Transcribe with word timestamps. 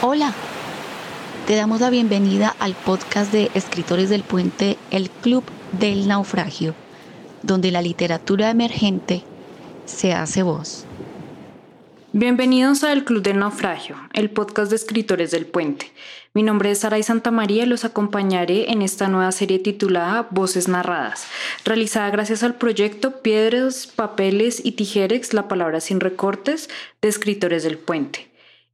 Hola, 0.00 0.32
te 1.48 1.56
damos 1.56 1.80
la 1.80 1.90
bienvenida 1.90 2.54
al 2.60 2.74
podcast 2.74 3.32
de 3.32 3.50
Escritores 3.54 4.08
del 4.08 4.22
Puente, 4.22 4.78
el 4.92 5.10
Club 5.10 5.42
del 5.72 6.06
Naufragio, 6.06 6.76
donde 7.42 7.72
la 7.72 7.82
literatura 7.82 8.48
emergente 8.48 9.24
se 9.86 10.12
hace 10.12 10.44
voz. 10.44 10.84
Bienvenidos 12.12 12.84
al 12.84 13.04
Club 13.04 13.24
del 13.24 13.40
Naufragio, 13.40 13.96
el 14.12 14.30
podcast 14.30 14.70
de 14.70 14.76
Escritores 14.76 15.32
del 15.32 15.46
Puente. 15.46 15.90
Mi 16.32 16.44
nombre 16.44 16.70
es 16.70 16.78
Saray 16.78 17.02
Santamaría 17.02 17.64
y 17.64 17.66
los 17.66 17.84
acompañaré 17.84 18.70
en 18.70 18.82
esta 18.82 19.08
nueva 19.08 19.32
serie 19.32 19.58
titulada 19.58 20.28
Voces 20.30 20.68
Narradas, 20.68 21.26
realizada 21.64 22.08
gracias 22.10 22.44
al 22.44 22.54
proyecto 22.54 23.20
Piedras, 23.20 23.88
Papeles 23.88 24.64
y 24.64 24.72
Tijerex, 24.72 25.34
la 25.34 25.48
palabra 25.48 25.80
sin 25.80 25.98
recortes, 25.98 26.70
de 27.02 27.08
Escritores 27.08 27.64
del 27.64 27.78
Puente. 27.78 28.27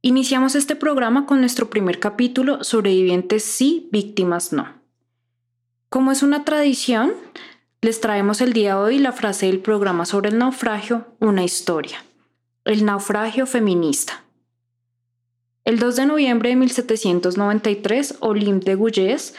Iniciamos 0.07 0.53
este 0.53 0.75
programa 0.75 1.25
con 1.25 1.39
nuestro 1.39 1.71
primer 1.71 1.99
capítulo, 1.99 2.63
Sobrevivientes 2.63 3.43
sí, 3.43 3.89
víctimas 3.91 4.53
no. 4.53 4.67
Como 5.89 6.11
es 6.11 6.21
una 6.21 6.45
tradición, 6.45 7.11
les 7.81 8.01
traemos 8.01 8.39
el 8.39 8.53
día 8.53 8.75
de 8.75 8.81
hoy 8.81 8.99
la 8.99 9.13
frase 9.13 9.47
del 9.47 9.57
programa 9.57 10.05
sobre 10.05 10.29
el 10.29 10.37
naufragio, 10.37 11.07
una 11.19 11.43
historia. 11.43 12.05
El 12.65 12.85
naufragio 12.85 13.47
feminista. 13.47 14.23
El 15.63 15.79
2 15.79 15.95
de 15.95 16.05
noviembre 16.05 16.49
de 16.49 16.55
1793, 16.57 18.17
Olympe 18.19 18.69
de 18.69 18.75
Gouges 18.75 19.33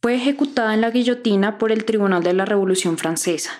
fue 0.00 0.14
ejecutada 0.14 0.74
en 0.74 0.80
la 0.80 0.92
guillotina 0.92 1.58
por 1.58 1.72
el 1.72 1.84
Tribunal 1.84 2.22
de 2.22 2.34
la 2.34 2.44
Revolución 2.44 2.98
Francesa, 2.98 3.50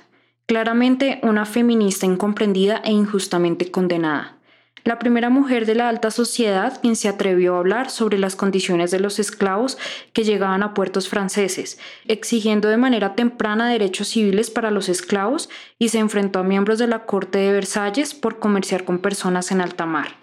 claramente 0.46 1.18
una 1.24 1.46
feminista 1.46 2.06
incomprendida 2.06 2.80
e 2.84 2.92
injustamente 2.92 3.72
condenada 3.72 4.38
la 4.84 4.98
primera 4.98 5.30
mujer 5.30 5.64
de 5.64 5.74
la 5.74 5.88
alta 5.88 6.10
sociedad 6.10 6.78
quien 6.80 6.94
se 6.94 7.08
atrevió 7.08 7.56
a 7.56 7.58
hablar 7.58 7.90
sobre 7.90 8.18
las 8.18 8.36
condiciones 8.36 8.90
de 8.90 9.00
los 9.00 9.18
esclavos 9.18 9.78
que 10.12 10.24
llegaban 10.24 10.62
a 10.62 10.74
puertos 10.74 11.08
franceses, 11.08 11.78
exigiendo 12.06 12.68
de 12.68 12.76
manera 12.76 13.14
temprana 13.14 13.68
derechos 13.68 14.08
civiles 14.08 14.50
para 14.50 14.70
los 14.70 14.90
esclavos 14.90 15.48
y 15.78 15.88
se 15.88 15.98
enfrentó 15.98 16.38
a 16.38 16.44
miembros 16.44 16.78
de 16.78 16.86
la 16.86 17.06
corte 17.06 17.38
de 17.38 17.52
Versalles 17.52 18.12
por 18.12 18.38
comerciar 18.38 18.84
con 18.84 18.98
personas 18.98 19.50
en 19.50 19.62
alta 19.62 19.86
mar. 19.86 20.16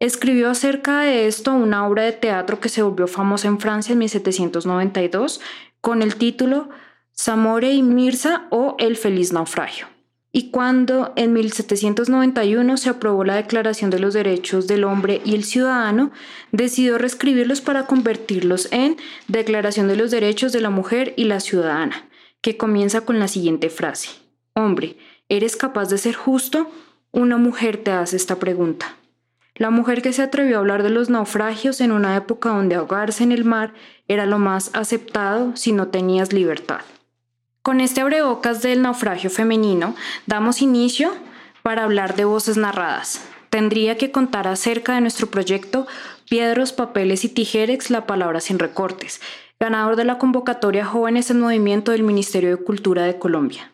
Escribió 0.00 0.48
acerca 0.48 1.00
de 1.00 1.26
esto 1.26 1.52
una 1.52 1.86
obra 1.86 2.04
de 2.04 2.12
teatro 2.12 2.60
que 2.60 2.68
se 2.70 2.82
volvió 2.82 3.08
famosa 3.08 3.48
en 3.48 3.60
Francia 3.60 3.92
en 3.92 3.98
1792 3.98 5.40
con 5.80 6.02
el 6.02 6.16
título 6.16 6.70
Samore 7.12 7.72
y 7.72 7.82
Mirza 7.82 8.46
o 8.50 8.76
El 8.78 8.96
feliz 8.96 9.32
naufragio 9.32 9.97
y 10.30 10.50
cuando 10.50 11.12
en 11.16 11.32
1791 11.32 12.76
se 12.76 12.90
aprobó 12.90 13.24
la 13.24 13.36
Declaración 13.36 13.90
de 13.90 13.98
los 13.98 14.12
Derechos 14.12 14.66
del 14.66 14.84
Hombre 14.84 15.22
y 15.24 15.34
el 15.34 15.44
Ciudadano, 15.44 16.10
decidió 16.52 16.98
reescribirlos 16.98 17.60
para 17.60 17.86
convertirlos 17.86 18.68
en 18.70 18.96
Declaración 19.26 19.88
de 19.88 19.96
los 19.96 20.10
Derechos 20.10 20.52
de 20.52 20.60
la 20.60 20.70
Mujer 20.70 21.14
y 21.16 21.24
la 21.24 21.40
Ciudadana, 21.40 22.08
que 22.42 22.58
comienza 22.58 23.02
con 23.02 23.18
la 23.18 23.28
siguiente 23.28 23.70
frase. 23.70 24.10
Hombre, 24.54 24.98
¿eres 25.28 25.56
capaz 25.56 25.88
de 25.88 25.98
ser 25.98 26.14
justo? 26.14 26.70
Una 27.10 27.38
mujer 27.38 27.78
te 27.78 27.90
hace 27.90 28.16
esta 28.16 28.38
pregunta. 28.38 28.96
La 29.54 29.70
mujer 29.70 30.02
que 30.02 30.12
se 30.12 30.22
atrevió 30.22 30.56
a 30.56 30.60
hablar 30.60 30.82
de 30.82 30.90
los 30.90 31.10
naufragios 31.10 31.80
en 31.80 31.90
una 31.90 32.16
época 32.16 32.50
donde 32.50 32.76
ahogarse 32.76 33.24
en 33.24 33.32
el 33.32 33.44
mar 33.44 33.72
era 34.06 34.26
lo 34.26 34.38
más 34.38 34.70
aceptado 34.74 35.56
si 35.56 35.72
no 35.72 35.88
tenías 35.88 36.32
libertad. 36.32 36.82
Con 37.62 37.80
este 37.80 38.00
abrebocas 38.00 38.62
del 38.62 38.82
naufragio 38.82 39.30
femenino, 39.30 39.94
damos 40.26 40.62
inicio 40.62 41.12
para 41.62 41.84
hablar 41.84 42.16
de 42.16 42.24
voces 42.24 42.56
narradas. 42.56 43.20
Tendría 43.50 43.96
que 43.96 44.10
contar 44.10 44.46
acerca 44.46 44.94
de 44.94 45.00
nuestro 45.00 45.26
proyecto 45.26 45.86
Piedros, 46.28 46.72
Papeles 46.72 47.24
y 47.24 47.28
Tijerex, 47.28 47.90
la 47.90 48.06
palabra 48.06 48.40
sin 48.40 48.58
recortes, 48.58 49.20
ganador 49.58 49.96
de 49.96 50.04
la 50.04 50.18
convocatoria 50.18 50.84
Jóvenes 50.84 51.30
en 51.30 51.40
Movimiento 51.40 51.92
del 51.92 52.02
Ministerio 52.02 52.50
de 52.50 52.62
Cultura 52.62 53.04
de 53.04 53.18
Colombia. 53.18 53.72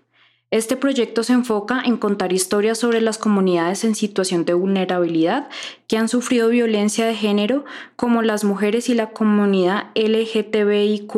Este 0.51 0.77
proyecto 0.77 1.25
se 1.25 1.33
enfoca 1.33 1.83
en 1.85 1.97
contar 1.97 2.33
historias 2.33 2.79
sobre 2.79 3.01
las 3.01 3.19
comunidades 3.19 3.83
en 3.83 3.97
situación 3.97 4.45
de 4.45 4.55
vulnerabilidad 4.55 5.49
que 5.89 5.99
han 5.99 6.09
sufrido 6.09 6.49
violencia 6.49 7.07
de 7.07 7.17
género, 7.17 7.65
como 7.97 8.23
las 8.23 8.45
mujeres 8.45 8.89
y 8.89 8.95
la 8.95 9.11
comunidad 9.11 9.89
LGTBIQ 9.97 11.13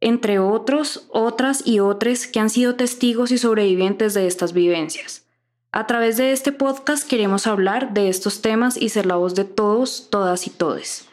entre 0.00 0.38
otros, 0.38 1.06
otras 1.10 1.66
y 1.66 1.80
otros 1.80 2.26
que 2.26 2.40
han 2.40 2.50
sido 2.50 2.76
testigos 2.76 3.30
y 3.30 3.38
sobrevivientes 3.38 4.14
de 4.14 4.26
estas 4.26 4.52
vivencias. 4.52 5.26
A 5.72 5.86
través 5.86 6.16
de 6.16 6.32
este 6.32 6.52
podcast 6.52 7.08
queremos 7.08 7.46
hablar 7.46 7.92
de 7.92 8.08
estos 8.08 8.40
temas 8.40 8.76
y 8.76 8.88
ser 8.88 9.06
la 9.06 9.16
voz 9.16 9.34
de 9.34 9.44
todos, 9.44 10.08
todas 10.10 10.46
y 10.46 10.50
todes. 10.50 11.08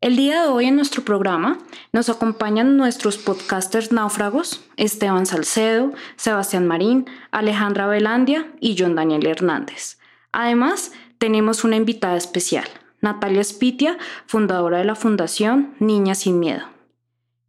El 0.00 0.16
día 0.16 0.42
de 0.42 0.48
hoy 0.48 0.66
en 0.66 0.76
nuestro 0.76 1.04
programa 1.04 1.58
nos 1.92 2.08
acompañan 2.08 2.76
nuestros 2.76 3.18
podcasters 3.18 3.92
náufragos, 3.92 4.64
Esteban 4.76 5.26
Salcedo, 5.26 5.92
Sebastián 6.16 6.66
Marín, 6.66 7.06
Alejandra 7.30 7.86
Velandia 7.86 8.52
y 8.60 8.76
John 8.76 8.96
Daniel 8.96 9.26
Hernández. 9.26 9.98
Además, 10.32 10.92
tenemos 11.18 11.62
una 11.62 11.76
invitada 11.76 12.16
especial, 12.16 12.66
Natalia 13.00 13.44
Spitia, 13.44 13.96
fundadora 14.26 14.78
de 14.78 14.84
la 14.84 14.96
Fundación 14.96 15.74
Niñas 15.78 16.18
Sin 16.18 16.40
Miedo. 16.40 16.71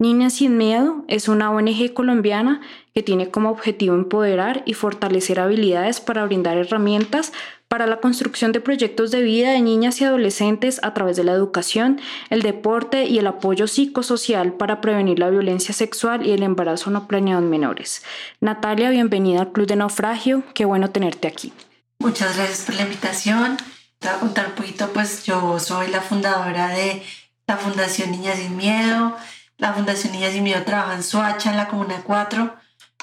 Niñas 0.03 0.34
sin 0.34 0.58
Miedo 0.58 1.06
es 1.08 1.30
una 1.30 1.50
ONG 1.50 1.94
colombiana 1.94 2.59
que 2.94 3.02
tiene 3.02 3.31
como 3.31 3.50
objetivo 3.50 3.96
empoderar 3.96 4.62
y 4.66 4.74
fortalecer 4.74 5.40
habilidades 5.40 6.02
para 6.02 6.25
brindar 6.25 6.58
herramientas 6.58 7.31
para 7.69 7.88
la 7.88 8.02
construcción 8.02 8.52
de 8.52 8.59
proyectos 8.59 9.12
de 9.12 9.22
vida 9.22 9.52
de 9.52 9.62
niñas 9.62 10.02
y 10.02 10.03
adolescentes 10.03 10.81
a 10.84 10.94
través 10.94 11.16
de 11.16 11.24
la 11.24 11.31
educación, 11.31 12.02
el 12.30 12.42
deporte 12.42 13.06
y 13.06 13.18
el 13.18 13.28
apoyo 13.28 13.66
psicosocial 13.66 14.52
para 14.52 14.81
prevenir 14.81 15.19
la 15.19 15.30
violencia 15.30 15.74
sexual 15.74 16.28
y 16.28 16.31
el 16.31 16.44
embarazo 16.44 16.92
no 16.92 17.08
planeado 17.08 17.42
en 17.42 17.50
menores. 17.50 18.03
Natalia, 18.42 18.90
bienvenida 18.90 19.40
al 19.40 19.53
Club 19.53 19.68
de 19.68 19.78
Naufragio, 19.78 20.44
qué 20.53 20.66
bueno 20.66 20.90
tenerte 20.90 21.30
aquí. 21.30 21.53
Muchas 22.00 22.36
gracias 22.36 22.63
por 22.66 22.75
la 22.75 22.81
invitación. 22.81 23.56
Te 24.00 24.09
un 24.22 24.34
poquito, 24.58 24.90
pues 24.90 25.24
yo 25.24 25.58
soy 25.59 25.88
la 25.88 26.02
fundadora 26.02 26.68
de 26.68 27.02
la 27.47 27.56
Fundación 27.56 28.12
Niñas 28.12 28.38
sin 28.38 28.58
Miedo. 28.58 29.16
La 29.63 29.72
Fundación 29.72 30.12
Niñas 30.12 30.35
y 30.35 30.41
Miedo 30.41 30.62
trabaja 30.63 30.94
en 30.94 31.03
Soacha, 31.03 31.51
en 31.51 31.56
la 31.56 31.69
Comuna 31.69 32.03
4, 32.03 32.53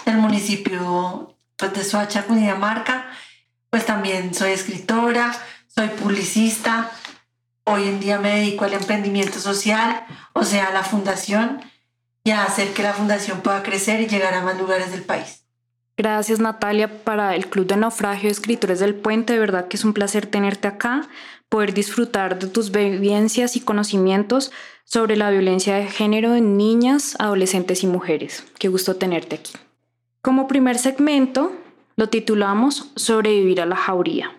del 0.05 0.19
municipio 0.19 1.35
pues, 1.57 1.73
de 1.73 1.83
Soacha, 1.83 2.27
Cundinamarca. 2.27 3.07
Pues 3.71 3.87
también 3.87 4.35
soy 4.35 4.51
escritora, 4.51 5.35
soy 5.75 5.89
publicista. 5.89 6.91
Hoy 7.65 7.89
en 7.89 7.99
día 7.99 8.19
me 8.19 8.35
dedico 8.35 8.67
al 8.67 8.75
emprendimiento 8.75 9.39
social, 9.39 10.05
o 10.35 10.45
sea, 10.45 10.67
a 10.67 10.73
la 10.75 10.83
fundación, 10.83 11.63
y 12.25 12.33
a 12.33 12.45
hacer 12.45 12.75
que 12.75 12.83
la 12.83 12.93
fundación 12.93 13.41
pueda 13.41 13.63
crecer 13.63 14.03
y 14.03 14.07
llegar 14.07 14.35
a 14.35 14.43
más 14.43 14.59
lugares 14.59 14.93
del 14.93 15.01
país. 15.01 15.47
Gracias 15.97 16.41
Natalia 16.41 17.05
para 17.05 17.37
el 17.37 17.49
Club 17.49 17.69
de 17.69 17.79
Naufragio 17.79 18.29
Escritores 18.29 18.81
del 18.81 18.95
Puente. 18.95 19.33
De 19.33 19.39
verdad 19.39 19.67
que 19.69 19.79
es 19.79 19.85
un 19.87 19.95
placer 19.95 20.27
tenerte 20.27 20.69
acá, 20.69 21.09
poder 21.49 21.73
disfrutar 21.73 22.39
de 22.39 22.49
tus 22.49 22.71
vivencias 22.71 23.57
y 23.57 23.61
conocimientos 23.61 24.53
sobre 24.91 25.17
la 25.17 25.31
violencia 25.31 25.77
de 25.77 25.87
género 25.87 26.35
en 26.35 26.57
niñas, 26.57 27.15
adolescentes 27.21 27.85
y 27.85 27.87
mujeres. 27.87 28.45
Qué 28.59 28.67
gusto 28.67 28.97
tenerte 28.97 29.37
aquí. 29.37 29.53
Como 30.21 30.49
primer 30.49 30.79
segmento, 30.79 31.53
lo 31.95 32.09
titulamos 32.09 32.91
Sobrevivir 32.97 33.61
a 33.61 33.67
la 33.67 33.77
jauría. 33.77 34.37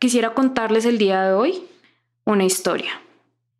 Quisiera 0.00 0.34
contarles 0.34 0.84
el 0.84 0.98
día 0.98 1.22
de 1.22 1.34
hoy 1.34 1.62
una 2.24 2.44
historia. 2.44 2.90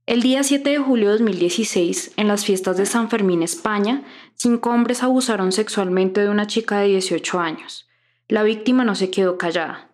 El 0.07 0.23
día 0.23 0.43
7 0.43 0.71
de 0.71 0.79
julio 0.79 1.07
de 1.07 1.19
2016, 1.19 2.15
en 2.17 2.27
las 2.27 2.45
fiestas 2.45 2.77
de 2.79 2.87
San 2.87 3.09
Fermín, 3.11 3.45
España, 3.45 4.03
cinco 4.35 4.71
hombres 4.71 5.05
abusaron 5.05 5.53
sexualmente 5.53 6.21
de 6.21 6.31
una 6.31 6.49
chica 6.49 6.81
de 6.81 6.89
18 6.89 7.39
años. 7.39 7.89
La 8.27 8.43
víctima 8.43 8.85
no 8.85 8.97
se 8.97 9.09
quedó 9.09 9.39
callada. 9.39 9.89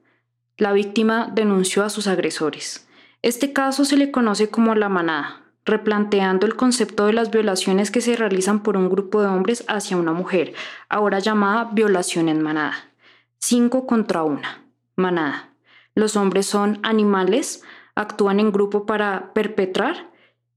La 0.57 0.72
víctima 0.72 1.31
denunció 1.34 1.84
a 1.84 1.91
sus 1.91 2.07
agresores. 2.07 2.89
Este 3.21 3.53
caso 3.53 3.84
se 3.84 3.98
le 3.98 4.10
conoce 4.10 4.48
como 4.48 4.75
la 4.75 4.89
manada 4.89 5.41
replanteando 5.65 6.47
el 6.47 6.57
concepto 6.57 7.07
de 7.07 7.12
las 7.12 7.30
violaciones 7.30 7.91
que 7.91 8.01
se 8.01 8.16
realizan 8.16 8.62
por 8.62 8.77
un 8.77 8.89
grupo 8.89 9.21
de 9.21 9.28
hombres 9.28 9.65
hacia 9.68 9.97
una 9.97 10.12
mujer, 10.12 10.54
ahora 10.89 11.18
llamada 11.18 11.71
violación 11.72 12.28
en 12.28 12.42
manada. 12.42 12.74
Cinco 13.39 13.86
contra 13.86 14.22
una. 14.22 14.65
Manada. 14.97 15.51
Los 15.95 16.16
hombres 16.16 16.47
son 16.47 16.78
animales, 16.83 17.62
actúan 17.95 18.41
en 18.41 18.53
grupo 18.53 18.86
para 18.86 19.33
perpetrar. 19.33 20.10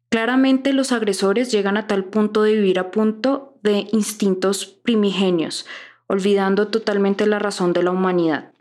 Claramente 0.09 0.73
los 0.73 0.91
agresores 0.91 1.51
llegan 1.51 1.77
a 1.77 1.88
tal 1.88 2.06
punto 2.06 2.44
de 2.44 2.53
vivir 2.53 2.79
a 2.79 2.91
punto 2.91 3.57
de 3.63 3.88
instintos 3.91 4.65
primigenios, 4.65 5.65
olvidando 6.07 6.67
totalmente 6.67 7.25
la 7.25 7.39
razón 7.39 7.73
de 7.73 7.83
la 7.83 7.91
humanidad. 7.91 8.51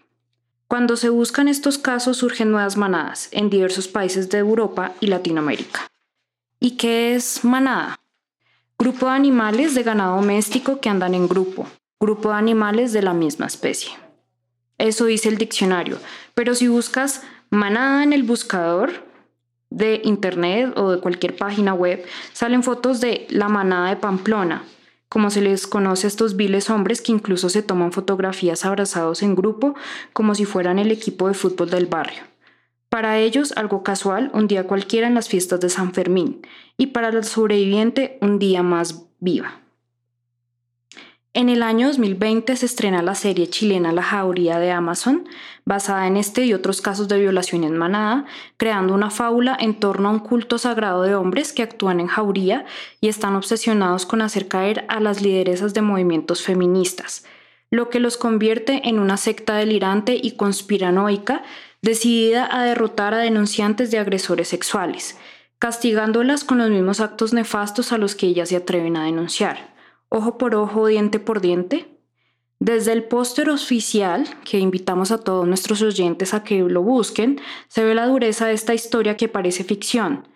Cuando 0.67 0.97
se 0.97 1.11
buscan 1.11 1.49
estos 1.49 1.77
casos 1.77 2.17
surgen 2.17 2.51
nuevas 2.51 2.79
manadas 2.79 3.29
en 3.33 3.51
diversos 3.51 3.89
países 3.89 4.31
de 4.31 4.39
Europa 4.39 4.93
y 5.01 5.09
Latinoamérica. 5.09 5.92
¿Y 6.65 6.77
qué 6.77 7.17
es 7.17 7.45
manada? 7.45 7.99
Grupo 8.79 9.07
de 9.07 9.13
animales 9.13 9.75
de 9.75 9.83
ganado 9.83 10.15
doméstico 10.15 10.79
que 10.79 10.89
andan 10.89 11.13
en 11.13 11.27
grupo, 11.27 11.67
grupo 11.99 12.29
de 12.29 12.37
animales 12.37 12.93
de 12.93 13.03
la 13.03 13.15
misma 13.15 13.47
especie. 13.47 13.91
Eso 14.79 15.07
dice 15.07 15.29
el 15.29 15.39
diccionario, 15.39 15.99
pero 16.35 16.55
si 16.55 16.69
buscas 16.69 17.25
manada 17.51 18.05
en 18.05 18.13
el 18.13 18.23
buscador, 18.23 18.93
de 19.71 20.03
internet 20.05 20.73
o 20.77 20.93
de 20.93 21.01
cualquier 21.01 21.35
página 21.35 21.75
web 21.75 22.05
salen 22.33 22.63
fotos 22.63 23.01
de 23.01 23.27
la 23.31 23.49
manada 23.49 23.89
de 23.89 23.97
Pamplona, 23.97 24.63
como 25.09 25.31
se 25.31 25.41
les 25.41 25.67
conoce 25.67 26.07
a 26.07 26.09
estos 26.09 26.37
viles 26.37 26.71
hombres 26.71 27.03
que 27.03 27.11
incluso 27.11 27.49
se 27.49 27.65
toman 27.65 27.91
fotografías 27.91 28.65
abrazados 28.65 29.25
en 29.25 29.35
grupo 29.35 29.75
como 30.13 30.37
si 30.37 30.45
fueran 30.45 30.79
el 30.79 30.93
equipo 30.93 31.27
de 31.27 31.35
fútbol 31.35 31.71
del 31.71 31.87
barrio. 31.87 32.32
Para 32.93 33.19
ellos, 33.19 33.55
algo 33.57 33.83
casual, 33.83 34.31
un 34.35 34.49
día 34.49 34.67
cualquiera 34.67 35.07
en 35.07 35.15
las 35.15 35.27
fiestas 35.27 35.61
de 35.61 35.71
San 35.71 35.95
Fermín, 35.95 36.43
y 36.77 36.89
para 36.89 37.09
el 37.09 37.25
sobreviviente, 37.25 38.19
un 38.21 38.39
día 38.39 38.63
más 38.63 39.07
viva. 39.19 39.63
En 41.33 41.49
el 41.49 41.63
año 41.63 41.87
2020 41.87 42.55
se 42.55 42.67
estrena 42.67 43.01
la 43.01 43.15
serie 43.15 43.49
chilena 43.49 43.93
La 43.93 44.03
Jauría 44.03 44.59
de 44.59 44.73
Amazon, 44.73 45.27
basada 45.65 46.07
en 46.07 46.19
este 46.19 46.45
y 46.45 46.53
otros 46.53 46.83
casos 46.83 47.09
de 47.09 47.19
violación 47.19 47.65
en 47.65 47.79
manada, 47.79 48.27
creando 48.59 48.93
una 48.93 49.09
fábula 49.09 49.57
en 49.59 49.81
torno 49.81 50.11
a 50.11 50.13
un 50.13 50.19
culto 50.19 50.59
sagrado 50.59 51.01
de 51.01 51.15
hombres 51.15 51.55
que 51.55 51.63
actúan 51.63 51.99
en 51.99 52.09
jauría 52.09 52.67
y 53.01 53.09
están 53.09 53.37
obsesionados 53.37 54.05
con 54.05 54.21
hacer 54.21 54.49
caer 54.49 54.85
a 54.89 55.01
las 55.01 55.23
lideresas 55.23 55.73
de 55.73 55.81
movimientos 55.81 56.43
feministas, 56.43 57.25
lo 57.71 57.89
que 57.89 58.01
los 58.01 58.19
convierte 58.19 58.87
en 58.87 58.99
una 58.99 59.17
secta 59.17 59.55
delirante 59.55 60.15
y 60.23 60.33
conspiranoica 60.33 61.43
decidida 61.83 62.49
a 62.51 62.65
derrotar 62.65 63.13
a 63.13 63.19
denunciantes 63.19 63.91
de 63.91 63.99
agresores 63.99 64.49
sexuales, 64.49 65.19
castigándolas 65.59 66.45
con 66.45 66.59
los 66.59 66.71
mismos 66.71 67.01
actos 67.01 67.33
nefastos 67.33 67.93
a 67.93 67.99
los 67.99 68.15
que 68.15 68.27
ellas 68.27 68.49
se 68.49 68.57
atreven 68.57 68.97
a 68.97 69.05
denunciar 69.05 69.73
ojo 70.13 70.37
por 70.37 70.55
ojo, 70.55 70.87
diente 70.87 71.19
por 71.19 71.41
diente. 71.41 71.89
Desde 72.61 72.93
el 72.93 73.05
póster 73.05 73.49
oficial, 73.49 74.29
que 74.45 74.59
invitamos 74.59 75.11
a 75.11 75.19
todos 75.19 75.49
nuestros 75.49 75.81
oyentes 75.83 76.35
a 76.35 76.45
que 76.45 76.61
lo 76.61 76.83
busquen, 76.83 77.41
se 77.69 77.83
ve 77.83 77.95
la 77.95 78.07
dureza 78.07 78.47
de 78.47 78.53
esta 78.53 78.75
historia 78.75 79.17
que 79.17 79.29
parece 79.29 79.65
ficción, 79.65 80.29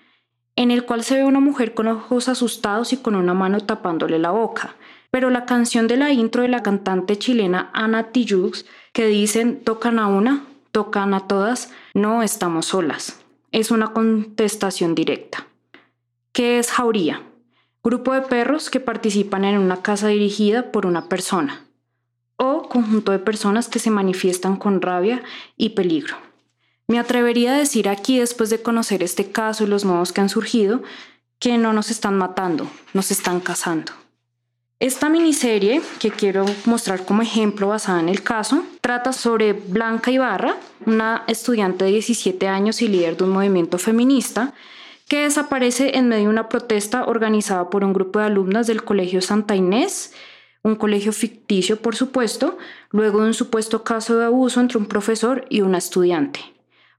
en 0.56 0.70
el 0.70 0.84
cual 0.86 1.04
se 1.04 1.16
ve 1.16 1.24
una 1.24 1.40
mujer 1.40 1.74
con 1.74 1.88
ojos 1.88 2.28
asustados 2.28 2.94
y 2.94 2.96
con 2.96 3.14
una 3.14 3.34
mano 3.34 3.60
tapándole 3.60 4.18
la 4.18 4.30
boca. 4.30 4.76
Pero 5.10 5.28
la 5.28 5.44
canción 5.44 5.86
de 5.88 5.98
la 5.98 6.10
intro 6.10 6.42
de 6.42 6.48
la 6.48 6.62
cantante 6.62 7.16
chilena 7.16 7.70
Ana 7.74 8.10
Tijoux, 8.12 8.64
que 8.92 9.06
dicen 9.06 9.60
tocan 9.62 9.98
a 9.98 10.08
una, 10.08 10.46
tocan 10.76 11.14
a 11.14 11.26
todas, 11.26 11.72
no 11.94 12.22
estamos 12.22 12.66
solas. 12.66 13.24
Es 13.50 13.70
una 13.70 13.94
contestación 13.94 14.94
directa. 14.94 15.46
¿Qué 16.34 16.58
es 16.58 16.70
jauría? 16.70 17.22
grupo 17.82 18.12
de 18.12 18.20
perros 18.20 18.68
que 18.68 18.78
participan 18.78 19.46
en 19.46 19.56
una 19.56 19.80
casa 19.80 20.08
dirigida 20.08 20.72
por 20.72 20.84
una 20.84 21.08
persona 21.08 21.64
o 22.36 22.68
conjunto 22.68 23.12
de 23.12 23.18
personas 23.18 23.68
que 23.68 23.78
se 23.78 23.90
manifiestan 23.90 24.56
con 24.56 24.82
rabia 24.82 25.22
y 25.56 25.70
peligro. 25.70 26.18
Me 26.88 26.98
atrevería 26.98 27.54
a 27.54 27.58
decir 27.58 27.88
aquí, 27.88 28.18
después 28.18 28.50
de 28.50 28.60
conocer 28.60 29.02
este 29.02 29.30
caso 29.30 29.64
y 29.64 29.68
los 29.68 29.86
modos 29.86 30.12
que 30.12 30.20
han 30.20 30.28
surgido, 30.28 30.82
que 31.38 31.56
no 31.56 31.72
nos 31.72 31.90
están 31.90 32.18
matando, 32.18 32.68
nos 32.92 33.10
están 33.10 33.40
cazando. 33.40 33.92
Esta 34.78 35.08
miniserie, 35.08 35.80
que 35.98 36.10
quiero 36.10 36.44
mostrar 36.66 37.06
como 37.06 37.22
ejemplo 37.22 37.68
basada 37.68 37.98
en 37.98 38.10
el 38.10 38.22
caso, 38.22 38.62
trata 38.82 39.14
sobre 39.14 39.54
Blanca 39.54 40.10
Ibarra, 40.10 40.56
una 40.84 41.24
estudiante 41.28 41.86
de 41.86 41.92
17 41.92 42.46
años 42.46 42.82
y 42.82 42.88
líder 42.88 43.16
de 43.16 43.24
un 43.24 43.30
movimiento 43.30 43.78
feminista, 43.78 44.52
que 45.08 45.22
desaparece 45.22 45.96
en 45.96 46.08
medio 46.08 46.24
de 46.24 46.28
una 46.28 46.50
protesta 46.50 47.06
organizada 47.06 47.70
por 47.70 47.84
un 47.84 47.94
grupo 47.94 48.18
de 48.18 48.26
alumnas 48.26 48.66
del 48.66 48.84
Colegio 48.84 49.22
Santa 49.22 49.56
Inés, 49.56 50.12
un 50.62 50.76
colegio 50.76 51.14
ficticio 51.14 51.80
por 51.80 51.96
supuesto, 51.96 52.58
luego 52.90 53.22
de 53.22 53.28
un 53.28 53.34
supuesto 53.34 53.82
caso 53.82 54.18
de 54.18 54.26
abuso 54.26 54.60
entre 54.60 54.76
un 54.76 54.84
profesor 54.84 55.46
y 55.48 55.62
una 55.62 55.78
estudiante. 55.78 56.40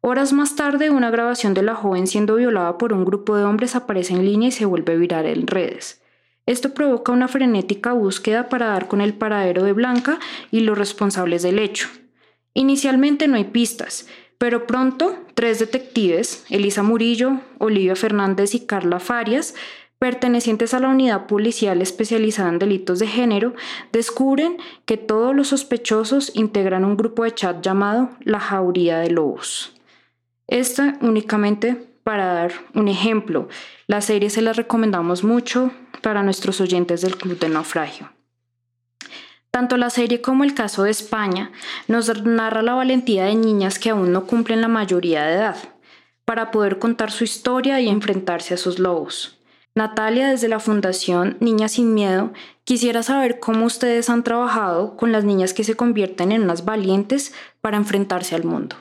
Horas 0.02 0.34
más 0.34 0.56
tarde, 0.56 0.90
una 0.90 1.12
grabación 1.12 1.54
de 1.54 1.62
la 1.62 1.76
joven 1.76 2.08
siendo 2.08 2.38
violada 2.38 2.80
por 2.80 2.92
un 2.92 3.06
grupo 3.06 3.36
de 3.36 3.44
hombres 3.44 3.76
aparece 3.76 4.16
en 4.16 4.26
línea 4.26 4.50
y 4.50 4.52
se 4.52 4.66
vuelve 4.66 4.98
viral 4.98 5.28
en 5.28 5.46
redes. 5.46 6.02
Esto 6.48 6.74
provoca 6.74 7.12
una 7.12 7.28
frenética 7.28 7.92
búsqueda 7.94 8.50
para 8.50 8.68
dar 8.68 8.88
con 8.88 9.02
el 9.02 9.14
paradero 9.14 9.64
de 9.64 9.74
Blanca 9.74 10.18
y 10.50 10.62
los 10.62 10.78
responsables 10.78 11.44
del 11.44 11.60
hecho. 11.60 11.90
Inicialmente 12.56 13.28
no 13.28 13.36
hay 13.36 13.44
pistas, 13.44 14.08
pero 14.38 14.66
pronto, 14.66 15.16
tres 15.36 15.60
detectives, 15.60 16.46
Elisa 16.50 16.84
Murillo, 16.84 17.42
Olivia 17.60 17.96
Fernández 17.96 18.56
y 18.56 18.66
Carla 18.66 19.00
Farias, 19.00 19.56
pertenecientes 20.00 20.74
a 20.74 20.80
la 20.80 20.90
unidad 20.90 21.28
policial 21.28 21.82
especializada 21.82 22.50
en 22.50 22.60
delitos 22.60 23.00
de 23.00 23.08
género, 23.08 23.54
descubren 23.92 24.58
que 24.86 24.96
todos 24.96 25.36
los 25.36 25.50
sospechosos 25.50 26.32
integran 26.34 26.86
un 26.86 26.96
grupo 26.96 27.26
de 27.26 27.34
chat 27.34 27.62
llamado 27.62 28.12
La 28.22 28.40
Jauría 28.40 29.00
de 29.00 29.10
Lobos. 29.10 29.74
Esta 30.48 30.98
únicamente 31.02 31.87
para 32.08 32.34
dar 32.34 32.54
un 32.74 32.88
ejemplo. 32.88 33.50
La 33.86 34.00
serie 34.00 34.30
se 34.30 34.42
la 34.42 34.54
recomendamos 34.54 35.26
mucho 35.26 35.72
para 36.02 36.24
nuestros 36.24 36.62
oyentes 36.62 37.02
del 37.02 37.18
Club 37.18 37.38
de 37.38 37.50
Naufragio. 37.50 38.10
Tanto 39.52 39.76
la 39.76 39.90
serie 39.90 40.22
como 40.22 40.46
el 40.46 40.54
caso 40.54 40.84
de 40.84 40.90
España 40.90 41.52
nos 41.90 42.24
narra 42.24 42.62
la 42.62 42.76
valentía 42.76 43.26
de 43.26 43.36
niñas 43.36 43.78
que 43.78 43.90
aún 43.90 44.14
no 44.14 44.26
cumplen 44.26 44.62
la 44.62 44.70
mayoría 44.70 45.26
de 45.26 45.34
edad, 45.34 45.58
para 46.24 46.50
poder 46.50 46.80
contar 46.80 47.12
su 47.12 47.26
historia 47.26 47.82
y 47.82 47.90
enfrentarse 47.90 48.54
a 48.54 48.58
sus 48.58 48.80
lobos. 48.80 49.42
Natalia, 49.76 50.30
desde 50.30 50.48
la 50.48 50.62
Fundación 50.62 51.36
Niñas 51.42 51.74
sin 51.74 51.94
Miedo, 51.94 52.32
quisiera 52.64 53.04
saber 53.04 53.42
cómo 53.42 53.66
ustedes 53.66 54.10
han 54.10 54.24
trabajado 54.24 54.96
con 54.96 55.12
las 55.12 55.26
niñas 55.26 55.54
que 55.54 55.66
se 55.66 55.76
convierten 55.76 56.32
en 56.32 56.44
unas 56.44 56.64
valientes 56.64 57.34
para 57.60 57.76
enfrentarse 57.76 58.34
al 58.34 58.46
mundo. 58.46 58.78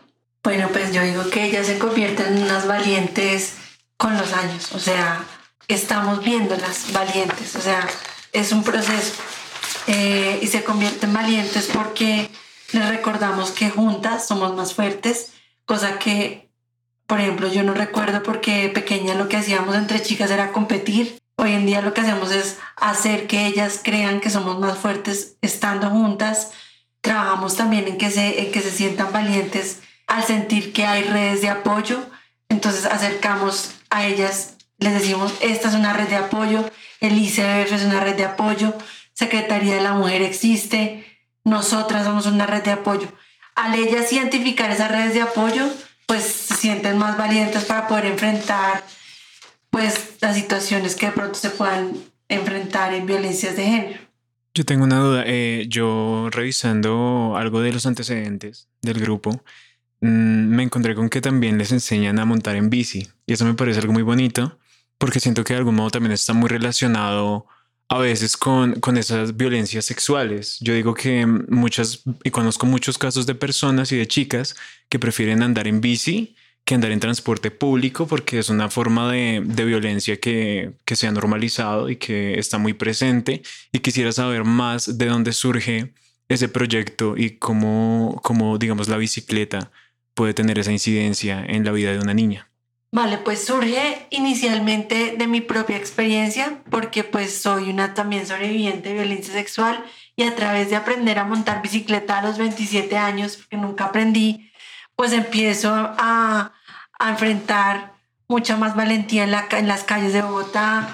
Bueno, 0.47 0.69
pues 0.69 0.93
yo 0.93 1.03
digo 1.03 1.29
que 1.29 1.47
ellas 1.47 1.67
se 1.67 1.77
convierten 1.77 2.37
en 2.37 2.45
unas 2.45 2.69
valientes 2.69 3.55
con 3.97 4.17
los 4.17 4.33
años, 4.33 4.71
o 4.75 4.79
sea, 4.79 5.25
estamos 5.67 6.23
viéndolas 6.23 6.93
valientes, 6.93 7.57
o 7.57 7.61
sea, 7.61 7.85
es 8.33 8.53
un 8.53 8.63
proceso. 8.63 9.15
Eh, 9.89 10.39
y 10.41 10.47
se 10.47 10.63
convierten 10.63 11.13
valientes 11.13 11.69
porque 11.75 12.31
les 12.71 12.89
recordamos 12.89 13.51
que 13.51 13.71
juntas 13.71 14.29
somos 14.29 14.55
más 14.55 14.73
fuertes, 14.73 15.33
cosa 15.65 15.99
que, 15.99 16.49
por 17.09 17.19
ejemplo, 17.19 17.49
yo 17.49 17.65
no 17.65 17.75
recuerdo 17.75 18.23
porque 18.23 18.69
pequeña 18.69 19.17
lo 19.17 19.29
que 19.29 19.39
hacíamos 19.39 19.75
entre 19.75 20.01
chicas 20.01 20.31
era 20.31 20.53
competir. 20.53 21.19
Hoy 21.39 21.55
en 21.55 21.67
día 21.67 21.83
lo 21.83 21.93
que 21.93 22.03
hacemos 22.03 22.31
es 22.31 22.59
hacer 22.77 23.27
que 23.27 23.47
ellas 23.47 23.81
crean 23.83 24.21
que 24.21 24.31
somos 24.31 24.61
más 24.61 24.79
fuertes 24.79 25.39
estando 25.43 25.91
juntas. 25.91 26.53
Trabajamos 27.01 27.57
también 27.57 27.89
en 27.89 27.99
que 27.99 28.13
se, 28.13 28.43
en 28.43 28.53
que 28.53 28.61
se 28.61 28.71
sientan 28.71 29.13
valientes 29.13 29.81
al 30.07 30.25
sentir 30.25 30.73
que 30.73 30.87
hay 30.87 31.05
redes 31.05 31.43
de 31.43 31.49
apoyo. 31.49 32.05
Entonces 32.49 32.85
acercamos 32.87 33.73
a 33.91 34.07
ellas, 34.07 34.57
les 34.79 34.93
decimos, 34.93 35.35
esta 35.41 35.69
es 35.69 35.75
una 35.75 35.93
red 35.93 36.09
de 36.09 36.17
apoyo, 36.17 36.71
el 37.01 37.19
ICBF 37.19 37.73
es 37.73 37.85
una 37.85 38.01
red 38.01 38.17
de 38.17 38.25
apoyo, 38.25 38.75
Secretaría 39.15 39.77
de 39.77 39.83
la 39.83 39.95
Mujer 39.95 40.23
existe, 40.23 41.05
nosotras 41.45 42.05
somos 42.05 42.27
una 42.27 42.47
red 42.47 42.63
de 42.63 42.73
apoyo. 42.73 43.09
Al 43.55 43.75
ellas 43.75 44.13
identificar 44.13 44.71
esas 44.71 44.91
redes 44.91 45.15
de 45.15 45.23
apoyo, 45.23 45.67
pues 46.07 46.23
se 46.23 46.55
sienten 46.55 46.99
más 46.99 47.17
valientes 47.17 47.65
para 47.65 47.89
poder 47.89 48.07
enfrentar 48.07 48.85
pues 49.71 50.17
las 50.21 50.37
situaciones 50.37 50.95
que 50.95 51.07
de 51.07 51.13
pronto 51.13 51.35
se 51.35 51.51
puedan 51.51 51.93
enfrentar 52.29 52.95
en 52.95 53.07
violencias 53.07 53.57
de 53.57 53.65
género. 53.65 54.01
Yo 54.55 54.65
tengo 54.65 54.85
una 54.85 55.01
duda. 55.01 55.25
Eh, 55.27 55.67
yo 55.69 56.29
revisando 56.31 57.35
algo 57.37 57.61
de 57.61 57.73
los 57.73 57.87
antecedentes 57.87 58.69
del 58.81 59.01
grupo, 59.01 59.43
mm, 60.01 60.07
me 60.57 60.63
encontré 60.63 60.95
con 60.95 61.09
que 61.09 61.21
también 61.21 61.59
les 61.59 61.73
enseñan 61.73 62.19
a 62.19 62.25
montar 62.25 62.57
en 62.57 62.71
bici. 62.71 63.09
Y 63.27 63.33
eso 63.33 63.45
me 63.45 63.55
parece 63.55 63.81
algo 63.81 63.93
muy 63.93 64.03
bonito, 64.03 64.59
porque 64.99 65.21
siento 65.21 65.45
que 65.45 65.55
de 65.55 65.59
algún 65.59 65.77
modo 65.77 65.91
también 65.91 66.13
está 66.13 66.33
muy 66.33 66.49
relacionado 66.49 67.47
a 67.89 67.99
veces 67.99 68.37
con, 68.37 68.81
con 68.81 68.99
esas 68.99 69.37
violencias 69.37 69.85
sexuales. 69.85 70.59
Yo 70.61 70.75
digo 70.75 70.95
que 70.95 71.27
muchas, 71.27 72.03
y 72.25 72.31
conozco 72.31 72.67
muchos 72.67 72.99
casos 72.99 73.27
de 73.27 73.35
personas 73.35 73.93
y 73.93 73.97
de 73.97 74.09
chicas 74.09 74.57
que 74.89 74.99
prefieren 74.99 75.43
andar 75.43 75.69
en 75.69 75.81
bici 75.81 76.37
que 76.67 76.75
andar 76.75 76.91
en 76.91 76.99
transporte 76.99 77.53
público 77.53 78.09
porque 78.09 78.41
es 78.41 78.51
una 78.51 78.69
forma 78.69 79.13
de, 79.13 79.41
de 79.45 79.65
violencia 79.65 80.19
que, 80.19 80.73
que, 80.85 80.97
se 80.97 81.07
ha 81.07 81.13
normalizado 81.13 81.89
y 81.89 81.95
que 81.95 82.41
está 82.41 82.59
muy 82.59 82.75
presente. 82.75 83.43
Y 83.71 83.79
quisiera 83.79 84.11
saber 84.11 84.43
más 84.43 84.99
de 84.99 85.07
dónde 85.07 85.33
surge 85.33 85.95
ese 86.29 86.49
proyecto 86.49 87.17
y 87.17 87.39
cómo, 87.39 88.21
cómo 88.25 88.59
digamos, 88.59 88.89
la 88.89 88.97
bicicleta 88.97 89.71
puede 90.17 90.35
tener 90.35 90.59
esa 90.59 90.73
incidencia 90.73 91.45
en 91.47 91.65
la 91.65 91.71
vida 91.71 91.93
de 91.93 92.01
una 92.01 92.15
niña. 92.15 92.51
Vale, 92.91 93.19
pues 93.19 93.45
surge 93.45 94.07
inicialmente 94.11 95.17
de 95.19 95.27
mi 95.27 95.43
propia 95.43 95.77
experiencia, 95.77 96.63
porque 96.71 97.05
pues 97.05 97.43
soy 97.43 97.69
una 97.69 97.93
también 97.93 98.27
sobreviviente 98.27 98.89
de 98.89 98.95
violencia 98.95 99.35
sexual 99.35 99.85
y 100.17 100.23
a 100.23 100.35
través 100.35 100.71
de 100.71 100.77
aprender 100.77 101.19
a 101.19 101.25
montar 101.25 101.61
bicicleta 101.61 102.19
a 102.19 102.23
los 102.23 102.39
27 102.39 102.97
años, 102.97 103.37
porque 103.37 103.59
nunca 103.59 103.85
aprendí, 103.85 104.51
pues 104.97 105.13
empiezo 105.13 105.71
a, 105.75 106.53
a 106.99 107.11
enfrentar 107.11 107.93
mucha 108.27 108.57
más 108.57 108.75
valentía 108.75 109.25
en, 109.25 109.33
la, 109.33 109.47
en 109.51 109.69
las 109.69 109.85
calles 109.85 110.15
de 110.15 110.23
Bogotá. 110.23 110.89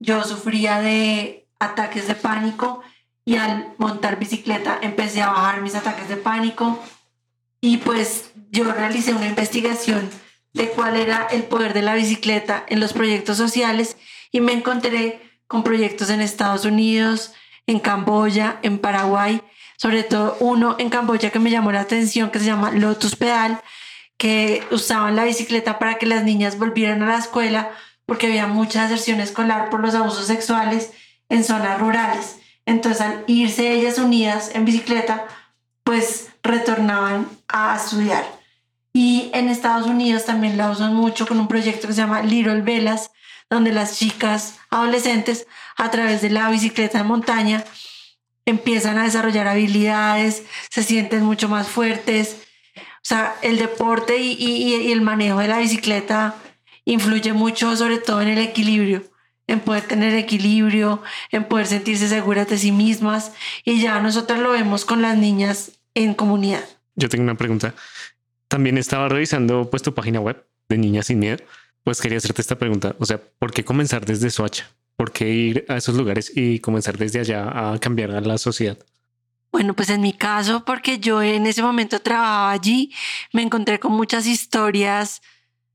Yo 0.00 0.24
sufría 0.24 0.80
de 0.80 1.46
ataques 1.58 2.08
de 2.08 2.14
pánico 2.14 2.82
y 3.26 3.36
al 3.36 3.74
montar 3.76 4.18
bicicleta 4.18 4.78
empecé 4.80 5.20
a 5.20 5.28
bajar 5.28 5.60
mis 5.60 5.74
ataques 5.74 6.08
de 6.08 6.16
pánico 6.16 6.82
y 7.62 7.78
pues 7.78 8.32
yo 8.50 8.70
realicé 8.70 9.14
una 9.14 9.28
investigación 9.28 10.10
de 10.52 10.68
cuál 10.68 10.96
era 10.96 11.28
el 11.30 11.44
poder 11.44 11.72
de 11.72 11.80
la 11.80 11.94
bicicleta 11.94 12.66
en 12.68 12.80
los 12.80 12.92
proyectos 12.92 13.38
sociales 13.38 13.96
y 14.32 14.40
me 14.40 14.52
encontré 14.52 15.22
con 15.46 15.62
proyectos 15.62 16.10
en 16.10 16.20
Estados 16.20 16.66
Unidos, 16.66 17.32
en 17.66 17.78
Camboya, 17.78 18.58
en 18.62 18.78
Paraguay, 18.78 19.40
sobre 19.76 20.02
todo 20.02 20.36
uno 20.40 20.74
en 20.78 20.90
Camboya 20.90 21.30
que 21.30 21.38
me 21.38 21.50
llamó 21.50 21.70
la 21.72 21.80
atención 21.80 22.30
que 22.30 22.40
se 22.40 22.46
llama 22.46 22.72
Lotus 22.72 23.14
Pedal, 23.14 23.60
que 24.18 24.64
usaban 24.72 25.14
la 25.14 25.24
bicicleta 25.24 25.78
para 25.78 25.98
que 25.98 26.06
las 26.06 26.24
niñas 26.24 26.58
volvieran 26.58 27.02
a 27.02 27.06
la 27.06 27.18
escuela 27.18 27.70
porque 28.06 28.26
había 28.26 28.48
mucha 28.48 28.82
deserción 28.82 29.20
escolar 29.20 29.70
por 29.70 29.80
los 29.80 29.94
abusos 29.94 30.26
sexuales 30.26 30.90
en 31.28 31.44
zonas 31.44 31.80
rurales. 31.80 32.38
Entonces, 32.66 33.00
al 33.00 33.24
irse 33.28 33.72
ellas 33.72 33.98
unidas 33.98 34.50
en 34.54 34.64
bicicleta, 34.64 35.26
pues 35.84 36.31
retornaban 36.42 37.28
a 37.48 37.76
estudiar. 37.76 38.24
Y 38.92 39.30
en 39.32 39.48
Estados 39.48 39.86
Unidos 39.86 40.26
también 40.26 40.56
la 40.56 40.70
usan 40.70 40.94
mucho 40.94 41.26
con 41.26 41.40
un 41.40 41.48
proyecto 41.48 41.86
que 41.86 41.94
se 41.94 42.00
llama 42.00 42.22
Little 42.22 42.60
Velas, 42.62 43.10
donde 43.48 43.72
las 43.72 43.98
chicas 43.98 44.58
adolescentes 44.70 45.46
a 45.76 45.90
través 45.90 46.22
de 46.22 46.30
la 46.30 46.50
bicicleta 46.50 46.98
de 46.98 47.04
montaña 47.04 47.64
empiezan 48.44 48.98
a 48.98 49.04
desarrollar 49.04 49.46
habilidades, 49.46 50.42
se 50.70 50.82
sienten 50.82 51.24
mucho 51.24 51.48
más 51.48 51.68
fuertes. 51.68 52.36
O 52.76 53.04
sea, 53.04 53.34
el 53.42 53.58
deporte 53.58 54.18
y, 54.18 54.32
y 54.32 54.92
el 54.92 55.00
manejo 55.00 55.38
de 55.38 55.48
la 55.48 55.58
bicicleta 55.58 56.34
influye 56.84 57.32
mucho 57.32 57.76
sobre 57.76 57.98
todo 57.98 58.20
en 58.22 58.28
el 58.28 58.38
equilibrio, 58.38 59.04
en 59.46 59.60
poder 59.60 59.84
tener 59.84 60.14
equilibrio, 60.14 61.02
en 61.30 61.44
poder 61.44 61.66
sentirse 61.66 62.08
seguras 62.08 62.48
de 62.48 62.58
sí 62.58 62.72
mismas 62.72 63.32
y 63.64 63.80
ya 63.80 64.00
nosotros 64.00 64.38
lo 64.38 64.52
vemos 64.52 64.84
con 64.84 65.02
las 65.02 65.16
niñas 65.16 65.81
en 65.94 66.14
comunidad. 66.14 66.64
Yo 66.94 67.08
tengo 67.08 67.24
una 67.24 67.36
pregunta. 67.36 67.74
También 68.48 68.78
estaba 68.78 69.08
revisando 69.08 69.70
pues 69.70 69.82
tu 69.82 69.94
página 69.94 70.20
web 70.20 70.44
de 70.68 70.78
Niñas 70.78 71.06
sin 71.06 71.18
Miedo. 71.18 71.38
Pues 71.84 72.00
quería 72.00 72.18
hacerte 72.18 72.42
esta 72.42 72.58
pregunta. 72.58 72.94
O 72.98 73.06
sea, 73.06 73.20
¿por 73.38 73.52
qué 73.52 73.64
comenzar 73.64 74.04
desde 74.04 74.30
Soacha? 74.30 74.70
¿Por 74.96 75.10
qué 75.10 75.28
ir 75.30 75.64
a 75.68 75.76
esos 75.76 75.96
lugares 75.96 76.30
y 76.34 76.60
comenzar 76.60 76.96
desde 76.96 77.20
allá 77.20 77.72
a 77.72 77.78
cambiar 77.78 78.10
a 78.12 78.20
la 78.20 78.38
sociedad? 78.38 78.78
Bueno, 79.50 79.74
pues 79.74 79.90
en 79.90 80.00
mi 80.00 80.12
caso, 80.12 80.64
porque 80.64 80.98
yo 80.98 81.22
en 81.22 81.46
ese 81.46 81.62
momento 81.62 82.00
trabajaba 82.00 82.52
allí, 82.52 82.92
me 83.32 83.42
encontré 83.42 83.78
con 83.78 83.92
muchas 83.92 84.26
historias 84.26 85.20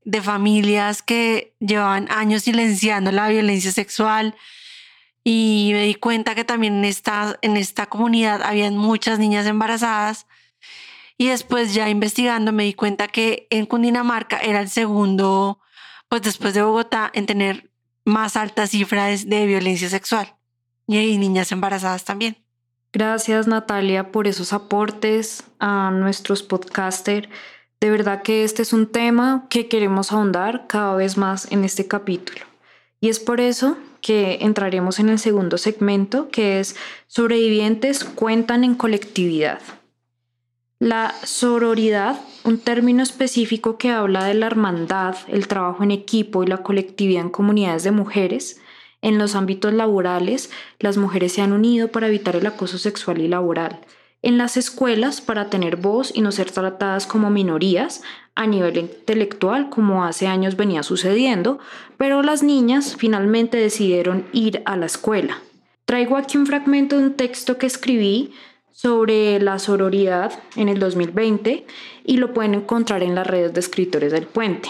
de 0.04 0.22
familias 0.22 1.02
que 1.02 1.54
llevaban 1.60 2.10
años 2.10 2.44
silenciando 2.44 3.12
la 3.12 3.28
violencia 3.28 3.70
sexual 3.70 4.34
y 5.30 5.72
me 5.74 5.82
di 5.82 5.94
cuenta 5.94 6.34
que 6.34 6.42
también 6.42 6.78
en 6.78 6.84
esta, 6.86 7.38
en 7.42 7.58
esta 7.58 7.84
comunidad 7.84 8.40
habían 8.42 8.78
muchas 8.78 9.18
niñas 9.18 9.44
embarazadas 9.46 10.26
y 11.18 11.26
después 11.26 11.74
ya 11.74 11.90
investigando 11.90 12.50
me 12.50 12.64
di 12.64 12.72
cuenta 12.72 13.08
que 13.08 13.46
en 13.50 13.66
Cundinamarca 13.66 14.38
era 14.38 14.62
el 14.62 14.70
segundo, 14.70 15.60
pues 16.08 16.22
después 16.22 16.54
de 16.54 16.62
Bogotá, 16.62 17.10
en 17.12 17.26
tener 17.26 17.70
más 18.06 18.36
altas 18.36 18.70
cifras 18.70 19.28
de 19.28 19.44
violencia 19.44 19.90
sexual 19.90 20.34
y 20.86 20.96
hay 20.96 21.18
niñas 21.18 21.52
embarazadas 21.52 22.06
también. 22.06 22.38
Gracias 22.90 23.46
Natalia 23.46 24.10
por 24.10 24.28
esos 24.28 24.54
aportes 24.54 25.44
a 25.58 25.90
nuestros 25.90 26.42
podcasters 26.42 27.28
de 27.80 27.90
verdad 27.90 28.22
que 28.22 28.44
este 28.44 28.62
es 28.62 28.72
un 28.72 28.90
tema 28.90 29.46
que 29.50 29.68
queremos 29.68 30.10
ahondar 30.10 30.66
cada 30.68 30.96
vez 30.96 31.18
más 31.18 31.52
en 31.52 31.64
este 31.64 31.86
capítulo. 31.86 32.46
Y 32.98 33.10
es 33.10 33.20
por 33.20 33.42
eso 33.42 33.76
que 34.00 34.38
entraremos 34.40 34.98
en 34.98 35.08
el 35.08 35.18
segundo 35.18 35.58
segmento, 35.58 36.28
que 36.30 36.60
es 36.60 36.76
sobrevivientes 37.06 38.04
cuentan 38.04 38.64
en 38.64 38.74
colectividad. 38.74 39.60
La 40.80 41.14
sororidad, 41.24 42.20
un 42.44 42.58
término 42.58 43.02
específico 43.02 43.78
que 43.78 43.90
habla 43.90 44.24
de 44.24 44.34
la 44.34 44.46
hermandad, 44.46 45.16
el 45.26 45.48
trabajo 45.48 45.82
en 45.82 45.90
equipo 45.90 46.44
y 46.44 46.46
la 46.46 46.62
colectividad 46.62 47.22
en 47.22 47.30
comunidades 47.30 47.82
de 47.82 47.90
mujeres. 47.90 48.60
En 49.02 49.18
los 49.18 49.34
ámbitos 49.34 49.72
laborales, 49.72 50.50
las 50.78 50.96
mujeres 50.96 51.32
se 51.32 51.42
han 51.42 51.52
unido 51.52 51.88
para 51.88 52.08
evitar 52.08 52.36
el 52.36 52.46
acoso 52.46 52.78
sexual 52.78 53.20
y 53.20 53.28
laboral 53.28 53.80
en 54.22 54.38
las 54.38 54.56
escuelas 54.56 55.20
para 55.20 55.48
tener 55.48 55.76
voz 55.76 56.12
y 56.14 56.22
no 56.22 56.32
ser 56.32 56.50
tratadas 56.50 57.06
como 57.06 57.30
minorías 57.30 58.02
a 58.38 58.46
nivel 58.46 58.78
intelectual 58.78 59.68
como 59.68 60.04
hace 60.04 60.28
años 60.28 60.56
venía 60.56 60.84
sucediendo, 60.84 61.58
pero 61.96 62.22
las 62.22 62.44
niñas 62.44 62.94
finalmente 62.96 63.58
decidieron 63.58 64.26
ir 64.32 64.62
a 64.64 64.76
la 64.76 64.86
escuela. 64.86 65.42
Traigo 65.84 66.16
aquí 66.16 66.38
un 66.38 66.46
fragmento 66.46 66.96
de 66.96 67.06
un 67.06 67.14
texto 67.14 67.58
que 67.58 67.66
escribí 67.66 68.32
sobre 68.70 69.40
la 69.40 69.58
sororidad 69.58 70.38
en 70.54 70.68
el 70.68 70.78
2020 70.78 71.66
y 72.04 72.16
lo 72.18 72.32
pueden 72.32 72.54
encontrar 72.54 73.02
en 73.02 73.16
las 73.16 73.26
redes 73.26 73.52
de 73.52 73.60
escritores 73.60 74.12
del 74.12 74.26
puente. 74.26 74.68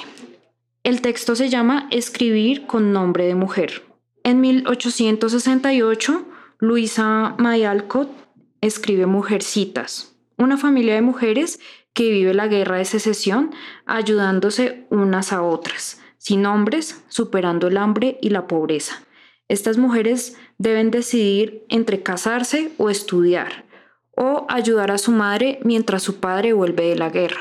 El 0.82 1.02
texto 1.02 1.36
se 1.36 1.50
llama 1.50 1.88
Escribir 1.90 2.66
con 2.66 2.94
nombre 2.94 3.26
de 3.26 3.34
mujer. 3.34 3.82
En 4.24 4.40
1868, 4.40 6.26
Luisa 6.58 7.34
Mayalcott 7.36 8.08
escribe 8.62 9.04
Mujercitas, 9.04 10.16
una 10.38 10.56
familia 10.56 10.94
de 10.94 11.02
mujeres 11.02 11.60
que 11.98 12.12
vive 12.12 12.32
la 12.32 12.46
guerra 12.46 12.76
de 12.76 12.84
secesión 12.84 13.50
ayudándose 13.84 14.86
unas 14.88 15.32
a 15.32 15.42
otras, 15.42 16.00
sin 16.16 16.46
hombres, 16.46 17.02
superando 17.08 17.66
el 17.66 17.76
hambre 17.76 18.18
y 18.22 18.30
la 18.30 18.46
pobreza. 18.46 19.02
Estas 19.48 19.78
mujeres 19.78 20.36
deben 20.58 20.92
decidir 20.92 21.64
entre 21.68 22.04
casarse 22.04 22.70
o 22.78 22.88
estudiar, 22.88 23.64
o 24.14 24.46
ayudar 24.48 24.92
a 24.92 24.98
su 24.98 25.10
madre 25.10 25.58
mientras 25.64 26.04
su 26.04 26.20
padre 26.20 26.52
vuelve 26.52 26.84
de 26.84 26.94
la 26.94 27.10
guerra. 27.10 27.40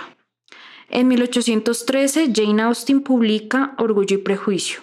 En 0.89 1.07
1813, 1.07 2.33
Jane 2.33 2.63
Austen 2.63 3.01
publica 3.01 3.75
Orgullo 3.77 4.15
y 4.15 4.21
Prejuicio, 4.21 4.79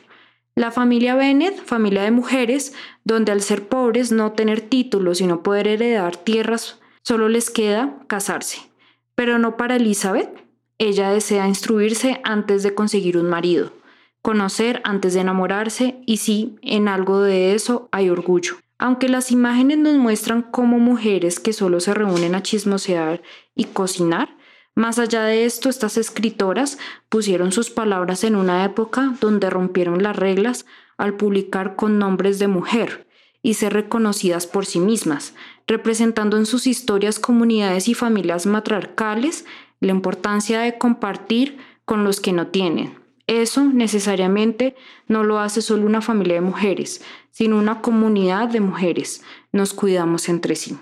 la 0.54 0.70
familia 0.70 1.16
Bennett, 1.16 1.60
familia 1.64 2.04
de 2.04 2.12
mujeres, 2.12 2.74
donde 3.02 3.32
al 3.32 3.42
ser 3.42 3.66
pobres, 3.66 4.12
no 4.12 4.30
tener 4.34 4.60
títulos 4.60 5.20
y 5.20 5.26
no 5.26 5.42
poder 5.42 5.66
heredar 5.66 6.16
tierras, 6.16 6.78
solo 7.02 7.28
les 7.28 7.50
queda 7.50 7.98
casarse. 8.06 8.72
Pero 9.14 9.38
no 9.38 9.56
para 9.56 9.76
Elizabeth. 9.76 10.44
Ella 10.78 11.10
desea 11.10 11.46
instruirse 11.46 12.20
antes 12.24 12.62
de 12.64 12.74
conseguir 12.74 13.16
un 13.16 13.28
marido, 13.28 13.70
conocer 14.22 14.80
antes 14.84 15.14
de 15.14 15.20
enamorarse 15.20 16.02
y 16.04 16.16
sí, 16.16 16.56
en 16.62 16.88
algo 16.88 17.20
de 17.20 17.54
eso 17.54 17.88
hay 17.92 18.10
orgullo. 18.10 18.56
Aunque 18.76 19.08
las 19.08 19.30
imágenes 19.30 19.78
nos 19.78 19.94
muestran 19.94 20.42
como 20.42 20.80
mujeres 20.80 21.38
que 21.38 21.52
solo 21.52 21.78
se 21.78 21.94
reúnen 21.94 22.34
a 22.34 22.42
chismosear 22.42 23.22
y 23.54 23.64
cocinar, 23.66 24.36
más 24.74 24.98
allá 24.98 25.22
de 25.22 25.44
esto, 25.44 25.68
estas 25.68 25.96
escritoras 25.96 26.78
pusieron 27.08 27.52
sus 27.52 27.70
palabras 27.70 28.24
en 28.24 28.34
una 28.34 28.64
época 28.64 29.14
donde 29.20 29.48
rompieron 29.48 30.02
las 30.02 30.16
reglas 30.16 30.66
al 30.98 31.14
publicar 31.14 31.76
con 31.76 32.00
nombres 32.00 32.40
de 32.40 32.48
mujer 32.48 33.03
y 33.44 33.54
ser 33.54 33.74
reconocidas 33.74 34.48
por 34.48 34.64
sí 34.64 34.80
mismas, 34.80 35.34
representando 35.68 36.38
en 36.38 36.46
sus 36.46 36.66
historias 36.66 37.20
comunidades 37.20 37.88
y 37.88 37.94
familias 37.94 38.46
matriarcales 38.46 39.44
la 39.80 39.92
importancia 39.92 40.60
de 40.60 40.78
compartir 40.78 41.58
con 41.84 42.04
los 42.04 42.20
que 42.20 42.32
no 42.32 42.46
tienen. 42.46 42.98
Eso 43.26 43.64
necesariamente 43.64 44.74
no 45.08 45.24
lo 45.24 45.38
hace 45.38 45.60
solo 45.60 45.86
una 45.86 46.00
familia 46.00 46.36
de 46.36 46.40
mujeres, 46.40 47.02
sino 47.30 47.58
una 47.58 47.82
comunidad 47.82 48.48
de 48.48 48.60
mujeres. 48.60 49.22
Nos 49.52 49.74
cuidamos 49.74 50.30
entre 50.30 50.56
sí. 50.56 50.78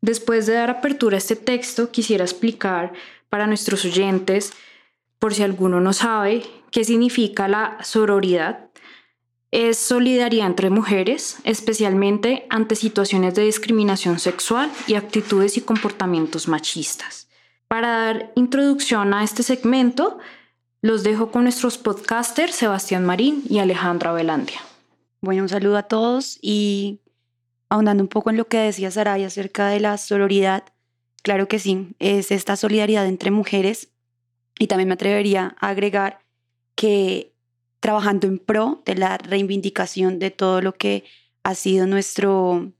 Después 0.00 0.46
de 0.46 0.54
dar 0.54 0.70
apertura 0.70 1.16
a 1.16 1.18
este 1.18 1.34
texto, 1.34 1.90
quisiera 1.90 2.24
explicar 2.24 2.92
para 3.28 3.48
nuestros 3.48 3.84
oyentes, 3.84 4.52
por 5.18 5.34
si 5.34 5.42
alguno 5.42 5.80
no 5.80 5.92
sabe, 5.92 6.44
qué 6.70 6.84
significa 6.84 7.48
la 7.48 7.78
sororidad. 7.82 8.70
Es 9.52 9.76
solidaridad 9.76 10.46
entre 10.46 10.70
mujeres, 10.70 11.36
especialmente 11.44 12.46
ante 12.48 12.74
situaciones 12.74 13.34
de 13.34 13.44
discriminación 13.44 14.18
sexual 14.18 14.72
y 14.86 14.94
actitudes 14.94 15.58
y 15.58 15.60
comportamientos 15.60 16.48
machistas. 16.48 17.28
Para 17.68 17.88
dar 17.88 18.32
introducción 18.34 19.12
a 19.12 19.22
este 19.22 19.42
segmento, 19.42 20.18
los 20.80 21.02
dejo 21.02 21.30
con 21.30 21.42
nuestros 21.42 21.76
podcasters 21.76 22.54
Sebastián 22.54 23.04
Marín 23.04 23.44
y 23.46 23.58
Alejandra 23.58 24.12
Velandia. 24.12 24.60
Bueno, 25.20 25.42
un 25.42 25.50
saludo 25.50 25.76
a 25.76 25.82
todos 25.82 26.38
y 26.40 27.00
ahondando 27.68 28.02
un 28.02 28.08
poco 28.08 28.30
en 28.30 28.38
lo 28.38 28.48
que 28.48 28.56
decía 28.56 28.90
Saray 28.90 29.22
acerca 29.24 29.68
de 29.68 29.80
la 29.80 29.98
sororidad, 29.98 30.64
claro 31.22 31.46
que 31.46 31.58
sí, 31.58 31.94
es 31.98 32.30
esta 32.30 32.56
solidaridad 32.56 33.06
entre 33.06 33.30
mujeres 33.30 33.90
y 34.58 34.66
también 34.66 34.88
me 34.88 34.94
atrevería 34.94 35.56
a 35.60 35.68
agregar 35.68 36.20
que 36.74 37.31
trabajando 37.82 38.28
en 38.28 38.38
pro 38.38 38.80
de 38.86 38.94
la 38.94 39.18
reivindicación 39.18 40.20
de 40.20 40.30
todo 40.30 40.62
lo 40.62 40.72
que 40.72 41.02
ha 41.42 41.56
sido 41.56 41.88
nuestro, 41.88 42.70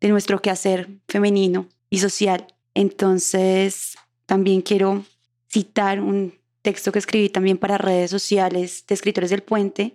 de 0.00 0.08
nuestro 0.08 0.40
quehacer 0.40 0.88
femenino 1.08 1.68
y 1.90 1.98
social. 1.98 2.46
Entonces, 2.72 3.98
también 4.24 4.62
quiero 4.62 5.04
citar 5.52 6.00
un 6.00 6.32
texto 6.62 6.90
que 6.90 6.98
escribí 6.98 7.28
también 7.28 7.58
para 7.58 7.76
redes 7.76 8.10
sociales 8.10 8.84
de 8.88 8.94
escritores 8.94 9.28
del 9.28 9.42
puente 9.42 9.94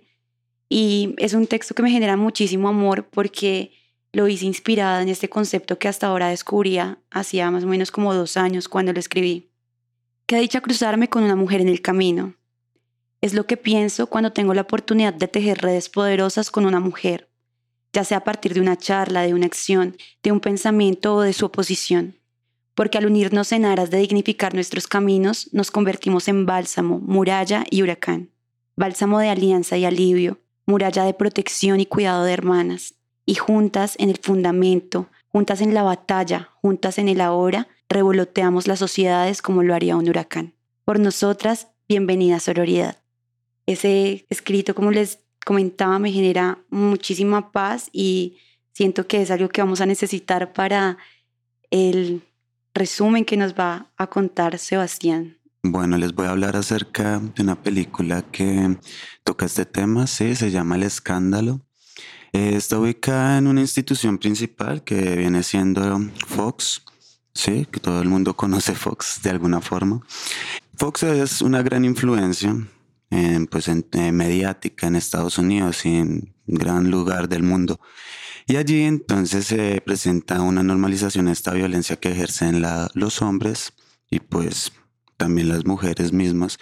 y 0.68 1.16
es 1.18 1.34
un 1.34 1.48
texto 1.48 1.74
que 1.74 1.82
me 1.82 1.90
genera 1.90 2.16
muchísimo 2.16 2.68
amor 2.68 3.08
porque 3.10 3.72
lo 4.12 4.28
hice 4.28 4.46
inspirada 4.46 5.02
en 5.02 5.08
este 5.08 5.28
concepto 5.28 5.76
que 5.80 5.88
hasta 5.88 6.06
ahora 6.06 6.28
descubría 6.28 6.98
hacía 7.10 7.50
más 7.50 7.64
o 7.64 7.66
menos 7.66 7.90
como 7.90 8.14
dos 8.14 8.36
años 8.36 8.68
cuando 8.68 8.92
lo 8.92 9.00
escribí. 9.00 9.50
Qué 10.26 10.38
dicha 10.38 10.60
cruzarme 10.60 11.08
con 11.08 11.24
una 11.24 11.34
mujer 11.34 11.60
en 11.60 11.68
el 11.68 11.82
camino. 11.82 12.36
Es 13.22 13.34
lo 13.34 13.46
que 13.46 13.56
pienso 13.56 14.08
cuando 14.08 14.32
tengo 14.32 14.52
la 14.52 14.62
oportunidad 14.62 15.14
de 15.14 15.28
tejer 15.28 15.58
redes 15.58 15.88
poderosas 15.88 16.50
con 16.50 16.66
una 16.66 16.80
mujer, 16.80 17.28
ya 17.92 18.02
sea 18.02 18.18
a 18.18 18.24
partir 18.24 18.52
de 18.52 18.60
una 18.60 18.76
charla, 18.76 19.22
de 19.22 19.32
una 19.32 19.46
acción, 19.46 19.96
de 20.24 20.32
un 20.32 20.40
pensamiento 20.40 21.14
o 21.14 21.20
de 21.20 21.32
su 21.32 21.46
oposición. 21.46 22.16
Porque 22.74 22.98
al 22.98 23.06
unirnos 23.06 23.52
en 23.52 23.64
aras 23.64 23.90
de 23.90 23.98
dignificar 23.98 24.54
nuestros 24.54 24.88
caminos, 24.88 25.48
nos 25.52 25.70
convertimos 25.70 26.26
en 26.26 26.46
bálsamo, 26.46 26.98
muralla 26.98 27.64
y 27.70 27.84
huracán. 27.84 28.30
Bálsamo 28.74 29.20
de 29.20 29.28
alianza 29.28 29.76
y 29.76 29.84
alivio, 29.84 30.40
muralla 30.66 31.04
de 31.04 31.14
protección 31.14 31.78
y 31.78 31.86
cuidado 31.86 32.24
de 32.24 32.32
hermanas. 32.32 32.94
Y 33.24 33.36
juntas 33.36 33.94
en 34.00 34.10
el 34.10 34.18
fundamento, 34.18 35.06
juntas 35.28 35.60
en 35.60 35.74
la 35.74 35.84
batalla, 35.84 36.50
juntas 36.60 36.98
en 36.98 37.08
el 37.08 37.20
ahora, 37.20 37.68
revoloteamos 37.88 38.66
las 38.66 38.80
sociedades 38.80 39.42
como 39.42 39.62
lo 39.62 39.76
haría 39.76 39.94
un 39.94 40.08
huracán. 40.08 40.54
Por 40.84 40.98
nosotras, 40.98 41.68
bienvenida 41.88 42.40
sororidad. 42.40 43.01
Ese 43.66 44.26
escrito, 44.28 44.74
como 44.74 44.90
les 44.90 45.20
comentaba, 45.44 45.98
me 45.98 46.12
genera 46.12 46.58
muchísima 46.70 47.52
paz 47.52 47.88
y 47.92 48.38
siento 48.72 49.06
que 49.06 49.22
es 49.22 49.30
algo 49.30 49.48
que 49.48 49.62
vamos 49.62 49.80
a 49.80 49.86
necesitar 49.86 50.52
para 50.52 50.98
el 51.70 52.22
resumen 52.74 53.24
que 53.24 53.36
nos 53.36 53.54
va 53.54 53.90
a 53.96 54.06
contar 54.08 54.58
Sebastián. 54.58 55.38
Bueno, 55.62 55.96
les 55.96 56.12
voy 56.12 56.26
a 56.26 56.30
hablar 56.30 56.56
acerca 56.56 57.20
de 57.20 57.42
una 57.42 57.60
película 57.62 58.22
que 58.22 58.76
toca 59.22 59.46
este 59.46 59.64
tema, 59.64 60.06
sí, 60.06 60.34
se 60.34 60.50
llama 60.50 60.76
El 60.76 60.82
Escándalo. 60.82 61.60
Está 62.32 62.78
ubicada 62.78 63.38
en 63.38 63.46
una 63.46 63.60
institución 63.60 64.18
principal 64.18 64.82
que 64.82 65.16
viene 65.16 65.42
siendo 65.42 66.00
Fox, 66.26 66.82
sí, 67.34 67.66
que 67.70 67.78
todo 67.78 68.00
el 68.02 68.08
mundo 68.08 68.34
conoce 68.34 68.74
Fox 68.74 69.20
de 69.22 69.30
alguna 69.30 69.60
forma. 69.60 70.00
Fox 70.78 71.04
es 71.04 71.42
una 71.42 71.62
gran 71.62 71.84
influencia 71.84 72.56
en, 73.12 73.46
pues, 73.46 73.68
en, 73.68 73.86
mediática 74.16 74.86
en 74.86 74.96
Estados 74.96 75.38
Unidos 75.38 75.84
y 75.84 75.96
en 75.96 76.34
gran 76.46 76.90
lugar 76.90 77.28
del 77.28 77.42
mundo. 77.42 77.78
Y 78.46 78.56
allí 78.56 78.82
entonces 78.82 79.46
se 79.46 79.80
presenta 79.84 80.40
una 80.40 80.62
normalización 80.62 81.26
de 81.26 81.32
esta 81.32 81.52
violencia 81.52 81.96
que 81.96 82.10
ejercen 82.10 82.62
los 82.94 83.22
hombres 83.22 83.74
y 84.10 84.18
pues 84.18 84.72
también 85.16 85.48
las 85.48 85.64
mujeres 85.64 86.12
mismas 86.12 86.58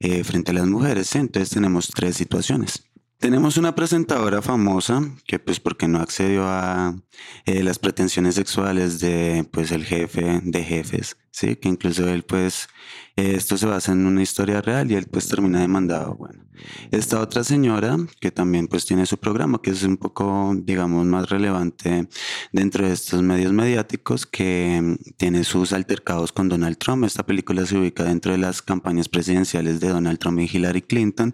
eh, 0.00 0.24
frente 0.24 0.50
a 0.50 0.54
las 0.54 0.66
mujeres. 0.66 1.14
Entonces 1.14 1.50
tenemos 1.50 1.88
tres 1.94 2.16
situaciones. 2.16 2.84
Tenemos 3.18 3.58
una 3.58 3.74
presentadora 3.74 4.40
famosa 4.40 5.02
que 5.26 5.38
pues 5.38 5.60
porque 5.60 5.86
no 5.86 6.00
accedió 6.00 6.44
a 6.46 6.96
eh, 7.44 7.62
las 7.62 7.78
pretensiones 7.78 8.34
sexuales 8.34 8.98
de 8.98 9.46
pues 9.52 9.70
el 9.72 9.84
jefe 9.84 10.40
de 10.42 10.64
jefes, 10.64 11.18
sí, 11.30 11.56
que 11.56 11.68
incluso 11.68 12.08
él 12.08 12.22
pues 12.22 12.68
esto 13.16 13.56
se 13.56 13.66
basa 13.66 13.92
en 13.92 14.06
una 14.06 14.22
historia 14.22 14.62
real 14.62 14.90
y 14.90 14.94
él 14.94 15.06
pues 15.10 15.28
termina 15.28 15.60
demandado. 15.60 16.14
Bueno, 16.14 16.44
esta 16.90 17.20
otra 17.20 17.44
señora 17.44 17.96
que 18.20 18.30
también 18.30 18.66
pues 18.66 18.86
tiene 18.86 19.06
su 19.06 19.18
programa 19.18 19.60
que 19.62 19.70
es 19.70 19.82
un 19.82 19.96
poco 19.96 20.54
digamos 20.56 21.06
más 21.06 21.28
relevante 21.28 22.08
dentro 22.52 22.86
de 22.86 22.92
estos 22.92 23.22
medios 23.22 23.52
mediáticos 23.52 24.26
que 24.26 24.80
mm, 24.82 25.14
tiene 25.16 25.44
sus 25.44 25.72
altercados 25.72 26.32
con 26.32 26.48
Donald 26.48 26.78
Trump. 26.78 27.04
Esta 27.04 27.24
película 27.24 27.66
se 27.66 27.78
ubica 27.78 28.04
dentro 28.04 28.32
de 28.32 28.38
las 28.38 28.62
campañas 28.62 29.08
presidenciales 29.08 29.80
de 29.80 29.88
Donald 29.88 30.18
Trump 30.18 30.40
y 30.40 30.50
Hillary 30.50 30.82
Clinton 30.82 31.32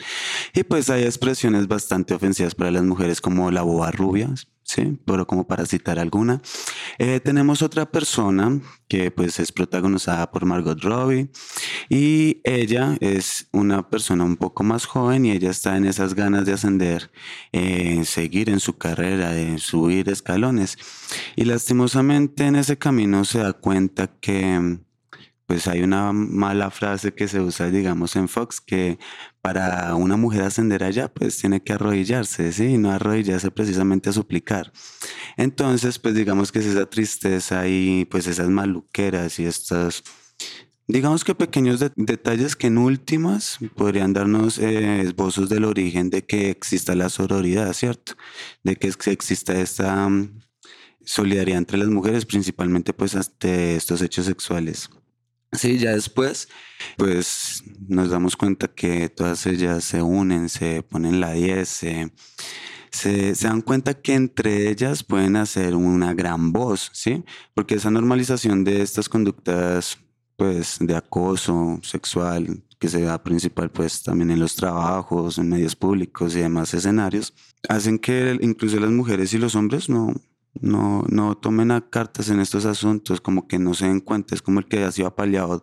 y 0.55 0.65
pues 0.65 0.91
hay 0.91 1.05
expresiones 1.05 1.69
bastante 1.69 2.15
ofensivas 2.15 2.55
para 2.55 2.71
las 2.71 2.85
mujeres 2.85 3.21
como 3.21 3.51
la 3.51 3.63
boba 3.63 3.91
rubia, 3.91 4.33
¿sí? 4.67 4.99
Pero 5.07 5.27
como 5.27 5.47
para 5.47 5.65
citar 5.65 5.99
alguna. 5.99 6.43
Eh, 6.99 7.21
tenemos 7.21 7.63
otra 7.63 7.91
persona 7.91 8.61
que 8.89 9.11
pues 9.11 9.39
es 9.39 9.53
protagonizada 9.53 10.31
por 10.31 10.45
Margot 10.45 10.81
Robbie 10.83 11.31
y 11.89 12.41
ella 12.45 12.97
es 13.01 13.49
una 13.53 13.89
persona 13.89 14.25
un 14.25 14.37
poco 14.37 14.65
más 14.65 14.85
joven 14.85 15.25
y 15.25 15.31
ella 15.31 15.51
está 15.51 15.77
en 15.77 15.87
esas 15.87 16.15
ganas 16.15 16.45
de 16.45 16.53
ascender, 16.53 17.11
eh, 17.53 18.05
seguir 18.05 18.51
en 18.51 18.61
su 18.61 18.77
carrera, 18.77 19.31
de 19.31 19.59
subir 19.59 20.09
escalones. 20.09 20.79
Y 21.37 21.45
lastimosamente 21.45 22.47
en 22.47 22.57
ese 22.57 22.77
camino 22.77 23.25
se 23.25 23.39
da 23.39 23.53
cuenta 23.53 24.09
que 24.21 24.79
pues 25.47 25.69
hay 25.69 25.83
una 25.83 26.13
mala 26.13 26.71
frase 26.71 27.15
que 27.15 27.29
se 27.29 27.41
usa, 27.41 27.71
digamos, 27.71 28.17
en 28.17 28.29
Fox, 28.29 28.61
que 28.61 28.99
para 29.41 29.95
una 29.95 30.17
mujer 30.17 30.43
ascender 30.43 30.83
allá, 30.83 31.09
pues 31.09 31.39
tiene 31.39 31.63
que 31.63 31.73
arrodillarse, 31.73 32.53
¿sí? 32.53 32.65
Y 32.65 32.79
no 32.79 32.91
arrodillarse 32.91 33.53
precisamente 33.53 34.11
a 34.11 34.13
suplicar. 34.13 34.73
Entonces, 35.37 36.01
pues 36.01 36.15
digamos 36.17 36.51
que 36.51 36.59
es 36.59 36.67
esa 36.67 36.87
tristeza 36.87 37.69
y 37.69 38.07
pues 38.07 38.27
esas 38.27 38.49
maluqueras 38.49 39.39
y 39.39 39.47
estos, 39.47 40.03
digamos 40.89 41.23
que 41.23 41.37
pequeños 41.37 41.81
detalles 41.95 42.57
que 42.57 42.67
en 42.67 42.79
últimas 42.79 43.59
podrían 43.77 44.13
darnos 44.13 44.59
eh, 44.59 45.01
esbozos 45.01 45.49
del 45.49 45.65
origen 45.65 46.11
de 46.11 46.27
que 46.27 46.51
exista 46.51 46.97
la 46.97 47.09
sororidad, 47.09 47.73
¿cierto? 47.73 48.15
De 48.65 48.75
que 48.75 48.89
exista 48.89 49.55
esta 49.61 50.09
mm, 50.09 50.41
solidaridad 51.05 51.59
entre 51.59 51.79
las 51.79 51.89
mujeres, 51.89 52.27
principalmente 52.27 52.93
pues 52.93 53.15
ante 53.15 53.77
estos 53.77 54.03
hechos 54.03 54.27
sexuales. 54.27 54.91
Sí, 55.53 55.79
ya 55.79 55.93
después, 55.93 56.49
pues 56.97 57.63
nos 57.89 58.11
damos 58.11 58.37
cuenta 58.37 58.69
que 58.69 59.09
todas 59.09 59.47
ellas 59.47 59.85
se 59.85 60.03
unen, 60.03 60.49
se 60.49 60.83
ponen 60.83 61.21
la 61.21 61.33
10, 61.33 61.69
se, 61.69 62.13
se, 62.91 63.33
dan 63.35 63.63
cuenta 63.63 63.95
que 63.95 64.15
entre 64.15 64.69
ellas 64.69 65.03
pueden 65.05 65.37
hacer 65.37 65.75
una 65.75 66.15
gran 66.15 66.53
voz, 66.53 66.91
¿sí? 66.93 67.25
Porque 67.55 67.77
esa 67.77 67.91
normalización 67.91 68.65
de 68.65 68.83
estas 68.83 69.09
conductas, 69.09 69.99
pues, 70.37 70.77
de 70.81 70.97
acoso 70.97 71.79
sexual, 71.83 72.65
que 72.79 72.89
se 72.89 73.01
da 73.03 73.23
principal, 73.23 73.71
pues, 73.71 74.03
también 74.03 74.31
en 74.33 74.41
los 74.41 74.57
trabajos, 74.57 75.39
en 75.39 75.49
medios 75.49 75.77
públicos 75.77 76.35
y 76.37 76.41
demás 76.41 76.75
escenarios, 76.75 77.33
hacen 77.69 77.99
que 77.99 78.37
incluso 78.43 78.79
las 78.81 78.91
mujeres 78.91 79.33
y 79.33 79.39
los 79.39 79.55
hombres 79.55 79.89
no, 79.89 80.13
no, 80.61 81.05
no 81.09 81.37
tomen 81.37 81.73
cartas 81.91 82.29
en 82.29 82.41
estos 82.41 82.65
asuntos, 82.67 83.21
como 83.21 83.49
que 83.49 83.59
no 83.59 83.75
se 83.75 83.87
den 83.87 84.01
cuenta, 84.01 84.35
es 84.35 84.43
como 84.43 84.61
el 84.61 84.67
que 84.67 84.85
ha 84.85 84.93
sido 84.93 85.09
apaleado 85.09 85.63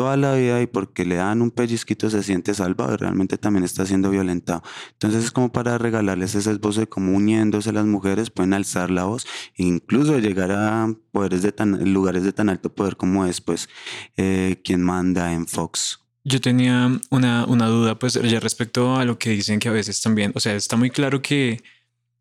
toda 0.00 0.16
la 0.16 0.34
vida 0.34 0.62
y 0.62 0.66
porque 0.66 1.04
le 1.04 1.16
dan 1.16 1.42
un 1.42 1.50
pellizquito 1.50 2.08
se 2.08 2.22
siente 2.22 2.54
salvado 2.54 2.96
realmente 2.96 3.36
también 3.36 3.64
está 3.64 3.84
siendo 3.84 4.08
violentado. 4.08 4.62
Entonces 4.92 5.24
es 5.24 5.30
como 5.30 5.52
para 5.52 5.76
regalarles 5.76 6.34
ese 6.34 6.54
voz 6.54 6.76
de 6.76 6.86
cómo 6.86 7.14
uniéndose 7.14 7.70
las 7.70 7.84
mujeres 7.84 8.30
pueden 8.30 8.54
alzar 8.54 8.90
la 8.90 9.04
voz 9.04 9.26
e 9.56 9.64
incluso 9.64 10.18
llegar 10.18 10.52
a 10.52 10.88
poderes 11.12 11.42
de 11.42 11.52
tan, 11.52 11.92
lugares 11.92 12.22
de 12.22 12.32
tan 12.32 12.48
alto 12.48 12.74
poder 12.74 12.96
como 12.96 13.26
es 13.26 13.42
pues 13.42 13.68
eh, 14.16 14.60
quien 14.64 14.82
manda 14.82 15.34
en 15.34 15.46
Fox. 15.46 16.00
Yo 16.24 16.40
tenía 16.40 16.98
una, 17.10 17.44
una 17.44 17.66
duda 17.66 17.98
pues 17.98 18.14
ya 18.14 18.40
respecto 18.40 18.96
a 18.96 19.04
lo 19.04 19.18
que 19.18 19.30
dicen 19.30 19.58
que 19.58 19.68
a 19.68 19.72
veces 19.72 20.00
también, 20.00 20.32
o 20.34 20.40
sea, 20.40 20.54
está 20.54 20.76
muy 20.76 20.88
claro 20.88 21.20
que 21.20 21.62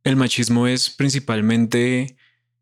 el 0.03 0.15
machismo 0.15 0.67
es 0.67 0.89
principalmente 0.89 2.17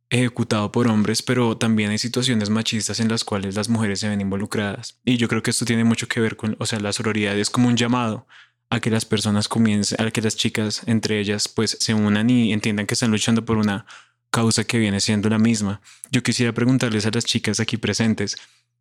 ejecutado 0.10 0.72
por 0.72 0.88
hombres, 0.88 1.22
pero 1.22 1.58
también 1.58 1.92
hay 1.92 1.98
situaciones 1.98 2.50
machistas 2.50 3.00
en 3.00 3.10
las 3.10 3.24
cuales 3.24 3.56
las 3.56 3.70
mujeres 3.70 4.00
se 4.00 4.10
ven 4.10 4.22
involucradas. 4.22 5.00
Y 5.04 5.18
yo 5.18 5.28
creo 5.28 5.44
que 5.44 5.52
esto 5.52 5.66
tiene 5.66 5.84
mucho 5.84 6.08
que 6.08 6.20
ver 6.20 6.38
con, 6.38 6.56
o 6.60 6.66
sea, 6.66 6.80
la 6.80 6.94
sororidad 6.94 7.38
es 7.38 7.50
como 7.50 7.68
un 7.68 7.76
llamado 7.76 8.28
a 8.70 8.80
que 8.80 8.90
las 8.90 9.06
personas 9.06 9.48
comiencen, 9.48 10.06
a 10.06 10.12
que 10.12 10.22
las 10.22 10.36
chicas 10.36 10.82
entre 10.86 11.20
ellas 11.20 11.48
pues 11.48 11.78
se 11.80 11.94
unan 11.94 12.30
y 12.30 12.54
entiendan 12.54 12.86
que 12.86 12.94
están 12.94 13.12
luchando 13.12 13.46
por 13.46 13.58
una 13.58 13.86
causa 14.30 14.64
que 14.64 14.78
viene 14.78 15.00
siendo 15.00 15.30
la 15.30 15.40
misma. 15.40 15.82
Yo 16.12 16.24
quisiera 16.24 16.54
preguntarles 16.54 17.06
a 17.06 17.12
las 17.12 17.26
chicas 17.26 17.60
aquí 17.60 17.78
presentes 17.78 18.36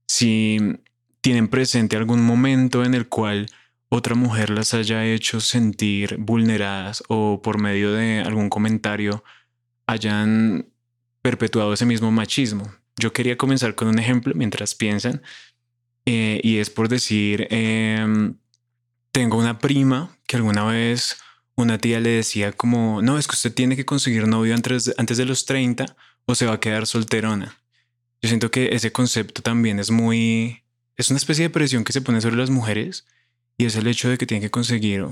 si 0.07 0.59
tienen 1.21 1.49
presente 1.49 1.97
algún 1.97 2.23
momento 2.23 2.85
en 2.85 2.95
el 2.95 3.09
cual 3.09 3.49
otra 3.89 4.15
mujer 4.15 4.51
las 4.51 4.75
haya 4.75 5.05
hecho 5.05 5.41
sentir 5.41 6.17
vulneradas 6.19 7.03
o 7.09 7.41
por 7.43 7.59
medio 7.59 7.93
de 7.93 8.21
algún 8.21 8.49
comentario 8.49 9.23
hayan 9.87 10.67
perpetuado 11.23 11.73
ese 11.73 11.87
mismo 11.87 12.11
machismo. 12.11 12.73
Yo 12.97 13.13
quería 13.13 13.37
comenzar 13.37 13.75
con 13.75 13.89
un 13.89 13.99
ejemplo 13.99 14.33
mientras 14.35 14.75
piensan 14.75 15.23
eh, 16.05 16.41
y 16.43 16.59
es 16.59 16.71
por 16.71 16.89
decir, 16.89 17.47
em, 17.51 18.37
tengo 19.13 19.39
una 19.39 19.59
prima 19.59 20.17
que 20.27 20.37
alguna 20.37 20.65
vez 20.65 21.19
una 21.57 21.79
tía 21.79 22.01
le 22.01 22.11
decía 22.11 22.53
como, 22.53 23.03
no, 23.03 23.19
es 23.19 23.27
que 23.27 23.35
usted 23.35 23.55
tiene 23.55 23.77
que 23.77 23.85
conseguir 23.85 24.29
novio 24.29 24.55
antes, 24.55 24.95
antes 24.99 25.17
de 25.17 25.25
los 25.25 25.47
30 25.47 25.97
o 26.27 26.35
se 26.35 26.47
va 26.47 26.55
a 26.55 26.61
quedar 26.61 26.87
solterona. 26.87 27.57
Yo 28.21 28.29
siento 28.29 28.51
que 28.51 28.75
ese 28.75 28.93
concepto 28.93 29.43
también 29.43 29.79
es 29.79 29.91
muy, 29.91 30.63
es 30.97 31.11
una 31.11 31.19
especie 31.19 31.45
de 31.45 31.51
presión 31.51 31.85
que 31.85 31.93
se 31.93 32.01
pone 32.01 32.21
sobre 32.21 32.37
las 32.37 32.51
mujeres 32.51 33.07
y 33.59 33.65
es 33.65 33.77
el 33.77 33.87
hecho 33.87 34.09
de 34.09 34.19
que 34.19 34.27
tienen 34.27 34.43
que 34.43 34.51
conseguir 34.51 35.07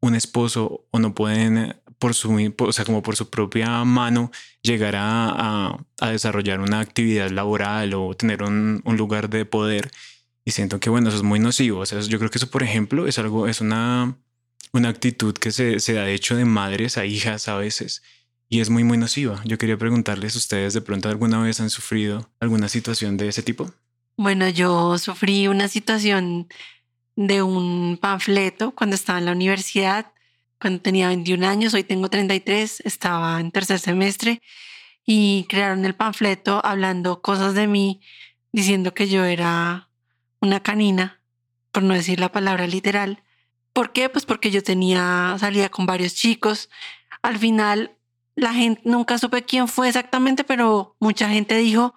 un 0.00 0.14
esposo 0.14 0.86
o 0.90 0.98
no 0.98 1.14
pueden 1.14 1.76
por 1.98 2.14
su, 2.14 2.54
o 2.58 2.72
sea, 2.72 2.84
como 2.84 3.02
por 3.02 3.16
su 3.16 3.28
propia 3.28 3.84
mano 3.84 4.30
llegar 4.62 4.94
a, 4.96 5.76
a, 6.00 6.10
desarrollar 6.10 6.60
una 6.60 6.80
actividad 6.80 7.30
laboral 7.30 7.94
o 7.94 8.14
tener 8.14 8.42
un, 8.42 8.80
un, 8.84 8.96
lugar 8.96 9.28
de 9.28 9.44
poder. 9.44 9.90
Y 10.44 10.52
siento 10.52 10.78
que, 10.78 10.90
bueno, 10.90 11.08
eso 11.08 11.16
es 11.16 11.24
muy 11.24 11.40
nocivo. 11.40 11.80
O 11.80 11.86
sea, 11.86 12.00
yo 12.00 12.18
creo 12.18 12.30
que 12.30 12.38
eso, 12.38 12.50
por 12.50 12.62
ejemplo, 12.62 13.08
es 13.08 13.18
algo, 13.18 13.48
es 13.48 13.60
una, 13.60 14.16
una 14.72 14.88
actitud 14.88 15.34
que 15.34 15.50
se, 15.50 15.80
se 15.80 15.92
da 15.92 16.04
de 16.04 16.14
hecho 16.14 16.36
de 16.36 16.44
madres 16.44 16.96
a 16.96 17.04
hijas 17.04 17.48
a 17.48 17.56
veces 17.56 18.02
y 18.48 18.60
es 18.60 18.70
muy, 18.70 18.84
muy 18.84 18.96
nociva. 18.96 19.42
Yo 19.44 19.58
quería 19.58 19.76
preguntarles, 19.76 20.34
¿ustedes 20.34 20.72
de 20.72 20.80
pronto 20.80 21.08
alguna 21.08 21.40
vez 21.40 21.60
han 21.60 21.70
sufrido 21.70 22.30
alguna 22.40 22.68
situación 22.68 23.16
de 23.16 23.28
ese 23.28 23.42
tipo? 23.42 23.70
Bueno, 24.16 24.48
yo 24.48 24.98
sufrí 24.98 25.48
una 25.48 25.68
situación 25.68 26.48
de 27.18 27.42
un 27.42 27.98
panfleto 28.00 28.70
cuando 28.70 28.94
estaba 28.94 29.18
en 29.18 29.24
la 29.24 29.32
universidad, 29.32 30.12
cuando 30.60 30.80
tenía 30.80 31.08
21 31.08 31.48
años, 31.48 31.74
hoy 31.74 31.82
tengo 31.82 32.08
33, 32.08 32.82
estaba 32.84 33.40
en 33.40 33.50
tercer 33.50 33.80
semestre 33.80 34.40
y 35.04 35.44
crearon 35.48 35.84
el 35.84 35.96
panfleto 35.96 36.64
hablando 36.64 37.20
cosas 37.20 37.54
de 37.54 37.66
mí, 37.66 38.00
diciendo 38.52 38.94
que 38.94 39.08
yo 39.08 39.24
era 39.24 39.88
una 40.40 40.60
canina, 40.60 41.20
por 41.72 41.82
no 41.82 41.94
decir 41.94 42.20
la 42.20 42.30
palabra 42.30 42.68
literal. 42.68 43.24
¿Por 43.72 43.92
qué? 43.92 44.08
Pues 44.08 44.24
porque 44.24 44.52
yo 44.52 44.62
tenía, 44.62 45.34
salía 45.40 45.70
con 45.70 45.86
varios 45.86 46.14
chicos. 46.14 46.70
Al 47.20 47.36
final, 47.38 47.96
la 48.36 48.54
gente, 48.54 48.80
nunca 48.84 49.18
supe 49.18 49.42
quién 49.42 49.66
fue 49.66 49.88
exactamente, 49.88 50.44
pero 50.44 50.94
mucha 51.00 51.28
gente 51.28 51.56
dijo 51.56 51.96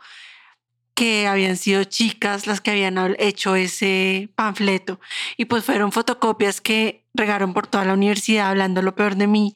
que 0.93 1.27
habían 1.27 1.57
sido 1.57 1.83
chicas 1.83 2.47
las 2.47 2.61
que 2.61 2.71
habían 2.71 3.15
hecho 3.19 3.55
ese 3.55 4.29
panfleto. 4.35 4.99
Y 5.37 5.45
pues 5.45 5.63
fueron 5.63 5.91
fotocopias 5.91 6.61
que 6.61 7.05
regaron 7.13 7.53
por 7.53 7.67
toda 7.67 7.85
la 7.85 7.93
universidad 7.93 8.49
hablando 8.49 8.81
lo 8.81 8.95
peor 8.95 9.15
de 9.15 9.27
mí. 9.27 9.53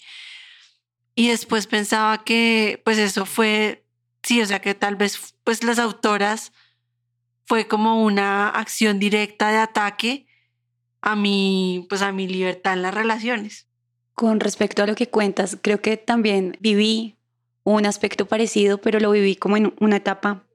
Y 1.15 1.29
después 1.29 1.67
pensaba 1.67 2.23
que 2.23 2.81
pues 2.83 2.97
eso 2.97 3.25
fue, 3.25 3.85
sí, 4.23 4.41
o 4.41 4.45
sea 4.45 4.59
que 4.59 4.75
tal 4.75 4.95
vez 4.95 5.35
pues 5.43 5.63
las 5.63 5.79
autoras 5.79 6.51
fue 7.45 7.67
como 7.67 8.03
una 8.03 8.49
acción 8.49 8.99
directa 8.99 9.51
de 9.51 9.57
ataque 9.57 10.27
a 11.01 11.15
mi, 11.15 11.85
pues 11.87 12.01
a 12.01 12.11
mi 12.11 12.27
libertad 12.27 12.73
en 12.73 12.81
las 12.81 12.93
relaciones. 12.93 13.67
Con 14.13 14.39
respecto 14.39 14.83
a 14.83 14.87
lo 14.87 14.95
que 14.95 15.09
cuentas, 15.09 15.57
creo 15.61 15.81
que 15.81 15.97
también 15.97 16.57
viví 16.59 17.17
un 17.63 17.85
aspecto 17.85 18.25
parecido, 18.27 18.79
pero 18.79 18.99
lo 18.99 19.11
viví 19.11 19.35
como 19.35 19.57
en 19.57 19.73
una 19.79 19.97
etapa 19.97 20.45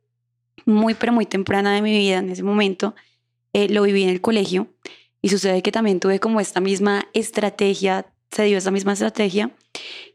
muy, 0.67 0.95
pero 0.95 1.13
muy 1.13 1.27
temprana 1.27 1.75
de 1.75 1.83
mi 1.83 1.97
vida 1.97 2.19
en 2.19 2.31
ese 2.31 2.43
momento. 2.43 2.95
Eh, 3.53 3.69
lo 3.69 3.83
viví 3.83 4.03
en 4.03 4.11
el 4.11 4.21
colegio 4.21 4.69
y 5.23 5.29
sucede 5.29 5.63
que 5.63 5.73
también 5.73 6.01
tuve 6.01 6.21
como 6.21 6.41
esta 6.41 6.61
misma 6.61 7.07
estrategia, 7.15 8.07
se 8.31 8.45
dio 8.45 8.59
esa 8.59 8.71
misma 8.71 8.93
estrategia 8.93 9.51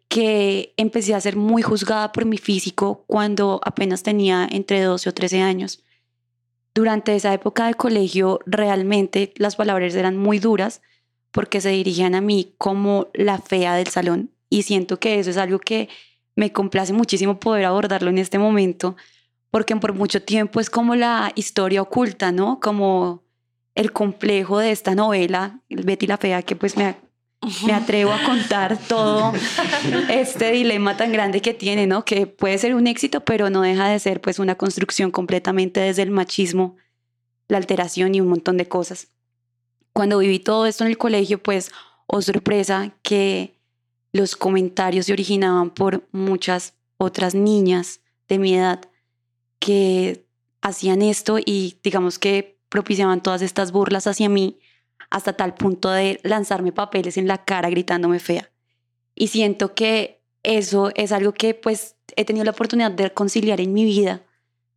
que 0.07 0.73
empecé 0.77 1.13
a 1.13 1.21
ser 1.21 1.35
muy 1.35 1.61
juzgada 1.61 2.11
por 2.11 2.25
mi 2.25 2.37
físico 2.37 3.03
cuando 3.07 3.59
apenas 3.63 4.03
tenía 4.03 4.47
entre 4.49 4.81
12 4.81 5.09
o 5.09 5.13
13 5.13 5.41
años. 5.41 5.83
Durante 6.73 7.15
esa 7.15 7.33
época 7.33 7.67
de 7.67 7.73
colegio 7.73 8.39
realmente 8.45 9.33
las 9.37 9.55
palabras 9.55 9.95
eran 9.95 10.17
muy 10.17 10.39
duras 10.39 10.81
porque 11.31 11.59
se 11.59 11.69
dirigían 11.69 12.15
a 12.15 12.21
mí 12.21 12.53
como 12.57 13.07
la 13.13 13.39
fea 13.39 13.75
del 13.75 13.87
salón 13.87 14.31
y 14.49 14.63
siento 14.63 14.99
que 14.99 15.19
eso 15.19 15.29
es 15.29 15.37
algo 15.37 15.59
que 15.59 15.89
me 16.35 16.51
complace 16.51 16.93
muchísimo 16.93 17.39
poder 17.39 17.65
abordarlo 17.65 18.09
en 18.09 18.17
este 18.17 18.39
momento 18.39 18.95
porque 19.55 19.73
por 19.77 19.93
mucho 19.93 20.21
tiempo 20.21 20.59
es 20.59 20.69
como 20.69 20.95
la 20.95 21.31
historia 21.35 21.81
oculta, 21.81 22.33
¿no? 22.33 22.59
Como 22.59 23.23
el 23.73 23.93
complejo 23.93 24.59
de 24.59 24.71
esta 24.71 24.95
novela, 24.95 25.61
Betty 25.69 26.07
la 26.07 26.17
Fea, 26.17 26.41
que 26.41 26.57
pues 26.57 26.75
me 26.75 26.97
me 27.65 27.71
atrevo 27.71 28.11
a 28.11 28.21
contar 28.25 28.77
todo 28.77 29.31
este 30.09 30.51
dilema 30.51 30.97
tan 30.97 31.13
grande 31.13 31.41
que 31.41 31.53
tiene, 31.53 31.87
¿no? 31.87 32.03
Que 32.03 32.27
puede 32.27 32.57
ser 32.57 32.75
un 32.75 32.85
éxito, 32.85 33.21
pero 33.21 33.49
no 33.49 33.61
deja 33.61 33.87
de 33.87 33.97
ser 33.97 34.19
pues 34.19 34.39
una 34.39 34.55
construcción 34.55 35.09
completamente 35.09 35.79
desde 35.79 36.01
el 36.01 36.11
machismo, 36.11 36.75
la 37.47 37.55
alteración 37.55 38.13
y 38.13 38.19
un 38.19 38.27
montón 38.27 38.57
de 38.57 38.67
cosas. 38.67 39.07
Cuando 39.93 40.17
viví 40.17 40.39
todo 40.39 40.65
esto 40.65 40.83
en 40.83 40.89
el 40.89 40.97
colegio, 40.97 41.41
pues, 41.41 41.71
oh 42.07 42.21
sorpresa, 42.21 42.91
que 43.03 43.57
los 44.11 44.35
comentarios 44.35 45.05
se 45.05 45.13
originaban 45.13 45.69
por 45.69 46.05
muchas 46.11 46.73
otras 46.97 47.35
niñas 47.35 48.01
de 48.27 48.37
mi 48.37 48.53
edad 48.53 48.81
que 49.59 50.25
hacían 50.61 51.01
esto 51.01 51.37
y 51.43 51.77
digamos 51.83 52.19
que 52.19 52.59
propiciaban 52.69 53.21
todas 53.21 53.41
estas 53.41 53.71
burlas 53.71 54.07
hacia 54.07 54.29
mí 54.29 54.59
hasta 55.09 55.33
tal 55.33 55.53
punto 55.53 55.89
de 55.91 56.19
lanzarme 56.23 56.71
papeles 56.71 57.17
en 57.17 57.27
la 57.27 57.45
cara 57.45 57.69
gritándome 57.69 58.19
fea. 58.19 58.51
Y 59.13 59.27
siento 59.27 59.75
que 59.75 60.21
eso 60.43 60.91
es 60.95 61.11
algo 61.11 61.33
que 61.33 61.53
pues 61.53 61.95
he 62.15 62.25
tenido 62.25 62.45
la 62.45 62.51
oportunidad 62.51 62.91
de 62.91 63.13
conciliar 63.13 63.61
en 63.61 63.73
mi 63.73 63.85
vida 63.85 64.23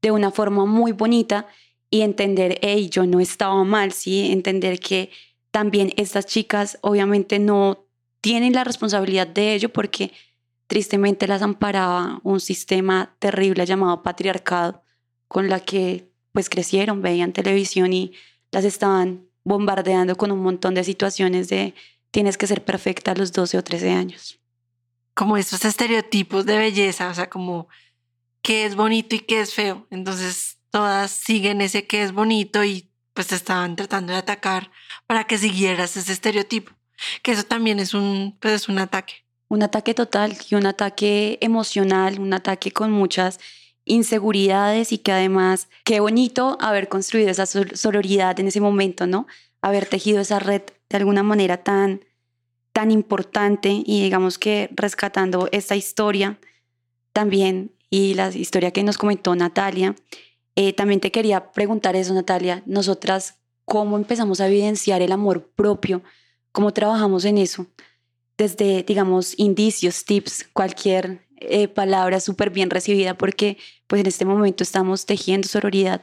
de 0.03 0.11
una 0.11 0.31
forma 0.31 0.65
muy 0.65 0.93
bonita 0.93 1.47
y 1.91 2.03
entender, 2.03 2.59
hey, 2.63 2.89
yo 2.91 3.07
no 3.07 3.21
estaba 3.21 3.65
mal, 3.65 3.93
sí, 3.93 4.31
entender 4.31 4.79
que 4.79 5.11
también 5.51 5.93
estas 5.97 6.27
chicas 6.27 6.79
obviamente 6.83 7.39
no 7.39 7.87
tienen 8.21 8.53
la 8.53 8.65
responsabilidad 8.65 9.27
de 9.27 9.55
ello 9.55 9.71
porque 9.71 10.13
tristemente 10.69 11.27
las 11.27 11.43
amparaba 11.43 12.21
un 12.23 12.39
sistema 12.39 13.17
terrible 13.19 13.67
llamado 13.67 14.03
patriarcado 14.03 14.85
con 15.27 15.49
la 15.49 15.61
que 15.61 16.13
pues 16.33 16.49
crecieron, 16.49 17.03
veían 17.03 17.33
televisión 17.33 17.93
y 17.93 18.13
las 18.53 18.65
estaban 18.65 19.27
bombardeando 19.45 20.17
con 20.17 20.31
un 20.31 20.41
montón 20.41 20.75
de 20.75 20.85
situaciones 20.85 21.49
de 21.49 21.75
tienes 22.11 22.37
que 22.39 22.47
ser 22.47 22.65
perfecta 22.65 23.13
a 23.13 23.15
los 23.15 23.33
12 23.33 23.59
o 23.59 23.65
13 23.65 23.91
años. 23.91 24.41
Como 25.15 25.37
estos 25.37 25.65
estereotipos 25.65 26.47
de 26.47 26.59
belleza, 26.59 27.09
o 27.09 27.15
sea, 27.15 27.29
como 27.29 27.69
qué 28.43 28.67
es 28.67 28.77
bonito 28.77 29.17
y 29.17 29.21
qué 29.21 29.41
es 29.41 29.55
feo. 29.55 29.87
Entonces 29.91 30.59
todas 30.71 31.11
siguen 31.11 31.61
ese 31.61 31.87
que 31.87 32.03
es 32.03 32.13
bonito 32.13 32.63
y 32.63 32.93
pues 33.15 33.29
te 33.29 33.35
estaban 33.35 33.75
tratando 33.75 34.13
de 34.13 34.19
atacar 34.19 34.71
para 35.07 35.25
que 35.25 35.39
siguieras 35.39 35.97
ese 35.97 36.13
estereotipo. 36.13 36.73
Que 37.23 37.33
eso 37.33 37.45
también 37.45 37.81
es 37.81 37.95
un, 37.95 38.37
pues 38.39 38.55
es 38.55 38.69
un 38.69 38.79
ataque. 38.79 39.28
Un 39.49 39.63
ataque 39.63 39.95
total 39.95 40.37
y 40.49 40.55
un 40.55 40.67
ataque 40.67 41.39
emocional, 41.41 42.21
un 42.21 42.33
ataque 42.35 42.71
con 42.71 42.91
muchas 42.91 43.41
inseguridades 43.85 44.93
y 44.93 44.99
que 44.99 45.13
además, 45.13 45.69
qué 45.85 46.01
bonito 46.01 46.59
haber 46.61 46.89
construido 46.89 47.31
esa 47.31 47.47
sororidad 47.47 48.39
en 48.39 48.49
ese 48.49 48.61
momento, 48.61 49.07
¿no? 49.07 49.27
Haber 49.63 49.87
tejido 49.87 50.21
esa 50.21 50.39
red 50.39 50.63
de 50.91 50.97
alguna 50.97 51.23
manera 51.23 51.63
tan, 51.63 52.05
tan 52.73 52.91
importante 52.91 53.83
y 53.85 54.03
digamos 54.03 54.39
que 54.39 54.69
rescatando 54.73 55.49
esta 55.53 55.77
historia 55.77 56.39
también 57.13 57.73
y 57.91 58.15
la 58.15 58.29
historia 58.29 58.71
que 58.71 58.85
nos 58.85 58.99
comentó 58.99 59.35
Natalia, 59.35 59.97
eh, 60.55 60.73
también 60.73 61.01
te 61.01 61.11
quería 61.11 61.53
preguntar 61.53 61.97
eso, 61.97 62.13
Natalia, 62.15 62.63
nosotras, 62.67 63.39
¿cómo 63.65 63.97
empezamos 63.97 64.41
a 64.41 64.49
evidenciar 64.49 65.03
el 65.03 65.13
amor 65.13 65.51
propio? 65.55 66.03
¿Cómo 66.53 66.73
trabajamos 66.73 67.25
en 67.25 67.39
eso? 67.39 67.67
Desde, 68.39 68.85
digamos, 68.85 69.35
indicios, 69.37 70.05
tips, 70.05 70.49
cualquier 70.53 71.29
eh, 71.41 71.69
palabra 71.69 72.21
súper 72.21 72.51
bien 72.51 72.71
recibida 72.71 73.19
porque 73.19 73.59
pues 73.87 74.01
en 74.01 74.07
este 74.07 74.25
momento 74.25 74.63
estamos 74.63 75.07
tejiendo 75.07 75.47
sororidad. 75.47 76.03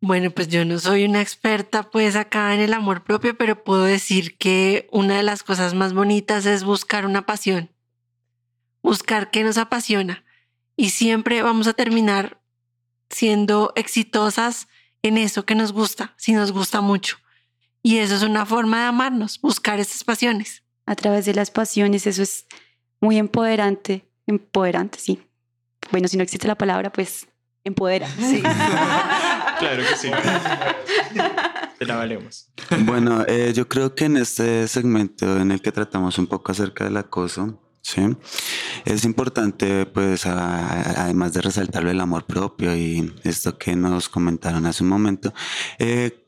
Bueno, 0.00 0.30
pues 0.30 0.48
yo 0.48 0.64
no 0.64 0.78
soy 0.78 1.04
una 1.04 1.20
experta 1.20 1.90
pues 1.90 2.16
acá 2.16 2.54
en 2.54 2.60
el 2.60 2.74
amor 2.74 3.04
propio, 3.04 3.36
pero 3.36 3.62
puedo 3.62 3.84
decir 3.84 4.36
que 4.36 4.88
una 4.90 5.16
de 5.16 5.22
las 5.22 5.44
cosas 5.44 5.74
más 5.74 5.94
bonitas 5.94 6.44
es 6.46 6.64
buscar 6.64 7.06
una 7.06 7.24
pasión, 7.24 7.70
buscar 8.82 9.30
qué 9.30 9.44
nos 9.44 9.58
apasiona 9.58 10.24
y 10.76 10.90
siempre 10.90 11.42
vamos 11.42 11.66
a 11.68 11.72
terminar 11.72 12.42
siendo 13.10 13.72
exitosas 13.76 14.68
en 15.02 15.18
eso 15.18 15.44
que 15.44 15.54
nos 15.54 15.72
gusta, 15.72 16.14
si 16.16 16.32
nos 16.32 16.52
gusta 16.52 16.80
mucho. 16.80 17.18
Y 17.82 17.98
eso 17.98 18.14
es 18.14 18.22
una 18.22 18.46
forma 18.46 18.80
de 18.80 18.86
amarnos, 18.86 19.40
buscar 19.40 19.80
esas 19.80 20.04
pasiones. 20.04 20.61
A 20.86 20.96
través 20.96 21.24
de 21.26 21.34
las 21.34 21.50
pasiones, 21.50 22.06
eso 22.06 22.22
es 22.22 22.46
muy 23.00 23.18
empoderante 23.18 24.04
empoderante, 24.26 24.98
sí. 24.98 25.20
Bueno, 25.90 26.08
si 26.08 26.16
no 26.16 26.22
existe 26.22 26.48
la 26.48 26.56
palabra, 26.56 26.92
pues 26.92 27.26
empodera. 27.64 28.08
Sí. 28.18 28.42
claro 29.58 29.82
que 29.88 29.96
sí. 29.96 30.10
Te 31.78 31.86
la 31.86 31.96
valemos. 31.96 32.48
Bueno, 32.80 33.24
eh, 33.26 33.52
yo 33.54 33.68
creo 33.68 33.94
que 33.94 34.06
en 34.06 34.16
este 34.16 34.66
segmento 34.68 35.38
en 35.38 35.50
el 35.52 35.60
que 35.60 35.72
tratamos 35.72 36.18
un 36.18 36.26
poco 36.26 36.52
acerca 36.52 36.84
del 36.84 36.96
acoso, 36.96 37.60
¿sí? 37.80 38.02
Es 38.84 39.04
importante, 39.04 39.86
pues, 39.86 40.26
además 40.26 41.32
de 41.32 41.42
resaltarlo 41.42 41.90
el 41.90 42.00
amor 42.00 42.24
propio 42.24 42.74
y 42.76 43.12
esto 43.24 43.58
que 43.58 43.76
nos 43.76 44.08
comentaron 44.08 44.66
hace 44.66 44.82
un 44.82 44.88
momento, 44.88 45.32
eh, 45.78 46.21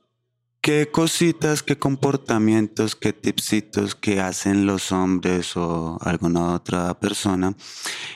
¿Qué 0.64 0.88
cositas, 0.90 1.62
qué 1.62 1.76
comportamientos, 1.78 2.96
qué 2.96 3.12
tipsitos 3.12 3.94
que 3.94 4.22
hacen 4.22 4.64
los 4.64 4.92
hombres 4.92 5.58
o 5.58 5.98
alguna 6.00 6.54
otra 6.54 6.98
persona 6.98 7.54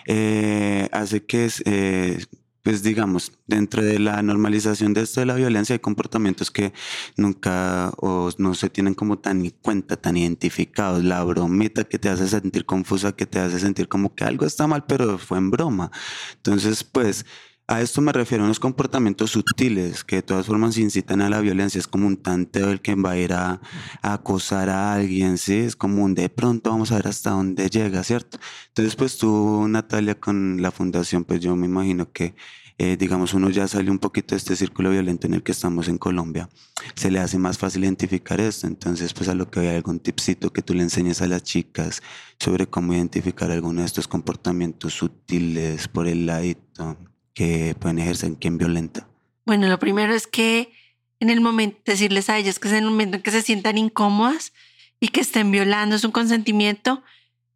eh, 0.07 0.89
hace 0.91 1.27
que, 1.27 1.51
eh, 1.67 2.25
pues 2.63 2.83
digamos, 2.83 3.33
dentro 3.47 3.83
de 3.83 3.99
la 3.99 4.23
normalización 4.23 4.95
de 4.95 5.03
esto 5.03 5.21
de 5.21 5.27
la 5.27 5.35
violencia 5.35 5.75
hay 5.75 5.81
comportamientos 5.81 6.51
que 6.51 6.73
nunca 7.19 7.93
o 7.99 8.31
no 8.39 8.55
se 8.55 8.71
tienen 8.71 8.95
como 8.95 9.19
tan 9.19 9.45
en 9.45 9.51
cuenta, 9.51 9.99
tan 9.99 10.17
identificados. 10.17 11.05
La 11.05 11.23
bromita 11.25 11.85
que 11.85 11.99
te 11.99 12.09
hace 12.09 12.29
sentir 12.29 12.65
confusa, 12.65 13.13
que 13.13 13.27
te 13.27 13.41
hace 13.41 13.61
sentir 13.61 13.89
como 13.89 14.15
que 14.15 14.25
algo 14.25 14.47
está 14.47 14.67
mal, 14.67 14.87
pero 14.87 15.19
fue 15.19 15.37
en 15.37 15.51
broma. 15.51 15.91
Entonces, 16.37 16.83
pues 16.83 17.27
a 17.69 17.83
esto 17.83 18.01
me 18.01 18.13
refiero 18.13 18.45
a 18.45 18.47
unos 18.47 18.61
comportamientos 18.61 19.31
sutiles 19.33 20.03
que 20.03 20.17
de 20.17 20.23
todas 20.23 20.47
formas 20.47 20.79
incitan 20.79 21.21
a 21.21 21.29
la 21.29 21.41
violencia. 21.41 21.79
Es 21.79 21.87
como 21.87 22.07
un 22.07 22.17
tanteo 22.17 22.71
el 22.71 22.81
que 22.81 22.95
va 22.95 23.11
a 23.11 23.19
ir 23.19 23.35
a, 23.35 23.61
acosar 24.01 24.71
a 24.71 24.95
alguien, 24.95 25.37
¿sí? 25.37 25.59
Es 25.59 25.77
como 25.77 26.03
un 26.03 26.15
de 26.15 26.31
pronto 26.31 26.71
vamos 26.71 26.93
a 26.93 26.97
ver 26.97 27.09
hasta 27.09 27.31
dónde 27.31 27.69
llega, 27.69 28.03
¿cierto? 28.05 28.39
Entonces, 28.69 28.97
pues 28.97 29.19
tú, 29.19 29.69
Natalia, 29.69 30.19
con 30.19 30.63
la 30.63 30.71
fundación, 30.71 31.25
pues 31.25 31.41
yo 31.41 31.55
me 31.57 31.67
imagino 31.67 32.11
que 32.11 32.35
eh, 32.79 32.97
digamos, 32.97 33.35
uno 33.35 33.51
ya 33.51 33.67
sale 33.69 33.91
un 33.91 33.99
poquito 33.99 34.35
de 34.35 34.39
este 34.39 34.55
círculo 34.57 34.91
violento 34.91 35.27
en 35.27 35.35
el 35.35 35.43
que 35.43 35.51
estamos 35.53 35.89
en 35.89 35.99
Colombia, 35.99 36.49
se 36.95 37.11
le 37.11 37.19
hace 37.19 37.37
más 37.37 37.59
fácil 37.59 37.85
identificar 37.85 38.41
esto. 38.41 38.67
Entonces, 38.67 39.13
pues 39.13 39.29
a 39.29 39.35
lo 39.35 39.51
que 39.51 39.61
hay 39.61 39.69
algún 39.77 40.01
tipcito 40.01 40.53
que 40.53 40.63
tú 40.63 40.75
le 40.75 40.85
enseñes 40.85 41.21
a 41.21 41.27
las 41.27 41.43
chicas 41.43 42.03
sobre 42.39 42.67
cómo 42.69 42.95
identificar 42.95 43.51
alguno 43.51 43.81
de 43.81 43.87
estos 43.87 44.09
comportamientos 44.09 44.95
sutiles 44.95 45.89
por 45.89 46.07
el 46.09 46.25
ladito 46.27 46.97
que 47.39 47.77
pueden 47.79 48.01
ejercer 48.01 48.31
en 48.31 48.35
quien 48.35 48.59
violenta. 48.59 49.07
Bueno, 49.47 49.69
lo 49.69 49.79
primero 49.79 50.13
es 50.13 50.27
que 50.27 50.73
en 51.21 51.31
el 51.31 51.41
momento, 51.41 51.79
decirles 51.85 52.29
a 52.29 52.37
ellas 52.37 52.59
que 52.59 52.67
es 52.67 52.75
en 52.75 52.83
el 52.83 52.91
momento 52.91 53.17
en 53.17 53.23
que 53.23 53.31
se 53.31 53.43
sientan 53.43 53.79
incómodas 53.79 54.53
y 54.99 55.07
que 55.09 55.21
estén 55.21 55.53
violando 55.53 56.01
su 56.01 56.11
consentimiento, 56.11 57.05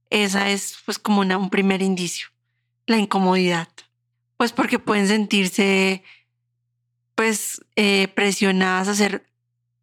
esa 0.09 0.51
es 0.51 0.77
pues 0.85 1.01
como 1.01 1.21
una, 1.21 1.37
un 1.37 1.51
primer 1.51 1.83
indicio, 1.83 2.29
la 2.87 2.99
incomodidad. 2.99 3.69
Pues 4.37 4.53
porque 4.53 4.79
pueden 4.79 5.09
sentirse 5.09 6.05
pues 7.17 7.61
eh, 7.75 8.07
presionadas 8.15 8.87
a 8.87 8.93
hacer, 8.93 9.27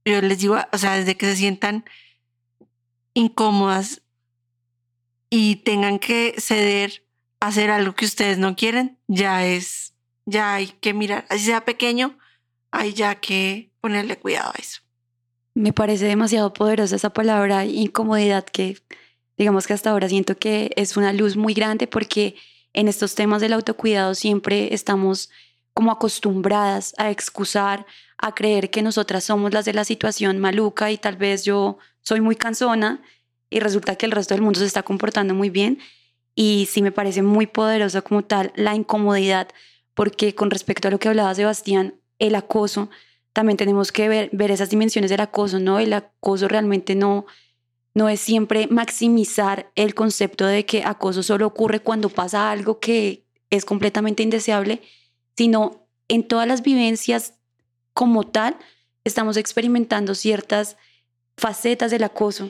yo 0.06 0.22
les 0.22 0.40
digo, 0.40 0.58
o 0.72 0.78
sea, 0.78 0.96
desde 0.96 1.18
que 1.18 1.26
se 1.26 1.36
sientan 1.36 1.84
incómodas 3.14 4.02
y 5.30 5.58
tengan 5.58 6.00
que 6.00 6.36
ceder 6.38 7.04
a 7.42 7.48
hacer 7.48 7.70
algo 7.70 7.96
que 7.96 8.06
ustedes 8.06 8.38
no 8.38 8.56
quieren, 8.56 8.98
ya 9.08 9.46
es, 9.46 9.89
ya 10.30 10.56
hay 10.56 10.68
que 10.68 10.94
mirar, 10.94 11.26
así 11.30 11.46
sea 11.46 11.66
pequeño, 11.66 12.18
hay 12.72 12.94
ya 12.94 13.16
que 13.16 13.72
ponerle 13.82 14.18
cuidado 14.18 14.52
a 14.52 14.60
eso. 14.60 14.82
Me 15.56 15.74
parece 15.74 16.06
demasiado 16.06 16.54
poderosa 16.54 16.96
esa 16.96 17.12
palabra 17.12 17.66
incomodidad 17.66 18.46
que 18.46 18.78
digamos 19.38 19.68
que 19.68 19.74
hasta 19.74 19.90
ahora 19.90 20.10
siento 20.10 20.38
que 20.38 20.72
es 20.76 20.98
una 20.98 21.14
luz 21.14 21.36
muy 21.36 21.54
grande 21.54 21.88
porque 21.88 22.36
en 22.74 22.88
estos 22.88 23.16
temas 23.16 23.42
del 23.42 23.54
autocuidado 23.54 24.14
siempre 24.14 24.74
estamos 24.74 25.30
como 25.74 25.92
acostumbradas 25.92 26.94
a 26.98 27.10
excusar, 27.10 27.86
a 28.18 28.36
creer 28.36 28.70
que 28.70 28.82
nosotras 28.82 29.24
somos 29.24 29.54
las 29.54 29.66
de 29.66 29.74
la 29.74 29.86
situación 29.86 30.40
maluca 30.40 30.92
y 30.92 30.98
tal 30.98 31.16
vez 31.16 31.46
yo 31.46 31.78
soy 32.02 32.22
muy 32.22 32.36
cansona 32.36 33.02
y 33.50 33.60
resulta 33.60 33.96
que 33.96 34.06
el 34.06 34.12
resto 34.12 34.34
del 34.34 34.44
mundo 34.44 34.60
se 34.60 34.66
está 34.66 34.84
comportando 34.84 35.34
muy 35.34 35.50
bien. 35.50 35.80
Y 36.36 36.68
sí 36.70 36.82
me 36.82 36.92
parece 36.92 37.22
muy 37.22 37.48
poderosa 37.48 38.02
como 38.02 38.24
tal 38.24 38.52
la 38.56 38.76
incomodidad, 38.76 39.50
porque 40.00 40.34
con 40.34 40.50
respecto 40.50 40.88
a 40.88 40.92
lo 40.92 40.98
que 40.98 41.10
hablaba 41.10 41.36
Sebastián, 41.36 42.00
el 42.20 42.36
acoso, 42.36 42.90
también 43.34 43.58
tenemos 43.58 43.92
que 43.92 44.08
ver, 44.08 44.30
ver 44.32 44.50
esas 44.50 44.70
dimensiones 44.70 45.12
del 45.12 45.20
acoso, 45.20 45.60
¿no? 45.60 45.78
El 45.78 45.92
acoso 45.92 46.48
realmente 46.48 46.96
no, 46.96 47.26
no 47.94 48.08
es 48.08 48.22
siempre 48.22 48.68
maximizar 48.68 49.74
el 49.76 49.96
concepto 49.96 50.46
de 50.46 50.66
que 50.66 50.86
acoso 50.86 51.22
solo 51.22 51.46
ocurre 51.46 51.82
cuando 51.82 52.08
pasa 52.08 52.50
algo 52.50 52.80
que 52.80 53.28
es 53.50 53.66
completamente 53.66 54.24
indeseable, 54.24 54.82
sino 55.36 55.90
en 56.08 56.26
todas 56.26 56.48
las 56.48 56.62
vivencias 56.62 57.34
como 57.94 58.26
tal, 58.26 58.56
estamos 59.04 59.36
experimentando 59.36 60.16
ciertas 60.16 60.78
facetas 61.38 61.92
del 61.92 62.06
acoso. 62.06 62.50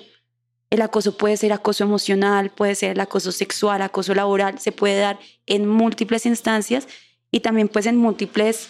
El 0.70 0.84
acoso 0.84 1.18
puede 1.18 1.36
ser 1.36 1.52
acoso 1.52 1.84
emocional, 1.84 2.52
puede 2.52 2.76
ser 2.76 2.92
el 2.92 3.00
acoso 3.00 3.32
sexual, 3.32 3.82
acoso 3.82 4.14
laboral, 4.14 4.60
se 4.60 4.72
puede 4.72 5.00
dar 5.00 5.18
en 5.48 5.66
múltiples 5.66 6.28
instancias 6.28 6.88
y 7.32 7.42
también 7.42 7.68
pues 7.68 7.86
en 7.86 7.98
múltiples 7.98 8.70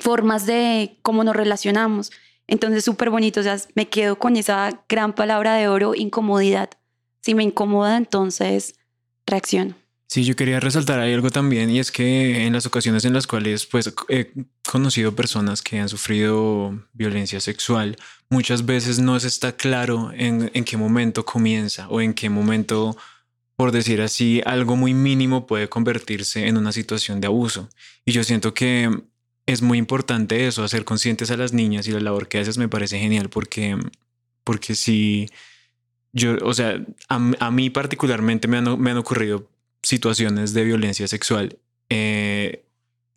formas 0.00 0.46
de 0.46 0.96
cómo 1.02 1.24
nos 1.24 1.36
relacionamos. 1.36 2.12
Entonces, 2.46 2.84
súper 2.84 3.10
bonito, 3.10 3.40
o 3.40 3.42
sea, 3.42 3.58
me 3.74 3.88
quedo 3.88 4.18
con 4.18 4.36
esa 4.36 4.84
gran 4.88 5.14
palabra 5.14 5.54
de 5.54 5.68
oro, 5.68 5.94
incomodidad. 5.94 6.70
Si 7.22 7.34
me 7.34 7.42
incomoda, 7.42 7.96
entonces 7.96 8.74
reacciono. 9.26 9.74
Sí, 10.06 10.24
yo 10.24 10.36
quería 10.36 10.60
resaltar 10.60 11.00
algo 11.00 11.30
también 11.30 11.70
y 11.70 11.80
es 11.80 11.90
que 11.90 12.46
en 12.46 12.52
las 12.52 12.66
ocasiones 12.66 13.04
en 13.04 13.14
las 13.14 13.26
cuales 13.26 13.66
pues 13.66 13.92
he 14.08 14.32
conocido 14.70 15.16
personas 15.16 15.62
que 15.62 15.80
han 15.80 15.88
sufrido 15.88 16.78
violencia 16.92 17.40
sexual, 17.40 17.96
muchas 18.28 18.66
veces 18.66 18.98
no 18.98 19.18
se 19.18 19.28
está 19.28 19.56
claro 19.56 20.12
en, 20.14 20.50
en 20.54 20.64
qué 20.64 20.76
momento 20.76 21.24
comienza 21.24 21.88
o 21.88 22.00
en 22.00 22.12
qué 22.14 22.28
momento, 22.28 22.96
por 23.56 23.72
decir 23.72 24.00
así, 24.00 24.42
algo 24.44 24.76
muy 24.76 24.94
mínimo 24.94 25.46
puede 25.46 25.68
convertirse 25.68 26.48
en 26.48 26.56
una 26.56 26.72
situación 26.72 27.20
de 27.20 27.28
abuso. 27.28 27.68
Y 28.04 28.12
yo 28.12 28.24
siento 28.24 28.52
que 28.52 28.90
es 29.46 29.62
muy 29.62 29.78
importante 29.78 30.46
eso, 30.46 30.64
hacer 30.64 30.84
conscientes 30.84 31.30
a 31.30 31.36
las 31.36 31.52
niñas 31.52 31.86
y 31.86 31.92
la 31.92 32.00
labor 32.00 32.28
que 32.28 32.38
haces 32.38 32.58
me 32.58 32.68
parece 32.68 32.98
genial 32.98 33.28
porque, 33.28 33.78
porque 34.42 34.74
si 34.74 35.28
yo, 36.12 36.36
o 36.42 36.54
sea, 36.54 36.84
a, 37.08 37.50
mí 37.50 37.70
particularmente 37.70 38.48
me 38.48 38.58
han, 38.58 38.80
me 38.80 38.90
han, 38.90 38.96
ocurrido 38.96 39.48
situaciones 39.82 40.54
de 40.54 40.64
violencia 40.64 41.06
sexual 41.08 41.58
eh, 41.90 42.64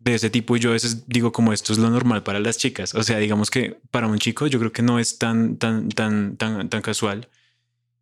de 0.00 0.14
ese 0.14 0.30
tipo 0.30 0.56
y 0.56 0.60
yo 0.60 0.70
a 0.70 0.74
veces 0.74 1.08
digo 1.08 1.32
como 1.32 1.52
esto 1.52 1.72
es 1.72 1.78
lo 1.78 1.90
normal 1.90 2.22
para 2.22 2.40
las 2.40 2.58
chicas, 2.58 2.94
o 2.94 3.02
sea, 3.02 3.18
digamos 3.18 3.50
que 3.50 3.78
para 3.90 4.06
un 4.06 4.18
chico 4.18 4.46
yo 4.46 4.58
creo 4.58 4.72
que 4.72 4.82
no 4.82 4.98
es 4.98 5.18
tan, 5.18 5.56
tan, 5.56 5.88
tan, 5.88 6.36
tan, 6.36 6.68
tan 6.68 6.82
casual 6.82 7.28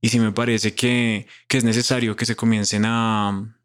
y 0.07 0.09
sí 0.09 0.21
me 0.21 0.31
parece 0.31 0.73
que, 0.73 1.27
que 1.49 1.59
es 1.59 1.65
necesario 1.65 2.15
que 2.15 2.27
se 2.27 2.37
comiencen 2.37 2.85
a 2.87 3.57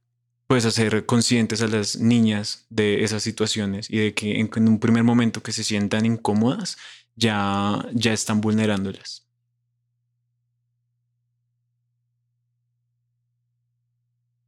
pues 0.47 0.65
hacer 0.65 1.05
conscientes 1.05 1.61
a 1.61 1.67
las 1.67 1.99
niñas 1.99 2.65
de 2.71 3.03
esas 3.03 3.21
situaciones 3.21 3.87
y 3.91 3.99
de 3.99 4.15
que 4.15 4.39
en, 4.39 4.49
un 4.67 4.79
primer 4.79 5.03
momento 5.03 5.43
que 5.43 5.51
se 5.51 5.63
sientan 5.63 6.03
incómodas 6.03 6.79
ya, 7.15 7.87
ya 7.93 8.11
están 8.11 8.41
vulnerándolas. 8.41 9.27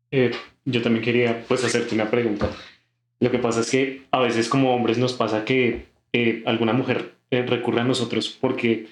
Eh, 0.10 0.32
yo 0.66 0.82
también 0.82 1.06
quería 1.06 1.46
pues 1.48 1.64
hacerte 1.64 1.94
una 1.94 2.10
pregunta. 2.10 2.50
Lo 3.20 3.30
que 3.30 3.38
pasa 3.38 3.60
es 3.60 3.70
que 3.70 4.08
a 4.10 4.20
veces 4.20 4.50
como 4.50 4.74
hombres 4.74 4.98
nos 4.98 5.14
pasa 5.14 5.46
que 5.46 5.86
eh, 6.12 6.42
alguna 6.48 6.74
mujer 6.74 7.14
eh, 7.30 7.44
recurre 7.44 7.82
a 7.82 7.84
nosotros 7.84 8.36
porque 8.42 8.88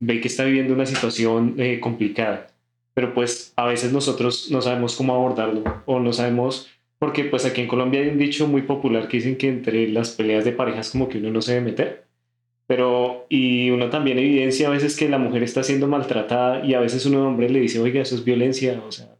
ve 0.00 0.20
que 0.20 0.28
está 0.28 0.44
viviendo 0.44 0.74
una 0.74 0.86
situación 0.86 1.56
complicada 1.80 2.48
pero 2.96 3.12
pues 3.12 3.52
a 3.56 3.66
veces 3.66 3.92
nosotros 3.92 4.50
no 4.50 4.62
sabemos 4.62 4.96
cómo 4.96 5.14
abordarlo 5.14 5.82
o 5.84 6.00
no 6.00 6.14
sabemos, 6.14 6.70
porque 6.98 7.24
pues 7.24 7.44
aquí 7.44 7.60
en 7.60 7.68
Colombia 7.68 8.00
hay 8.00 8.08
un 8.08 8.16
dicho 8.16 8.46
muy 8.46 8.62
popular 8.62 9.06
que 9.06 9.18
dicen 9.18 9.36
que 9.36 9.48
entre 9.48 9.86
las 9.88 10.12
peleas 10.12 10.46
de 10.46 10.52
parejas 10.52 10.92
como 10.92 11.06
que 11.06 11.18
uno 11.18 11.30
no 11.30 11.42
se 11.42 11.52
debe 11.52 11.66
meter, 11.66 12.06
pero 12.66 13.26
y 13.28 13.68
uno 13.68 13.90
también 13.90 14.18
evidencia 14.18 14.68
a 14.68 14.70
veces 14.70 14.96
que 14.96 15.10
la 15.10 15.18
mujer 15.18 15.42
está 15.42 15.62
siendo 15.62 15.88
maltratada 15.88 16.64
y 16.64 16.72
a 16.72 16.80
veces 16.80 17.04
un 17.04 17.16
hombre 17.16 17.50
le 17.50 17.60
dice, 17.60 17.80
oiga, 17.80 18.00
eso 18.00 18.14
es 18.14 18.24
violencia, 18.24 18.82
o 18.88 18.90
sea, 18.90 19.14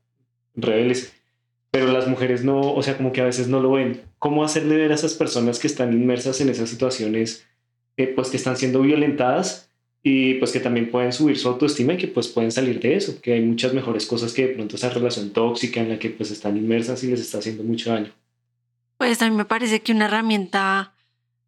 rebeles, 0.55 1.13
pero 1.71 1.93
las 1.93 2.09
mujeres 2.09 2.45
no, 2.45 2.59
o 2.59 2.83
sea, 2.83 2.97
como 2.97 3.13
que 3.13 3.21
a 3.21 3.27
veces 3.27 3.47
no 3.47 3.61
lo 3.61 3.73
ven. 3.73 4.01
¿Cómo 4.19 4.43
hacerle 4.43 4.77
ver 4.77 4.91
a 4.91 4.95
esas 4.95 5.13
personas 5.13 5.59
que 5.59 5.67
están 5.67 5.93
inmersas 5.93 6.41
en 6.41 6.49
esas 6.49 6.71
situaciones, 6.71 7.47
eh, 7.99 8.07
pues 8.07 8.31
que 8.31 8.39
están 8.39 8.57
siendo 8.57 8.81
violentadas? 8.81 9.66
Y 10.09 10.35
pues 10.35 10.53
que 10.53 10.61
también 10.61 10.89
pueden 10.89 11.13
subir 11.13 11.37
su 11.37 11.49
autoestima 11.49 11.95
y 11.95 11.97
que 11.97 12.07
pues 12.07 12.29
pueden 12.29 12.53
salir 12.53 12.79
de 12.79 12.95
eso, 12.95 13.21
que 13.21 13.33
hay 13.33 13.41
muchas 13.41 13.75
mejores 13.75 14.07
cosas 14.07 14.33
que 14.33 14.47
de 14.47 14.55
pronto 14.55 14.77
esa 14.77 14.89
relación 14.89 15.33
tóxica 15.33 15.81
en 15.81 15.89
la 15.89 15.99
que 15.99 16.11
pues 16.11 16.31
están 16.31 16.57
inmersas 16.57 17.03
y 17.03 17.09
les 17.09 17.19
está 17.19 17.39
haciendo 17.39 17.65
mucho 17.65 17.91
daño. 17.91 18.13
Pues 18.99 19.21
a 19.21 19.29
mí 19.29 19.35
me 19.35 19.47
parece 19.47 19.83
que 19.83 19.91
una 19.91 20.05
herramienta 20.05 20.95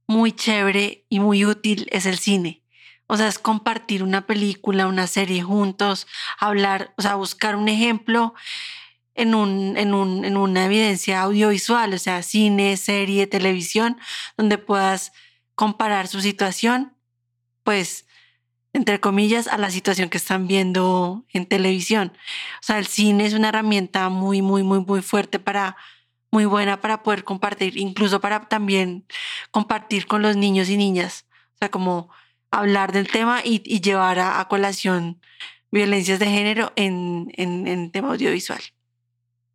muy 0.09 0.33
chévere 0.33 1.05
y 1.09 1.21
muy 1.21 1.45
útil 1.47 1.87
es 1.93 2.05
el 2.05 2.19
cine. 2.19 2.65
O 3.07 3.17
sea, 3.17 3.29
es 3.29 3.39
compartir 3.39 4.03
una 4.03 4.27
película, 4.27 4.89
una 4.89 5.07
serie 5.07 5.41
juntos, 5.41 6.09
hablar, 6.41 6.93
o 6.97 7.03
sea, 7.03 7.15
buscar 7.15 7.55
un 7.55 7.69
ejemplo 7.69 8.35
en, 9.15 9.37
un, 9.37 9.77
en, 9.77 9.95
un, 9.95 10.25
en 10.25 10.37
una 10.37 10.65
evidencia 10.65 11.23
audiovisual, 11.23 11.95
o 11.95 11.99
sea, 11.99 12.25
cine, 12.25 12.77
serie, 12.77 13.29
televisión, 13.29 13.99
donde 14.37 14.59
puedas 14.59 15.13
comparar 15.55 16.09
su 16.09 16.21
situación, 16.21 16.93
pues 17.63 18.08
entre 18.73 19.01
comillas, 19.01 19.49
a 19.49 19.59
la 19.59 19.71
situación 19.71 20.09
que 20.09 20.19
están 20.19 20.47
viendo 20.47 21.25
en 21.33 21.47
televisión. 21.47 22.13
O 22.61 22.63
sea, 22.63 22.79
el 22.79 22.87
cine 22.87 23.27
es 23.27 23.35
una 23.35 23.49
herramienta 23.49 24.09
muy, 24.09 24.43
muy, 24.43 24.63
muy, 24.63 24.81
muy 24.81 25.03
fuerte 25.03 25.39
para, 25.39 25.77
muy 26.31 26.45
buena 26.45 26.81
para 26.81 27.03
poder 27.03 27.25
compartir, 27.25 27.77
incluso 27.77 28.21
para 28.21 28.49
también 28.49 29.07
compartir 29.51 30.07
con 30.07 30.23
los 30.23 30.37
niños 30.37 30.69
y 30.69 30.77
niñas. 30.77 31.27
O 31.55 31.59
sea, 31.59 31.71
como 31.71 32.11
hablar 32.51 32.93
del 32.93 33.09
tema 33.09 33.41
y, 33.45 33.61
llevar 33.81 34.19
a, 34.19 34.47
colación 34.49 35.21
violencias 35.71 36.19
de 36.19 36.27
género 36.27 36.73
en, 36.77 37.33
en, 37.37 37.67
en 37.67 37.91
tema 37.91 38.09
audiovisual. 38.09 38.61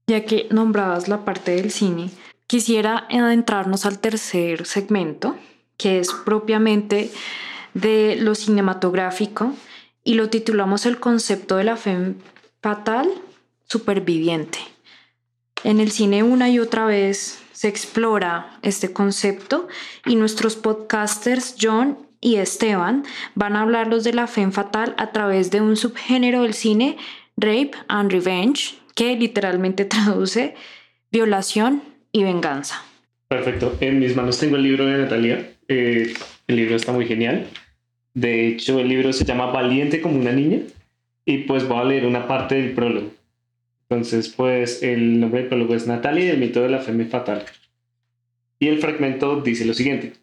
Ya 0.08 0.26
que 0.26 0.48
nombrabas 0.52 1.08
la 1.08 1.24
parte 1.24 1.56
del 1.56 1.72
cine, 1.72 2.10
quisiera 2.48 3.08
adentrarnos 3.10 3.86
al 3.86 4.00
tercer 4.00 4.66
segmento, 4.66 5.38
que 5.78 6.00
es 6.00 6.12
propiamente 6.26 7.10
de 7.74 8.18
lo 8.20 8.36
cinematográfico 8.36 9.54
y 10.04 10.16
lo 10.16 10.30
titulamos 10.30 10.86
El 10.86 11.00
concepto 11.00 11.58
de 11.58 11.64
la 11.64 11.78
fe 11.78 12.14
fatal 12.62 13.10
superviviente. 13.66 14.60
En 15.64 15.80
el 15.80 15.92
cine 15.92 16.24
una 16.24 16.50
y 16.50 16.60
otra 16.60 16.86
vez 16.86 17.42
se 17.54 17.68
explora 17.68 18.60
este 18.62 18.92
concepto 18.92 19.68
y 20.06 20.16
nuestros 20.16 20.56
podcasters 20.56 21.56
John 21.60 21.98
y 22.20 22.36
Esteban 22.36 23.04
van 23.36 23.56
a 23.56 23.62
hablarlos 23.62 24.04
de 24.04 24.14
la 24.14 24.28
fe 24.28 24.50
fatal 24.52 24.96
a 24.98 25.12
través 25.12 25.52
de 25.52 25.62
un 25.62 25.78
subgénero 25.78 26.44
del 26.44 26.54
cine, 26.54 26.98
Rape 27.38 27.72
and 27.88 28.12
Revenge, 28.12 28.76
que 28.96 29.16
literalmente 29.16 29.86
traduce 29.86 30.56
violación 31.12 31.84
y 32.12 32.24
venganza. 32.24 32.84
Perfecto. 33.28 33.78
En 33.80 34.00
mis 34.00 34.16
manos 34.16 34.40
tengo 34.40 34.58
el 34.58 34.64
libro 34.64 34.86
de 34.86 34.98
Natalia. 34.98 35.54
Eh, 35.68 36.14
el 36.48 36.56
libro 36.56 36.76
está 36.76 36.92
muy 36.92 37.06
genial. 37.06 37.48
De 38.14 38.48
hecho, 38.48 38.80
el 38.80 38.90
libro 38.90 39.12
se 39.12 39.26
llama 39.26 39.48
Valiente 39.48 40.02
como 40.02 40.20
una 40.20 40.32
niña. 40.32 40.60
Y 41.26 41.40
pues 41.40 41.68
voy 41.68 41.80
a 41.80 41.84
leer 41.86 42.06
una 42.06 42.28
parte 42.28 42.56
del 42.56 42.74
prólogo. 42.74 43.12
Entonces, 43.90 44.30
pues 44.30 44.84
el 44.84 45.20
nombre 45.20 45.42
del 45.42 45.50
prólogo 45.50 45.76
es 45.76 45.88
Natalia 45.88 46.26
y 46.26 46.30
el 46.30 46.38
mito 46.38 46.62
de 46.62 46.70
la 46.70 46.80
femme 46.80 47.06
fatal. 47.06 47.46
Y 48.60 48.68
el 48.68 48.80
fragmento 48.80 49.42
dice 49.42 49.66
lo 49.66 49.74
siguiente. 49.74 50.14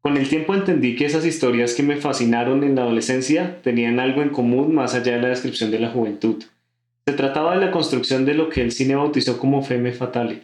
Con 0.00 0.16
el 0.16 0.28
tiempo 0.28 0.54
entendí 0.54 0.94
que 0.94 1.06
esas 1.06 1.26
historias 1.26 1.74
que 1.74 1.82
me 1.82 1.96
fascinaron 1.96 2.62
en 2.62 2.76
la 2.76 2.82
adolescencia 2.82 3.60
tenían 3.62 3.98
algo 3.98 4.22
en 4.22 4.28
común 4.28 4.74
más 4.74 4.94
allá 4.94 5.16
de 5.16 5.22
la 5.22 5.28
descripción 5.28 5.72
de 5.72 5.80
la 5.80 5.90
juventud. 5.90 6.44
Se 7.06 7.14
trataba 7.14 7.54
de 7.54 7.64
la 7.64 7.72
construcción 7.72 8.24
de 8.24 8.34
lo 8.34 8.48
que 8.48 8.62
el 8.62 8.70
cine 8.70 8.94
bautizó 8.94 9.38
como 9.38 9.62
femme 9.62 9.92
fatale. 9.92 10.42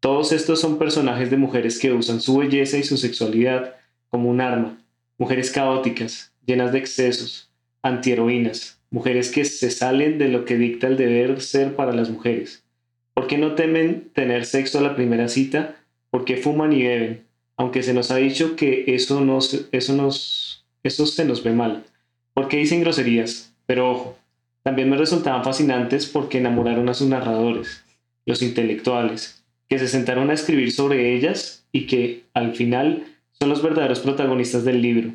Todos 0.00 0.32
estos 0.32 0.60
son 0.60 0.78
personajes 0.78 1.30
de 1.30 1.36
mujeres 1.36 1.78
que 1.78 1.92
usan 1.92 2.20
su 2.20 2.38
belleza 2.38 2.78
y 2.78 2.84
su 2.84 2.96
sexualidad 2.96 3.74
como 4.08 4.30
un 4.30 4.40
arma, 4.40 4.78
mujeres 5.18 5.50
caóticas, 5.50 6.31
llenas 6.46 6.72
de 6.72 6.78
excesos, 6.78 7.50
antiheroínas, 7.82 8.80
mujeres 8.90 9.30
que 9.30 9.44
se 9.44 9.70
salen 9.70 10.18
de 10.18 10.28
lo 10.28 10.44
que 10.44 10.56
dicta 10.56 10.86
el 10.86 10.96
deber 10.96 11.40
ser 11.40 11.74
para 11.74 11.92
las 11.92 12.10
mujeres. 12.10 12.64
¿Por 13.14 13.26
qué 13.26 13.38
no 13.38 13.54
temen 13.54 14.10
tener 14.14 14.46
sexo 14.46 14.78
a 14.78 14.82
la 14.82 14.96
primera 14.96 15.28
cita? 15.28 15.76
¿Por 16.10 16.24
qué 16.24 16.36
fuman 16.36 16.72
y 16.72 16.82
beben? 16.82 17.24
Aunque 17.56 17.82
se 17.82 17.94
nos 17.94 18.10
ha 18.10 18.16
dicho 18.16 18.56
que 18.56 18.84
eso, 18.88 19.20
nos, 19.20 19.66
eso, 19.72 19.94
nos, 19.94 20.64
eso 20.82 21.06
se 21.06 21.24
nos 21.24 21.42
ve 21.42 21.52
mal. 21.52 21.84
¿Por 22.34 22.48
qué 22.48 22.56
dicen 22.56 22.80
groserías? 22.80 23.54
Pero 23.66 23.90
ojo, 23.90 24.18
también 24.62 24.88
me 24.88 24.96
resultaban 24.96 25.44
fascinantes 25.44 26.06
porque 26.06 26.38
enamoraron 26.38 26.88
a 26.88 26.94
sus 26.94 27.08
narradores, 27.08 27.84
los 28.26 28.42
intelectuales, 28.42 29.44
que 29.68 29.78
se 29.78 29.88
sentaron 29.88 30.30
a 30.30 30.34
escribir 30.34 30.72
sobre 30.72 31.14
ellas 31.14 31.66
y 31.72 31.86
que, 31.86 32.24
al 32.34 32.54
final, 32.54 33.04
son 33.32 33.48
los 33.48 33.62
verdaderos 33.62 34.00
protagonistas 34.00 34.64
del 34.64 34.80
libro. 34.80 35.12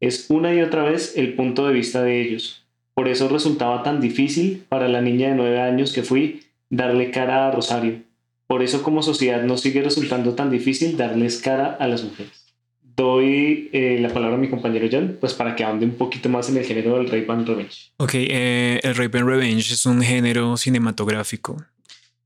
Es 0.00 0.26
una 0.28 0.54
y 0.54 0.62
otra 0.62 0.84
vez 0.84 1.14
el 1.16 1.34
punto 1.34 1.66
de 1.66 1.74
vista 1.74 2.02
de 2.02 2.20
ellos. 2.20 2.64
Por 2.94 3.08
eso 3.08 3.28
resultaba 3.28 3.82
tan 3.82 4.00
difícil 4.00 4.64
para 4.68 4.88
la 4.88 5.00
niña 5.00 5.28
de 5.28 5.34
nueve 5.34 5.60
años 5.60 5.92
que 5.92 6.02
fui 6.02 6.42
darle 6.70 7.10
cara 7.10 7.48
a 7.48 7.50
Rosario. 7.50 8.02
Por 8.46 8.62
eso 8.62 8.82
como 8.82 9.02
sociedad 9.02 9.42
nos 9.42 9.60
sigue 9.60 9.82
resultando 9.82 10.34
tan 10.34 10.50
difícil 10.50 10.96
darles 10.96 11.38
cara 11.38 11.76
a 11.78 11.86
las 11.86 12.02
mujeres. 12.02 12.46
Doy 12.82 13.70
eh, 13.72 13.98
la 14.00 14.08
palabra 14.08 14.36
a 14.36 14.40
mi 14.40 14.48
compañero 14.48 14.88
John, 14.90 15.18
pues 15.20 15.34
para 15.34 15.54
que 15.54 15.62
ande 15.62 15.86
un 15.86 15.92
poquito 15.92 16.28
más 16.28 16.48
en 16.48 16.56
el 16.56 16.64
género 16.64 16.96
del 16.96 17.06
rape 17.06 17.26
and 17.28 17.46
revenge. 17.46 17.92
Ok, 17.98 18.14
eh, 18.14 18.80
el 18.82 18.96
rape 18.96 19.18
and 19.18 19.28
revenge 19.28 19.72
es 19.72 19.86
un 19.86 20.02
género 20.02 20.56
cinematográfico 20.56 21.64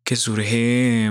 que 0.05 0.17
surge, 0.17 1.11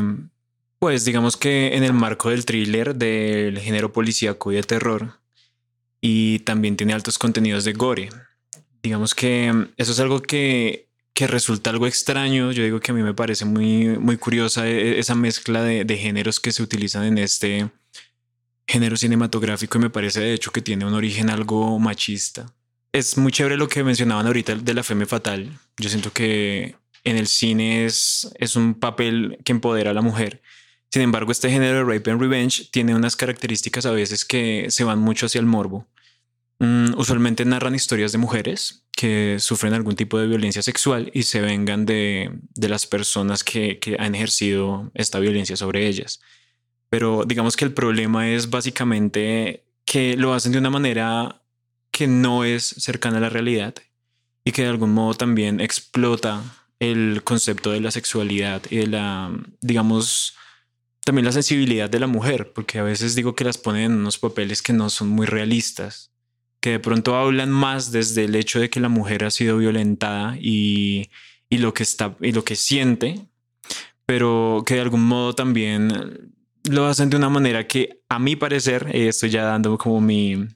pues 0.80 1.06
digamos 1.06 1.38
que 1.38 1.76
en 1.76 1.84
el 1.84 1.93
marco 1.93 2.30
del 2.30 2.45
thriller 2.45 2.95
del 2.95 3.60
género 3.60 3.93
policíaco 3.93 4.52
y 4.52 4.56
de 4.56 4.63
terror 4.63 5.20
y 6.02 6.40
también 6.40 6.76
tiene 6.76 6.94
altos 6.94 7.18
contenidos 7.18 7.64
de 7.64 7.74
gore. 7.74 8.10
Digamos 8.82 9.14
que 9.14 9.68
eso 9.78 9.92
es 9.92 10.00
algo 10.00 10.22
que, 10.22 10.90
que 11.14 11.28
resulta 11.28 11.70
algo 11.70 11.86
extraño. 11.86 12.52
Yo 12.52 12.64
digo 12.64 12.80
que 12.80 12.92
a 12.92 12.96
mí 12.96 13.04
me 13.04 13.14
parece 13.14 13.46
muy, 13.46 14.00
muy 14.00 14.18
curiosa 14.18 14.68
e, 14.68 15.00
esa 15.00 15.14
mezcla 15.14 15.62
de, 15.62 15.86
de 15.86 15.98
géneros 15.98 16.40
que 16.40 16.52
se 16.52 16.64
utilizan 16.64 17.04
en 17.04 17.20
este 17.20 17.70
género 18.68 18.98
cinematográfico 18.98 19.78
y 19.78 19.82
me 19.82 19.90
parece 19.90 20.22
de 20.22 20.34
hecho 20.34 20.52
que 20.52 20.62
tiene 20.62 20.86
un 20.86 20.96
origen 20.96 21.30
algo 21.30 21.78
machista. 21.78 22.52
Es 22.94 23.18
muy 23.18 23.32
chévere 23.32 23.56
lo 23.56 23.70
que 23.70 23.84
mencionaban 23.84 24.26
ahorita 24.26 24.56
de 24.56 24.74
la 24.74 24.84
femme 24.84 25.06
fatal. 25.06 25.58
Yo 25.78 25.90
siento 25.90 26.12
que 26.12 26.76
en 27.04 27.18
el 27.18 27.28
cine 27.28 27.86
es, 27.86 28.32
es 28.36 28.56
un 28.56 28.74
papel 28.74 29.38
que 29.44 29.52
empodera 29.52 29.92
a 29.92 29.94
la 29.94 30.02
mujer. 30.02 30.42
Sin 30.91 31.01
embargo, 31.01 31.32
este 31.32 31.49
género 31.49 31.77
de 31.77 31.93
rape 31.93 32.12
and 32.12 32.21
revenge 32.21 32.69
tiene 32.71 32.93
unas 32.93 33.15
características 33.15 33.86
a 33.86 33.91
veces 33.91 34.25
que 34.25 34.65
se 34.69 34.84
van 34.84 34.99
mucho 34.99 35.25
hacia 35.25 35.39
el 35.39 35.45
morbo. 35.45 35.88
Mm, 36.60 36.97
usualmente 36.97 37.45
narran 37.45 37.75
historias 37.75 38.12
de 38.12 38.17
mujeres 38.17 38.86
que 38.91 39.38
sufren 39.39 39.73
algún 39.73 39.95
tipo 39.95 40.19
de 40.19 40.27
violencia 40.27 40.62
sexual 40.62 41.10
y 41.13 41.23
se 41.23 41.41
vengan 41.41 41.86
de, 41.86 42.30
de 42.54 42.69
las 42.69 42.86
personas 42.86 43.43
que, 43.43 43.80
que 43.80 43.95
han 43.99 44.15
ejercido 44.15 44.91
esta 44.93 45.19
violencia 45.19 45.56
sobre 45.56 45.88
ellas. 45.88 46.19
Pero 46.89 47.23
digamos 47.25 47.56
que 47.56 47.65
el 47.65 47.73
problema 47.73 48.30
es 48.30 48.49
básicamente 48.49 49.63
que 49.86 50.17
lo 50.17 50.34
hacen 50.34 50.51
de 50.51 50.58
una 50.58 50.69
manera 50.69 51.41
que 51.89 52.06
no 52.06 52.43
es 52.43 52.63
cercana 52.63 53.17
a 53.17 53.21
la 53.21 53.30
realidad 53.30 53.75
y 54.43 54.51
que 54.51 54.63
de 54.63 54.69
algún 54.69 54.93
modo 54.93 55.13
también 55.13 55.62
explota 55.62 56.43
el 56.80 57.23
concepto 57.23 57.71
de 57.71 57.80
la 57.80 57.91
sexualidad 57.91 58.63
y 58.69 58.77
de 58.77 58.88
la, 58.88 59.32
digamos, 59.62 60.36
también 61.04 61.26
la 61.26 61.32
sensibilidad 61.32 61.90
de 61.90 62.00
la 62.00 62.08
mujer, 62.08 62.54
porque 62.54 62.80
a 62.80 62.84
veces 62.84 63.16
digo 63.16 63.36
que 63.36 63.44
las 63.44 63.58
ponen 63.58 63.84
en 63.84 63.94
unos 64.00 64.20
papeles 64.20 64.62
que 64.62 64.74
no 64.74 64.90
son 64.90 65.10
muy 65.10 65.26
realistas, 65.26 66.12
que 66.60 66.72
de 66.72 66.80
pronto 66.80 67.16
hablan 67.16 67.50
más 67.50 67.92
desde 67.92 68.26
el 68.26 68.36
hecho 68.36 68.60
de 68.60 68.70
que 68.70 68.80
la 68.80 68.90
mujer 68.90 69.24
ha 69.24 69.32
sido 69.32 69.58
violentada 69.58 70.38
y, 70.40 71.10
y 71.50 71.58
lo 71.58 71.74
que 71.74 71.84
está 71.84 72.16
y 72.22 72.32
lo 72.32 72.44
que 72.44 72.56
siente, 72.56 73.26
pero 74.06 74.64
que 74.66 74.76
de 74.76 74.82
algún 74.82 75.06
modo 75.06 75.34
también 75.34 76.32
lo 76.70 76.86
hacen 76.86 77.10
de 77.10 77.18
una 77.18 77.30
manera 77.30 77.68
que 77.68 78.02
a 78.10 78.20
mi 78.20 78.36
parecer, 78.36 78.88
eh, 78.94 79.08
estoy 79.08 79.32
ya 79.32 79.44
dando 79.44 79.78
como 79.78 80.02
mi 80.02 80.48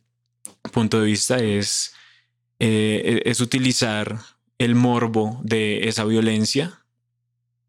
punto 0.72 1.00
de 1.00 1.06
vista, 1.06 1.38
es, 1.38 1.94
eh, 2.60 3.22
es 3.26 3.40
utilizar 3.40 4.20
el 4.58 4.76
morbo 4.76 5.40
de 5.44 5.88
esa 5.88 6.06
violencia 6.06 6.86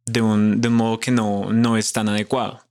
de 0.04 0.20
un, 0.20 0.60
de 0.60 0.68
un 0.68 0.74
modo 0.74 1.00
que 1.00 1.10
no, 1.10 1.52
no 1.52 1.76
es 1.76 1.92
tan 1.92 2.08
adecuado. 2.08 2.65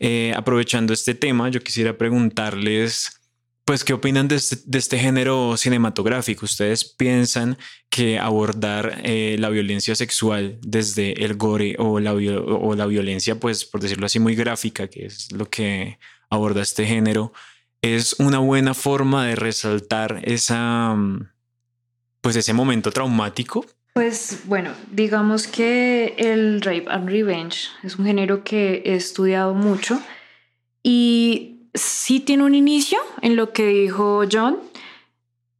Eh, 0.00 0.32
aprovechando 0.36 0.92
este 0.92 1.14
tema, 1.14 1.48
yo 1.48 1.60
quisiera 1.60 1.98
preguntarles 1.98 3.18
pues, 3.68 3.84
¿qué 3.84 3.92
opinan 3.92 4.28
de 4.28 4.36
este, 4.36 4.78
este, 4.78 4.98
género 4.98 5.58
cinematográfico? 5.58 6.46
¿Ustedes 6.46 6.86
piensan 6.86 7.58
que 7.90 8.18
abordar 8.18 9.02
eh, 9.04 9.36
la 9.38 9.50
violencia 9.50 9.94
sexual 9.94 10.58
desde 10.62 11.22
el 11.22 11.36
gore 11.36 11.76
o 11.78 12.00
la, 12.00 12.14
o 12.14 12.74
la 12.74 12.86
violencia, 12.86 13.38
pues, 13.38 13.66
por 13.66 13.82
decirlo 13.82 14.06
así, 14.06 14.20
muy 14.20 14.34
gráfica, 14.34 14.88
que 14.88 15.04
es 15.04 15.30
lo 15.32 15.50
que 15.50 15.98
aborda 16.30 16.62
este 16.62 16.86
género, 16.86 17.34
es 17.82 18.14
una 18.18 18.38
buena 18.38 18.72
forma 18.72 19.26
de 19.26 19.36
resaltar 19.36 20.22
esa, 20.24 20.96
pues, 22.22 22.36
ese 22.36 22.54
momento 22.54 22.90
traumático? 22.90 23.66
Pues 23.98 24.42
bueno, 24.44 24.74
digamos 24.92 25.48
que 25.48 26.14
el 26.18 26.62
rape 26.62 26.84
and 26.88 27.08
revenge 27.08 27.68
es 27.82 27.96
un 27.98 28.06
género 28.06 28.44
que 28.44 28.80
he 28.84 28.94
estudiado 28.94 29.54
mucho 29.54 30.00
y 30.84 31.62
sí 31.74 32.20
tiene 32.20 32.44
un 32.44 32.54
inicio 32.54 33.00
en 33.22 33.34
lo 33.34 33.52
que 33.52 33.66
dijo 33.66 34.22
John. 34.30 34.58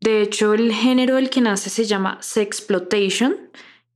De 0.00 0.22
hecho, 0.22 0.54
el 0.54 0.72
género 0.72 1.16
del 1.16 1.30
que 1.30 1.40
nace 1.40 1.68
se 1.68 1.84
llama 1.84 2.18
sexploitation, 2.20 3.34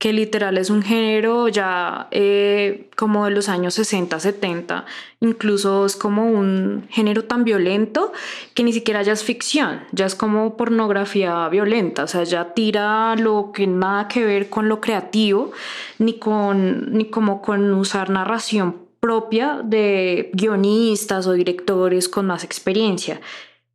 que 0.03 0.11
literal 0.11 0.57
es 0.57 0.69
un 0.69 0.81
género 0.81 1.47
ya 1.47 2.09
eh, 2.11 2.89
como 2.97 3.23
de 3.23 3.31
los 3.31 3.47
años 3.47 3.75
60, 3.75 4.19
70. 4.19 4.85
Incluso 5.21 5.85
es 5.85 5.95
como 5.95 6.29
un 6.29 6.85
género 6.89 7.23
tan 7.23 7.45
violento 7.45 8.11
que 8.53 8.65
ni 8.65 8.73
siquiera 8.73 9.01
ya 9.01 9.13
es 9.13 9.23
ficción, 9.23 9.79
ya 9.93 10.05
es 10.05 10.13
como 10.13 10.57
pornografía 10.57 11.47
violenta. 11.47 12.03
O 12.03 12.07
sea, 12.07 12.25
ya 12.25 12.53
tira 12.53 13.15
lo 13.15 13.53
que 13.53 13.65
nada 13.65 14.09
que 14.09 14.25
ver 14.25 14.49
con 14.49 14.67
lo 14.67 14.81
creativo, 14.81 15.53
ni 15.99 16.19
con 16.19 16.91
ni 16.91 17.05
como 17.05 17.41
con 17.41 17.73
usar 17.73 18.09
narración 18.09 18.79
propia 18.99 19.61
de 19.63 20.31
guionistas 20.33 21.27
o 21.27 21.31
directores 21.31 22.09
con 22.09 22.25
más 22.25 22.43
experiencia. 22.43 23.21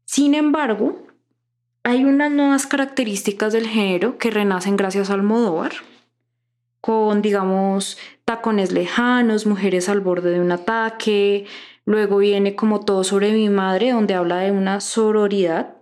Sin 0.04 0.34
embargo, 0.34 1.06
hay 1.84 2.04
unas 2.04 2.30
nuevas 2.30 2.66
características 2.66 3.54
del 3.54 3.66
género 3.66 4.18
que 4.18 4.30
renacen 4.30 4.76
gracias 4.76 5.08
al 5.08 5.20
Almodóvar, 5.20 5.72
con, 6.80 7.22
digamos, 7.22 7.98
tacones 8.24 8.72
lejanos, 8.72 9.46
mujeres 9.46 9.88
al 9.88 10.00
borde 10.00 10.30
de 10.30 10.40
un 10.40 10.52
ataque. 10.52 11.46
Luego 11.84 12.18
viene 12.18 12.54
como 12.54 12.80
todo 12.80 13.04
sobre 13.04 13.32
mi 13.32 13.48
madre, 13.48 13.92
donde 13.92 14.14
habla 14.14 14.38
de 14.38 14.52
una 14.52 14.80
sororidad 14.80 15.78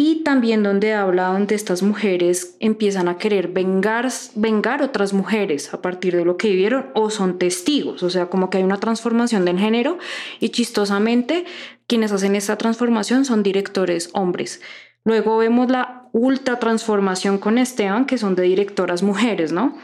y 0.00 0.22
también 0.22 0.62
donde 0.62 0.94
habla 0.94 1.32
donde 1.32 1.56
estas 1.56 1.82
mujeres 1.82 2.56
empiezan 2.60 3.08
a 3.08 3.18
querer 3.18 3.48
vengar, 3.48 4.08
vengar 4.36 4.80
otras 4.80 5.12
mujeres 5.12 5.74
a 5.74 5.82
partir 5.82 6.14
de 6.14 6.24
lo 6.24 6.36
que 6.36 6.50
vivieron 6.50 6.86
o 6.94 7.10
son 7.10 7.36
testigos, 7.36 8.04
o 8.04 8.08
sea, 8.08 8.26
como 8.26 8.48
que 8.48 8.58
hay 8.58 8.62
una 8.62 8.78
transformación 8.78 9.44
del 9.44 9.58
género 9.58 9.98
y 10.38 10.50
chistosamente 10.50 11.46
quienes 11.88 12.12
hacen 12.12 12.36
esta 12.36 12.56
transformación 12.56 13.24
son 13.24 13.42
directores 13.42 14.10
hombres. 14.12 14.60
Luego 15.04 15.38
vemos 15.38 15.70
la 15.70 16.08
ultra 16.12 16.58
transformación 16.58 17.38
con 17.38 17.58
Esteban, 17.58 18.06
que 18.06 18.18
son 18.18 18.34
de 18.34 18.42
directoras 18.42 19.02
mujeres, 19.02 19.52
¿no? 19.52 19.76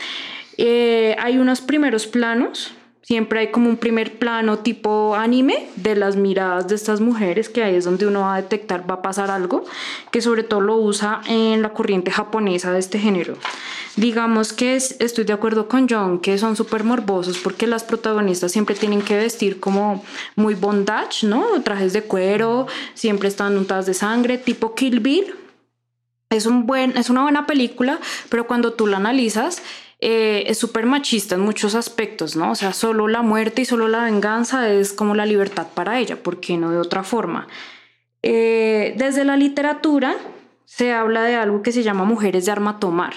Eh, 0.57 1.17
hay 1.19 1.39
unos 1.39 1.61
primeros 1.61 2.07
planos 2.07 2.75
Siempre 3.05 3.41
hay 3.41 3.51
como 3.51 3.69
un 3.69 3.77
primer 3.77 4.19
plano 4.19 4.61
tipo 4.61 5.15
anime 5.15 5.69
de 5.77 5.95
las 5.95 6.17
miradas 6.17 6.69
de 6.69 6.75
estas 6.75 7.03
mujeres, 7.03 7.51
que 7.51 7.63
ahí 7.63 7.77
es 7.77 7.85
donde 7.85 8.07
uno 8.07 8.21
va 8.21 8.37
a 8.37 8.43
detectar 8.43 8.91
va 8.91 8.95
a 8.95 9.03
pasar 9.03 9.31
algo, 9.31 9.65
que 10.11 10.23
sobre 10.23 10.43
todo 10.43 10.63
lo 10.63 10.77
usa 10.77 11.21
en 11.27 11.61
la 11.61 11.75
corriente 11.75 12.11
japonesa 12.11 12.73
de 12.73 12.79
este 12.79 12.99
género. 12.99 13.37
Digamos 13.97 14.55
que 14.55 14.75
estoy 14.75 15.25
de 15.25 15.35
acuerdo 15.35 15.69
con 15.69 15.87
John, 15.87 16.19
que 16.19 16.39
son 16.39 16.57
súper 16.57 16.83
morbosos 16.83 17.39
porque 17.39 17.67
las 17.67 17.85
protagonistas 17.85 18.51
siempre 18.51 18.75
tienen 18.75 19.03
que 19.03 19.19
vestir 19.19 19.61
como 19.61 20.03
muy 20.35 20.55
bondage, 20.55 21.27
¿no? 21.27 21.45
Trajes 21.63 21.93
de 21.93 22.03
cuero, 22.03 22.67
siempre 22.95 23.29
están 23.29 23.57
untadas 23.59 23.85
de 23.85 23.95
sangre, 23.95 24.39
tipo 24.39 24.75
Kill 24.75 25.01
Bill. 25.01 25.35
Es, 26.31 26.47
un 26.47 26.67
buen, 26.67 26.97
es 26.97 27.11
una 27.11 27.23
buena 27.23 27.47
película, 27.47 28.01
pero 28.31 28.47
cuando 28.47 28.73
tú 28.73 28.89
la 28.89 28.97
analizas, 28.97 29.63
eh, 30.07 30.51
es 30.51 30.59
súper 30.59 30.85
machista 30.85 31.35
en 31.35 31.41
muchos 31.41 31.75
aspectos, 31.75 32.37
¿no? 32.37 32.51
O 32.51 32.55
sea, 32.55 32.75
solo 32.75 33.09
la 33.09 33.23
muerte 33.23 33.63
y 33.63 33.65
solo 33.65 33.89
la 33.89 34.05
venganza 34.05 34.71
es 34.71 34.93
como 34.93 35.15
la 35.15 35.25
libertad 35.25 35.67
para 35.73 35.99
ella, 35.99 36.23
porque 36.23 36.59
no 36.59 36.71
de 36.71 36.77
otra 36.77 37.05
forma. 37.05 37.49
Eh, 38.23 38.93
desde 38.99 39.25
la 39.25 39.39
literatura 39.39 40.15
se 40.67 40.93
habla 40.93 41.23
de 41.23 41.37
algo 41.37 41.63
que 41.63 41.73
se 41.73 41.83
llama 41.83 42.05
mujeres 42.05 42.45
de 42.45 42.53
arma 42.53 42.79
tomar. 42.81 43.15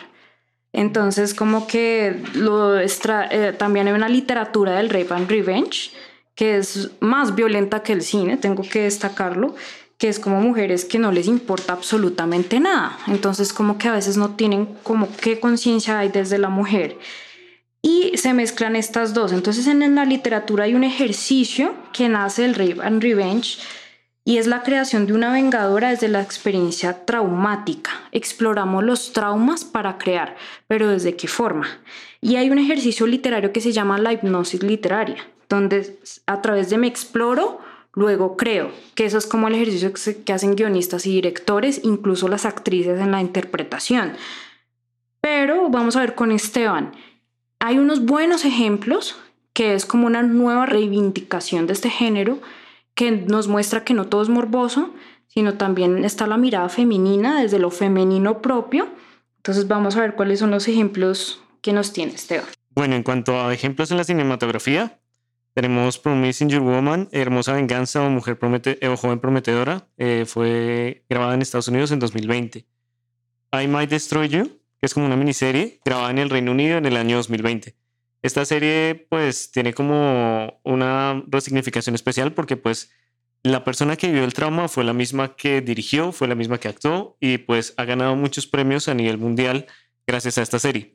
Entonces, 0.71 1.33
como 1.33 1.67
que 1.67 2.21
lo 2.35 2.79
eh, 2.79 3.53
también 3.57 3.88
hay 3.88 3.93
una 3.93 4.07
literatura 4.07 4.77
del 4.77 4.89
rape 4.89 5.13
and 5.13 5.29
revenge 5.29 5.91
que 6.35 6.55
es 6.55 6.91
más 7.01 7.35
violenta 7.35 7.83
que 7.83 7.91
el 7.91 8.01
cine, 8.01 8.38
tengo 8.38 8.63
que 8.63 8.83
destacarlo, 8.83 9.55
que 9.98 10.10
es 10.10 10.20
como 10.20 10.41
mujeres 10.41 10.86
que 10.86 11.00
no 11.00 11.12
les 11.12 11.28
importa 11.28 11.74
absolutamente 11.74 12.60
nada. 12.60 12.98
Entonces 13.08 13.54
como 13.54 13.78
que 13.78 13.88
a 13.88 13.93
veces 13.93 14.18
no 14.18 14.36
tienen 14.36 14.68
como 14.84 15.08
qué 15.18 15.39
conciencia 15.39 16.00
hay 16.00 16.10
desde 16.10 16.38
la 16.38 16.50
mujer. 16.50 16.98
Y 17.82 18.18
se 18.18 18.34
mezclan 18.34 18.76
estas 18.76 19.14
dos. 19.14 19.32
Entonces 19.32 19.66
en 19.68 19.95
la 19.95 20.06
literatura 20.06 20.66
hay 20.66 20.76
un 20.76 20.84
ejercicio 20.84 21.74
que 21.93 22.10
nace 22.10 22.43
del 22.43 22.56
Rape 22.56 22.86
and 22.86 23.02
Revenge 23.02 23.58
y 24.28 24.39
es 24.39 24.45
la 24.45 24.62
creación 24.62 25.08
de 25.08 25.14
una 25.14 25.32
vengadora 25.32 25.91
desde 25.91 26.10
la 26.10 26.22
experiencia 26.22 27.06
traumática. 27.06 27.91
Exploramos 28.12 28.84
los 28.84 29.14
traumas 29.14 29.64
para 29.64 29.98
crear, 29.98 30.36
pero 30.68 30.89
¿desde 30.89 31.16
qué 31.16 31.30
forma? 31.30 31.66
Y 32.20 32.36
hay 32.36 32.50
un 32.50 32.60
ejercicio 32.60 33.08
literario 33.08 33.54
que 33.54 33.62
se 33.62 33.72
llama 33.72 33.98
la 34.00 34.12
hipnosis 34.12 34.64
literaria, 34.64 35.26
donde 35.48 35.98
a 36.26 36.41
través 36.41 36.70
de 36.70 36.78
me 36.78 36.88
exploro, 36.88 37.62
Luego 37.98 38.38
creo 38.38 38.70
que 38.93 39.06
eso 39.06 39.18
es 39.18 39.26
como 39.26 39.48
el 39.48 39.56
ejercicio 39.56 39.91
que, 40.24 40.32
hacen 40.32 40.56
guionistas 40.56 41.08
y 41.08 41.14
directores, 41.14 41.82
incluso 41.84 42.28
las 42.28 42.45
actrices 42.45 43.00
en 43.00 43.12
la 43.12 43.22
interpretación. 43.22 44.14
Pero 45.20 45.70
vamos 45.72 45.95
a 45.95 46.02
ver 46.02 46.14
con 46.14 46.32
Esteban. 46.32 46.91
Hay 47.60 47.80
unos 47.80 48.06
buenos 48.06 48.45
ejemplos 48.45 49.20
que 49.52 49.74
es 49.74 49.88
como 49.88 50.06
una 50.06 50.22
nueva 50.22 50.68
reivindicación 50.68 51.66
de 51.66 51.74
este 51.74 51.89
género 51.89 52.39
que 52.93 53.10
nos 53.10 53.48
muestra 53.48 53.84
que 53.84 53.95
no 53.95 54.06
todo 54.06 54.22
es 54.22 54.30
morboso, 54.30 54.93
sino 55.26 55.56
también 55.56 56.06
está 56.06 56.28
la 56.28 56.38
mirada 56.38 56.70
femenina 56.70 57.41
desde 57.41 57.58
lo 57.58 57.72
femenino 57.72 58.43
propio. 58.43 58.89
Entonces 59.38 59.68
vamos 59.68 59.95
a 59.95 60.02
ver 60.02 60.14
cuáles 60.14 60.38
son 60.38 60.52
los 60.52 60.68
ejemplos 60.68 61.41
que 61.64 61.74
nos 61.74 61.93
tiene 61.93 62.14
Esteban. 62.14 62.45
Bueno, 62.76 62.95
en 62.95 63.02
cuanto 63.02 63.41
a 63.41 63.52
ejemplos 63.52 63.89
en 63.89 63.98
la 63.98 64.04
cinematografía, 64.04 65.00
tenemos 65.58 65.97
Promising 65.97 66.49
Your 66.49 66.62
Woman, 66.62 67.10
Hermosa 67.12 67.53
Venganza 67.53 68.03
o 68.03 68.12
Mujer 68.12 68.38
Promete 68.38 68.78
eh, 68.80 68.89
o 68.89 68.95
Joven 68.95 69.20
Prometedora. 69.20 69.88
Eh, 69.97 70.26
fue 70.28 71.03
grabada 71.10 71.34
en 71.34 71.41
Estados 71.41 71.68
Unidos 71.68 71.89
en 71.89 71.97
2020. 71.97 72.68
I 73.53 73.68
Might 73.68 73.89
Destroy 73.89 74.30
You, 74.30 74.62
que 74.78 74.86
es 74.86 74.93
como 74.93 75.08
una 75.08 75.16
miniserie 75.16 75.82
grabada 75.84 76.12
en 76.12 76.20
el 76.20 76.30
Reino 76.30 76.51
Unido 76.51 76.78
en 76.78 76.86
el 76.86 76.95
año 76.95 77.16
2020. 77.16 77.76
Esta 78.22 78.45
serie 78.45 79.08
pues 79.10 79.49
tiene 79.49 79.74
como 79.74 80.60
una 80.64 81.24
resignificación 81.26 81.95
especial 81.95 82.34
porque 82.34 82.55
pues 82.55 82.91
la 83.41 83.64
persona 83.64 83.95
que 83.95 84.10
vivió 84.10 84.26
el 84.26 84.36
trauma 84.36 84.68
fue 84.68 84.84
la 84.84 84.93
misma 84.93 85.36
que 85.36 85.62
dirigió, 85.62 86.12
fue 86.12 86.28
la 86.28 86.36
misma 86.36 86.60
que 86.60 86.68
actuó 86.68 87.18
y 87.20 87.39
pues 87.39 87.74
ha 87.78 87.86
ganado 87.86 88.16
muchos 88.16 88.45
premios 88.45 88.88
a 88.89 88.93
nivel 88.93 89.18
mundial 89.18 89.66
gracias 90.05 90.38
a 90.38 90.43
esta 90.43 90.60
serie. 90.60 90.93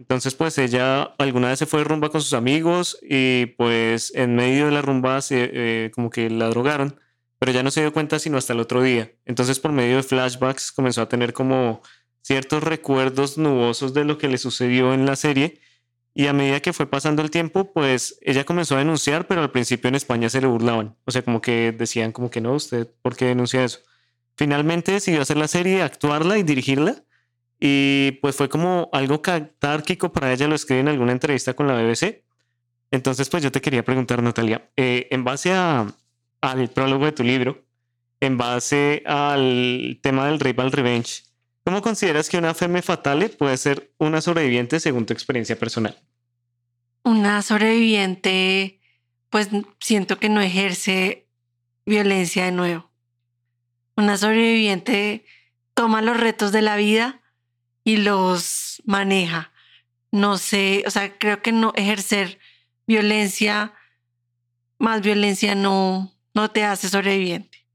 Entonces, 0.00 0.34
pues 0.34 0.56
ella 0.56 1.02
alguna 1.18 1.48
vez 1.48 1.58
se 1.58 1.66
fue 1.66 1.80
de 1.80 1.84
rumba 1.84 2.08
con 2.08 2.22
sus 2.22 2.32
amigos 2.32 2.98
y 3.02 3.46
pues 3.58 4.10
en 4.14 4.34
medio 4.34 4.64
de 4.64 4.72
la 4.72 4.80
rumba 4.80 5.20
se, 5.20 5.50
eh, 5.52 5.90
como 5.94 6.08
que 6.08 6.30
la 6.30 6.48
drogaron, 6.48 6.98
pero 7.38 7.52
ya 7.52 7.62
no 7.62 7.70
se 7.70 7.82
dio 7.82 7.92
cuenta 7.92 8.18
sino 8.18 8.38
hasta 8.38 8.54
el 8.54 8.60
otro 8.60 8.82
día. 8.82 9.12
Entonces, 9.26 9.60
por 9.60 9.72
medio 9.72 9.96
de 9.96 10.02
flashbacks 10.02 10.72
comenzó 10.72 11.02
a 11.02 11.08
tener 11.10 11.34
como 11.34 11.82
ciertos 12.22 12.62
recuerdos 12.62 13.36
nubosos 13.36 13.92
de 13.92 14.06
lo 14.06 14.16
que 14.16 14.28
le 14.28 14.38
sucedió 14.38 14.94
en 14.94 15.04
la 15.04 15.16
serie 15.16 15.60
y 16.14 16.28
a 16.28 16.32
medida 16.32 16.60
que 16.60 16.72
fue 16.72 16.86
pasando 16.86 17.20
el 17.20 17.30
tiempo, 17.30 17.70
pues 17.74 18.18
ella 18.22 18.44
comenzó 18.44 18.76
a 18.76 18.78
denunciar, 18.78 19.26
pero 19.26 19.42
al 19.42 19.50
principio 19.50 19.88
en 19.88 19.96
España 19.96 20.30
se 20.30 20.40
le 20.40 20.46
burlaban. 20.46 20.96
O 21.04 21.10
sea, 21.10 21.20
como 21.20 21.42
que 21.42 21.72
decían 21.72 22.12
como 22.12 22.30
que 22.30 22.40
no, 22.40 22.54
usted, 22.54 22.88
¿por 23.02 23.16
qué 23.16 23.26
denuncia 23.26 23.62
eso? 23.64 23.80
Finalmente 24.34 24.92
decidió 24.92 25.20
hacer 25.20 25.36
la 25.36 25.46
serie, 25.46 25.82
actuarla 25.82 26.38
y 26.38 26.42
dirigirla 26.42 27.04
y 27.60 28.12
pues 28.22 28.36
fue 28.36 28.48
como 28.48 28.88
algo 28.90 29.20
catárquico 29.20 30.10
para 30.10 30.32
ella, 30.32 30.48
lo 30.48 30.54
escribí 30.54 30.80
en 30.80 30.88
alguna 30.88 31.12
entrevista 31.12 31.52
con 31.52 31.68
la 31.68 31.74
BBC. 31.74 32.24
Entonces, 32.90 33.28
pues 33.28 33.42
yo 33.42 33.52
te 33.52 33.60
quería 33.60 33.84
preguntar, 33.84 34.22
Natalia, 34.22 34.70
eh, 34.76 35.06
en 35.10 35.22
base 35.22 35.52
al 35.52 36.68
prólogo 36.70 37.04
de 37.04 37.12
tu 37.12 37.22
libro, 37.22 37.62
en 38.18 38.38
base 38.38 39.02
al 39.06 39.98
tema 40.02 40.26
del 40.26 40.40
rival 40.40 40.72
revenge, 40.72 41.24
¿cómo 41.62 41.82
consideras 41.82 42.30
que 42.30 42.38
una 42.38 42.54
femme 42.54 42.80
fatale 42.80 43.28
puede 43.28 43.58
ser 43.58 43.92
una 43.98 44.22
sobreviviente 44.22 44.80
según 44.80 45.04
tu 45.04 45.12
experiencia 45.12 45.58
personal? 45.58 45.96
Una 47.04 47.42
sobreviviente, 47.42 48.80
pues 49.28 49.50
siento 49.80 50.18
que 50.18 50.30
no 50.30 50.40
ejerce 50.40 51.26
violencia 51.84 52.46
de 52.46 52.52
nuevo. 52.52 52.90
Una 53.96 54.16
sobreviviente 54.16 55.26
toma 55.74 56.00
los 56.00 56.18
retos 56.18 56.52
de 56.52 56.62
la 56.62 56.76
vida 56.76 57.19
y 57.90 57.96
los 57.96 58.80
maneja. 58.84 59.50
No 60.12 60.38
sé, 60.38 60.84
o 60.86 60.90
sea, 60.90 61.18
creo 61.18 61.42
que 61.42 61.50
no 61.50 61.72
ejercer 61.74 62.38
violencia, 62.86 63.74
más 64.78 65.02
violencia 65.02 65.56
no, 65.56 66.12
no 66.32 66.50
te 66.52 66.62
hace 66.62 66.88
sobreviviente. 66.88 67.66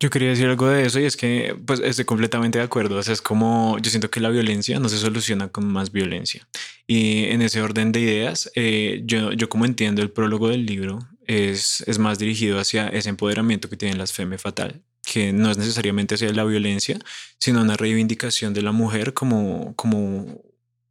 Yo 0.00 0.10
quería 0.10 0.30
decir 0.30 0.46
algo 0.46 0.66
de 0.68 0.84
eso 0.84 0.98
y 0.98 1.04
es 1.04 1.16
que 1.16 1.56
pues 1.64 1.78
estoy 1.78 2.04
completamente 2.04 2.58
de 2.58 2.64
acuerdo. 2.64 2.96
O 2.96 3.00
es 3.00 3.22
como 3.22 3.78
yo 3.78 3.88
siento 3.88 4.10
que 4.10 4.18
la 4.18 4.30
violencia 4.30 4.80
no 4.80 4.88
se 4.88 4.98
soluciona 4.98 5.48
con 5.48 5.66
más 5.66 5.92
violencia. 5.92 6.48
Y 6.88 7.26
en 7.26 7.42
ese 7.42 7.62
orden 7.62 7.92
de 7.92 8.00
ideas, 8.00 8.50
eh, 8.56 9.02
yo, 9.04 9.30
yo 9.32 9.48
como 9.48 9.64
entiendo 9.64 10.02
el 10.02 10.10
prólogo 10.10 10.48
del 10.48 10.66
libro, 10.66 10.98
es, 11.26 11.84
es 11.86 11.98
más 11.98 12.18
dirigido 12.18 12.58
hacia 12.58 12.88
ese 12.88 13.10
empoderamiento 13.10 13.70
que 13.70 13.76
tienen 13.76 13.98
las 13.98 14.12
femme 14.12 14.38
fatal 14.38 14.82
que 15.06 15.32
no 15.32 15.50
es 15.52 15.56
necesariamente 15.56 16.16
hacia 16.16 16.32
la 16.32 16.44
violencia, 16.44 16.98
sino 17.38 17.62
una 17.62 17.76
reivindicación 17.76 18.52
de 18.52 18.62
la 18.62 18.72
mujer 18.72 19.14
como, 19.14 19.72
como 19.76 20.42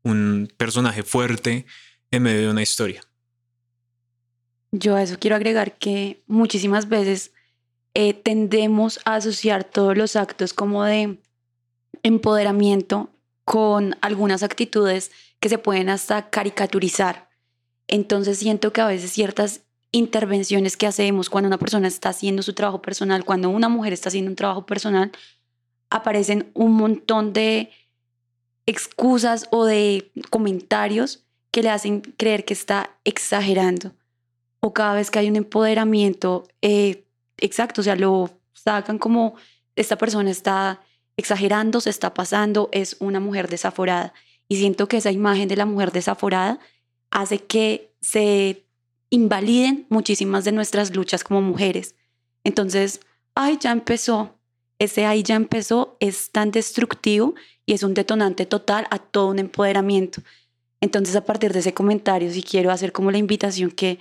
un 0.03 0.51
personaje 0.55 1.03
fuerte 1.03 1.65
en 2.11 2.23
medio 2.23 2.41
de 2.43 2.49
una 2.49 2.61
historia. 2.61 3.01
Yo 4.71 4.95
a 4.95 5.03
eso 5.03 5.17
quiero 5.19 5.35
agregar 5.35 5.77
que 5.77 6.23
muchísimas 6.27 6.87
veces 6.87 7.33
eh, 7.93 8.13
tendemos 8.13 9.01
a 9.03 9.15
asociar 9.15 9.65
todos 9.65 9.97
los 9.97 10.15
actos 10.15 10.53
como 10.53 10.85
de 10.85 11.17
empoderamiento 12.01 13.09
con 13.43 13.97
algunas 13.99 14.43
actitudes 14.43 15.11
que 15.41 15.49
se 15.49 15.57
pueden 15.57 15.89
hasta 15.89 16.29
caricaturizar. 16.29 17.29
Entonces 17.87 18.39
siento 18.39 18.71
que 18.71 18.79
a 18.79 18.87
veces 18.87 19.11
ciertas 19.11 19.61
intervenciones 19.91 20.77
que 20.77 20.87
hacemos 20.87 21.29
cuando 21.29 21.47
una 21.47 21.57
persona 21.57 21.87
está 21.87 22.09
haciendo 22.09 22.43
su 22.43 22.53
trabajo 22.53 22.81
personal, 22.81 23.23
cuando 23.23 23.49
una 23.49 23.69
mujer 23.69 23.93
está 23.93 24.09
haciendo 24.09 24.29
un 24.29 24.35
trabajo 24.35 24.65
personal, 24.65 25.11
aparecen 25.89 26.51
un 26.53 26.73
montón 26.73 27.33
de 27.33 27.69
excusas 28.65 29.47
o 29.51 29.65
de 29.65 30.11
comentarios 30.29 31.23
que 31.51 31.63
le 31.63 31.69
hacen 31.69 32.01
creer 32.01 32.43
que 32.45 32.53
está 32.53 32.97
exagerando. 33.03 33.93
O 34.59 34.73
cada 34.73 34.95
vez 34.95 35.11
que 35.11 35.19
hay 35.19 35.29
un 35.29 35.35
empoderamiento, 35.35 36.47
eh, 36.61 37.05
exacto, 37.37 37.81
o 37.81 37.83
sea, 37.83 37.95
lo 37.95 38.31
sacan 38.53 38.97
como 38.97 39.35
esta 39.75 39.97
persona 39.97 40.31
está 40.31 40.81
exagerando, 41.17 41.79
se 41.81 41.89
está 41.89 42.13
pasando, 42.13 42.69
es 42.71 42.97
una 42.99 43.19
mujer 43.19 43.47
desaforada. 43.47 44.13
Y 44.47 44.57
siento 44.57 44.87
que 44.87 44.97
esa 44.97 45.11
imagen 45.11 45.47
de 45.47 45.55
la 45.55 45.65
mujer 45.65 45.91
desaforada 45.91 46.59
hace 47.11 47.39
que 47.39 47.93
se 48.01 48.64
invaliden 49.15 49.85
muchísimas 49.89 50.43
de 50.43 50.51
nuestras 50.51 50.93
luchas 50.93 51.23
como 51.23 51.41
mujeres. 51.41 51.95
Entonces, 52.43 52.99
ay, 53.33 53.57
ya 53.59 53.71
empezó. 53.71 54.35
Ese 54.77 55.05
ay, 55.05 55.23
ya 55.23 55.35
empezó 55.35 55.95
es 56.01 56.31
tan 56.31 56.51
destructivo 56.51 57.33
y 57.65 57.73
es 57.73 57.83
un 57.83 57.93
detonante 57.93 58.45
total 58.45 58.87
a 58.91 58.99
todo 58.99 59.27
un 59.27 59.39
empoderamiento. 59.39 60.21
Entonces, 60.81 61.15
a 61.15 61.23
partir 61.23 61.53
de 61.53 61.59
ese 61.59 61.73
comentario, 61.73 62.29
sí 62.29 62.43
quiero 62.43 62.71
hacer 62.71 62.91
como 62.91 63.09
la 63.09 63.17
invitación 63.17 63.71
que 63.71 63.99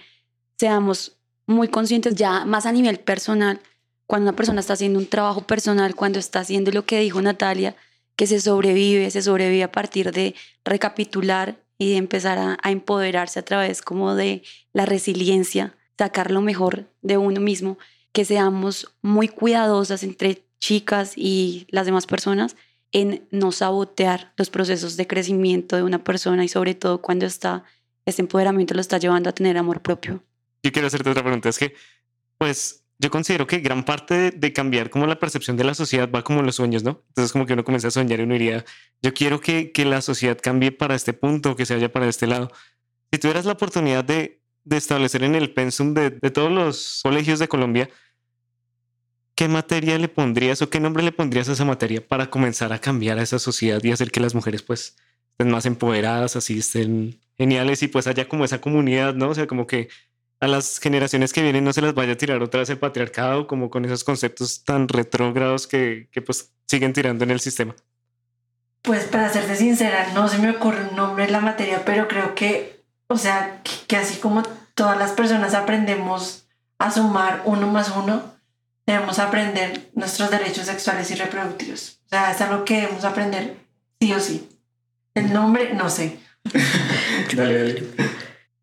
seamos 0.58 1.16
muy 1.46 1.68
conscientes 1.68 2.16
ya 2.16 2.44
más 2.44 2.66
a 2.66 2.72
nivel 2.72 2.98
personal, 2.98 3.60
cuando 4.06 4.28
una 4.28 4.36
persona 4.36 4.60
está 4.60 4.72
haciendo 4.72 4.98
un 4.98 5.06
trabajo 5.06 5.46
personal, 5.46 5.94
cuando 5.94 6.18
está 6.18 6.40
haciendo 6.40 6.72
lo 6.72 6.84
que 6.84 6.98
dijo 7.00 7.22
Natalia, 7.22 7.76
que 8.16 8.26
se 8.26 8.40
sobrevive, 8.40 9.10
se 9.10 9.22
sobrevive 9.22 9.62
a 9.62 9.72
partir 9.72 10.10
de 10.12 10.34
recapitular 10.64 11.63
y 11.78 11.90
de 11.90 11.96
empezar 11.96 12.38
a, 12.38 12.58
a 12.62 12.70
empoderarse 12.70 13.38
a 13.40 13.44
través 13.44 13.82
como 13.82 14.14
de 14.14 14.42
la 14.72 14.86
resiliencia, 14.86 15.76
sacar 15.98 16.30
lo 16.30 16.40
mejor 16.40 16.86
de 17.02 17.16
uno 17.16 17.40
mismo, 17.40 17.78
que 18.12 18.24
seamos 18.24 18.94
muy 19.02 19.28
cuidadosas 19.28 20.02
entre 20.02 20.44
chicas 20.60 21.12
y 21.16 21.66
las 21.70 21.86
demás 21.86 22.06
personas 22.06 22.56
en 22.92 23.26
no 23.32 23.50
sabotear 23.50 24.32
los 24.36 24.50
procesos 24.50 24.96
de 24.96 25.06
crecimiento 25.06 25.74
de 25.76 25.82
una 25.82 26.04
persona 26.04 26.44
y 26.44 26.48
sobre 26.48 26.74
todo 26.74 27.02
cuando 27.02 27.26
está 27.26 27.64
este 28.06 28.22
empoderamiento 28.22 28.74
lo 28.74 28.80
está 28.80 28.98
llevando 28.98 29.30
a 29.30 29.32
tener 29.32 29.58
amor 29.58 29.80
propio. 29.82 30.22
Yo 30.62 30.72
quiero 30.72 30.86
hacerte 30.86 31.10
otra 31.10 31.22
pregunta, 31.22 31.48
es 31.48 31.58
que 31.58 31.74
pues 32.38 32.83
yo 32.98 33.10
considero 33.10 33.46
que 33.46 33.58
gran 33.58 33.84
parte 33.84 34.30
de, 34.30 34.52
cambiar 34.52 34.90
como 34.90 35.06
la 35.06 35.18
percepción 35.18 35.56
de 35.56 35.64
la 35.64 35.74
sociedad 35.74 36.08
va 36.10 36.22
como 36.22 36.40
en 36.40 36.46
los 36.46 36.56
sueños, 36.56 36.82
¿no? 36.82 37.02
Entonces 37.08 37.32
como 37.32 37.46
que 37.46 37.54
uno 37.54 37.64
comienza 37.64 37.88
a 37.88 37.90
soñar 37.90 38.20
y 38.20 38.22
uno 38.22 38.34
diría, 38.34 38.64
yo 39.02 39.12
quiero 39.12 39.40
que, 39.40 39.72
que 39.72 39.84
la 39.84 40.00
sociedad 40.00 40.38
cambie 40.40 40.72
para 40.72 40.94
este 40.94 41.12
punto, 41.12 41.56
que 41.56 41.66
se 41.66 41.74
vaya 41.74 41.92
para 41.92 42.08
este 42.08 42.26
lado. 42.26 42.50
Si 43.12 43.18
tuvieras 43.18 43.44
la 43.44 43.52
oportunidad 43.52 44.04
de, 44.04 44.42
de 44.64 44.76
establecer 44.76 45.24
en 45.24 45.34
el 45.34 45.52
pensum 45.52 45.94
de, 45.94 46.10
de 46.10 46.30
todos 46.30 46.50
los 46.50 47.00
colegios 47.02 47.38
de 47.38 47.48
Colombia 47.48 47.90
¿qué 49.34 49.48
materia 49.48 49.98
le 49.98 50.08
pondrías 50.08 50.62
o 50.62 50.70
qué 50.70 50.80
nombre 50.80 51.02
le 51.02 51.12
pondrías 51.12 51.48
a 51.48 51.52
esa 51.52 51.64
materia 51.64 52.06
para 52.06 52.30
comenzar 52.30 52.72
a 52.72 52.80
cambiar 52.80 53.18
a 53.18 53.22
esa 53.22 53.38
sociedad 53.38 53.82
y 53.82 53.92
hacer 53.92 54.10
que 54.10 54.20
las 54.20 54.34
mujeres 54.34 54.62
pues 54.62 54.96
estén 55.32 55.50
más 55.50 55.66
empoderadas, 55.66 56.36
así 56.36 56.58
estén 56.58 57.20
geniales 57.36 57.82
y 57.82 57.88
pues 57.88 58.06
haya 58.06 58.28
como 58.28 58.44
esa 58.44 58.60
comunidad, 58.60 59.14
¿no? 59.14 59.30
O 59.30 59.34
sea, 59.34 59.46
como 59.46 59.66
que 59.66 59.88
a 60.44 60.48
las 60.48 60.78
generaciones 60.78 61.32
que 61.32 61.42
vienen 61.42 61.64
no 61.64 61.72
se 61.72 61.80
las 61.80 61.94
vaya 61.94 62.12
a 62.12 62.16
tirar 62.16 62.42
otra 62.42 62.60
vez 62.60 62.68
el 62.68 62.78
patriarcado, 62.78 63.46
como 63.46 63.70
con 63.70 63.84
esos 63.84 64.04
conceptos 64.04 64.62
tan 64.62 64.88
retrógrados 64.88 65.66
que, 65.66 66.08
que 66.12 66.20
pues 66.20 66.52
siguen 66.66 66.92
tirando 66.92 67.24
en 67.24 67.30
el 67.30 67.40
sistema. 67.40 67.74
Pues 68.82 69.04
para 69.04 69.30
serte 69.30 69.56
sincera, 69.56 70.12
no 70.12 70.28
se 70.28 70.38
me 70.38 70.50
ocurre 70.50 70.86
un 70.90 70.96
nombre 70.96 71.24
en 71.24 71.32
la 71.32 71.40
materia, 71.40 71.82
pero 71.86 72.08
creo 72.08 72.34
que, 72.34 72.84
o 73.06 73.16
sea, 73.16 73.62
que, 73.64 73.72
que 73.86 73.96
así 73.96 74.18
como 74.20 74.42
todas 74.74 74.98
las 74.98 75.12
personas 75.12 75.54
aprendemos 75.54 76.46
a 76.78 76.90
sumar 76.90 77.40
uno 77.46 77.66
más 77.66 77.90
uno, 77.96 78.34
debemos 78.86 79.18
aprender 79.18 79.90
nuestros 79.94 80.30
derechos 80.30 80.66
sexuales 80.66 81.10
y 81.10 81.14
reproductivos. 81.14 82.00
O 82.04 82.08
sea, 82.10 82.32
es 82.32 82.40
algo 82.42 82.66
que 82.66 82.82
debemos 82.82 83.04
aprender 83.06 83.56
sí 83.98 84.12
o 84.12 84.20
sí. 84.20 84.46
El 85.14 85.32
nombre, 85.32 85.72
no 85.72 85.88
sé. 85.88 86.18
dale, 87.34 87.58
dale. 87.58 87.86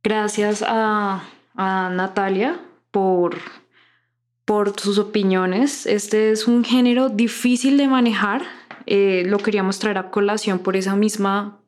Gracias 0.04 0.64
a, 0.68 1.24
a 1.62 1.89
Natalia 1.91 2.59
por, 2.89 3.38
por 4.45 4.80
sus 4.80 4.97
opiniones. 4.97 5.86
Este 5.86 6.32
es 6.32 6.47
un 6.47 6.64
género 6.64 7.09
difícil 7.09 7.78
de 7.78 7.88
manejar. 7.88 8.41
Eh, 8.88 9.24
lo 9.28 9.38
queríamos 9.38 9.78
traer 9.78 9.99
a 9.99 10.09
colación 10.09 10.57
por 10.57 10.76
esa 10.76 10.95
misma 10.95 11.59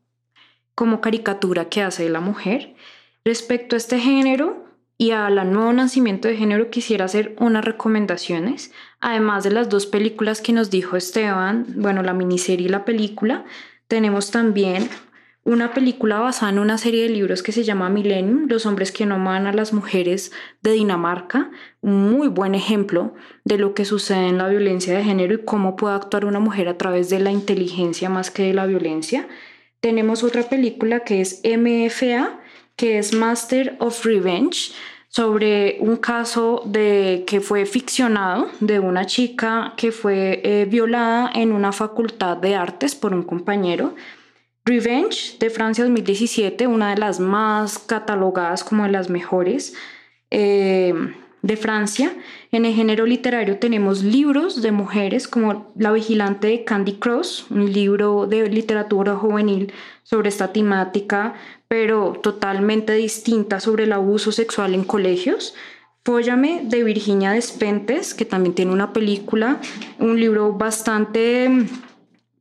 como 0.74 1.00
caricatura 1.00 1.66
que 1.66 1.84
hace 1.84 2.10
la 2.10 2.22
mujer. 2.22 2.76
Respecto 3.24 3.76
a 3.76 3.78
este 3.78 4.00
género, 4.00 4.64
y 4.98 5.12
al 5.12 5.52
nuevo 5.52 5.74
nacimiento 5.74 6.28
de 6.28 6.38
género 6.38 6.70
quisiera 6.70 7.06
hacer 7.06 7.36
unas 7.40 7.66
recomendaciones, 7.66 8.72
además 9.00 9.44
de 9.44 9.52
las 9.52 9.70
dos 9.70 9.86
películas 9.86 10.42
que 10.42 10.54
nos 10.54 10.70
dijo 10.70 10.98
Esteban, 10.98 11.66
bueno, 11.76 12.04
la 12.04 12.14
miniserie 12.14 12.68
y 12.68 12.70
la 12.70 12.86
película, 12.86 13.44
tenemos 13.88 14.32
también 14.32 14.90
una 15.46 15.74
película 15.74 16.20
basada 16.20 16.52
en 16.52 16.60
una 16.60 16.78
serie 16.78 17.04
de 17.04 17.10
libros 17.10 17.44
que 17.44 17.52
se 17.52 17.64
llama 17.64 17.90
Millennium, 17.90 18.48
Los 18.48 18.66
hombres 18.66 18.92
que 18.94 19.06
no 19.06 19.16
aman 19.16 19.46
a 19.46 19.54
las 19.54 19.74
mujeres 19.74 20.32
de 20.62 20.72
Dinamarca, 20.72 21.52
un 21.82 22.12
muy 22.12 22.30
buen 22.30 22.56
ejemplo 22.56 23.14
de 23.44 23.58
lo 23.58 23.74
que 23.74 23.84
sucede 23.84 24.28
en 24.28 24.38
la 24.38 24.48
violencia 24.48 24.96
de 24.96 25.04
género 25.04 25.34
y 25.34 25.44
cómo 25.44 25.76
puede 25.76 25.96
actuar 25.96 26.24
una 26.26 26.40
mujer 26.40 26.70
a 26.70 26.78
través 26.78 27.10
de 27.10 27.20
la 27.20 27.32
inteligencia 27.32 28.10
más 28.10 28.32
que 28.32 28.44
de 28.44 28.54
la 28.54 28.66
violencia. 28.66 29.28
Tenemos 29.82 30.24
otra 30.24 30.44
película 30.44 31.02
que 31.02 31.20
es 31.20 31.42
MFA, 31.44 32.40
que 32.78 32.98
es 32.98 33.14
Master 33.14 33.76
of 33.80 34.06
Revenge, 34.06 34.72
sobre 35.10 35.78
un 35.82 35.98
caso 35.98 36.64
de 36.66 37.26
que 37.28 37.42
fue 37.42 37.66
ficcionado 37.66 38.48
de 38.62 38.80
una 38.80 39.06
chica 39.06 39.74
que 39.76 39.92
fue 39.92 40.42
eh, 40.44 40.66
violada 40.66 41.30
en 41.36 41.52
una 41.52 41.74
facultad 41.74 42.38
de 42.38 42.56
artes 42.56 42.96
por 42.96 43.14
un 43.14 43.24
compañero. 43.24 43.94
Revenge 44.66 45.38
de 45.40 45.50
Francia 45.50 45.84
2017, 45.84 46.68
una 46.68 46.92
de 46.92 46.98
las 46.98 47.20
más 47.20 47.80
catalogadas 47.80 48.64
como 48.64 48.84
de 48.84 48.92
las 48.92 49.10
mejores 49.10 49.74
eh, 50.32 50.94
de 51.42 51.58
Francia. 51.58 52.16
En 52.52 52.66
el 52.66 52.74
género 52.74 53.06
literario 53.06 53.60
tenemos 53.60 54.04
libros 54.04 54.62
de 54.62 54.72
mujeres 54.72 55.28
como 55.28 55.72
La 55.76 55.92
vigilante 55.92 56.48
de 56.48 56.64
Candy 56.64 56.94
Cross, 56.94 57.48
un 57.50 57.72
libro 57.74 58.26
de 58.26 58.50
literatura 58.50 59.16
juvenil 59.16 59.74
sobre 60.04 60.30
esta 60.30 60.54
temática 60.54 61.36
pero 61.74 62.14
totalmente 62.22 62.94
distinta 62.94 63.60
sobre 63.60 63.86
el 63.86 63.94
abuso 63.94 64.32
sexual 64.32 64.76
en 64.76 64.84
colegios. 64.84 65.56
Fóllame 66.06 66.62
de 66.66 66.84
Virginia 66.84 67.32
Despentes, 67.32 68.14
que 68.14 68.26
también 68.26 68.54
tiene 68.54 68.72
una 68.72 68.94
película, 68.94 69.60
un 69.98 70.20
libro 70.20 70.54
bastante 70.54 71.50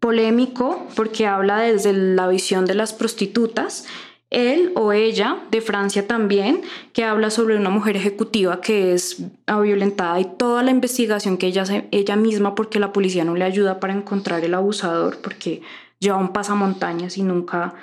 polémico 0.02 0.84
porque 0.96 1.28
habla 1.28 1.60
desde 1.60 1.92
la 1.92 2.26
visión 2.26 2.66
de 2.66 2.74
las 2.74 2.92
prostitutas. 2.92 3.86
Él 4.30 4.72
o 4.74 4.92
ella, 4.92 5.38
de 5.50 5.60
Francia 5.60 6.08
también, 6.08 6.62
que 6.92 7.04
habla 7.04 7.30
sobre 7.30 7.56
una 7.56 7.70
mujer 7.70 7.96
ejecutiva 7.96 8.60
que 8.60 8.94
es 8.94 9.22
violentada 9.46 10.18
y 10.18 10.24
toda 10.24 10.62
la 10.62 10.70
investigación 10.70 11.36
que 11.36 11.46
ella, 11.46 11.64
ella 11.90 12.16
misma, 12.16 12.54
porque 12.54 12.80
la 12.80 12.92
policía 12.92 13.24
no 13.24 13.36
le 13.36 13.44
ayuda 13.44 13.78
para 13.78 13.92
encontrar 13.92 14.42
el 14.42 14.54
abusador, 14.54 15.18
porque 15.22 15.62
lleva 16.00 16.16
un 16.16 16.32
pasamontañas 16.32 17.16
y 17.18 17.22
nunca 17.22 17.74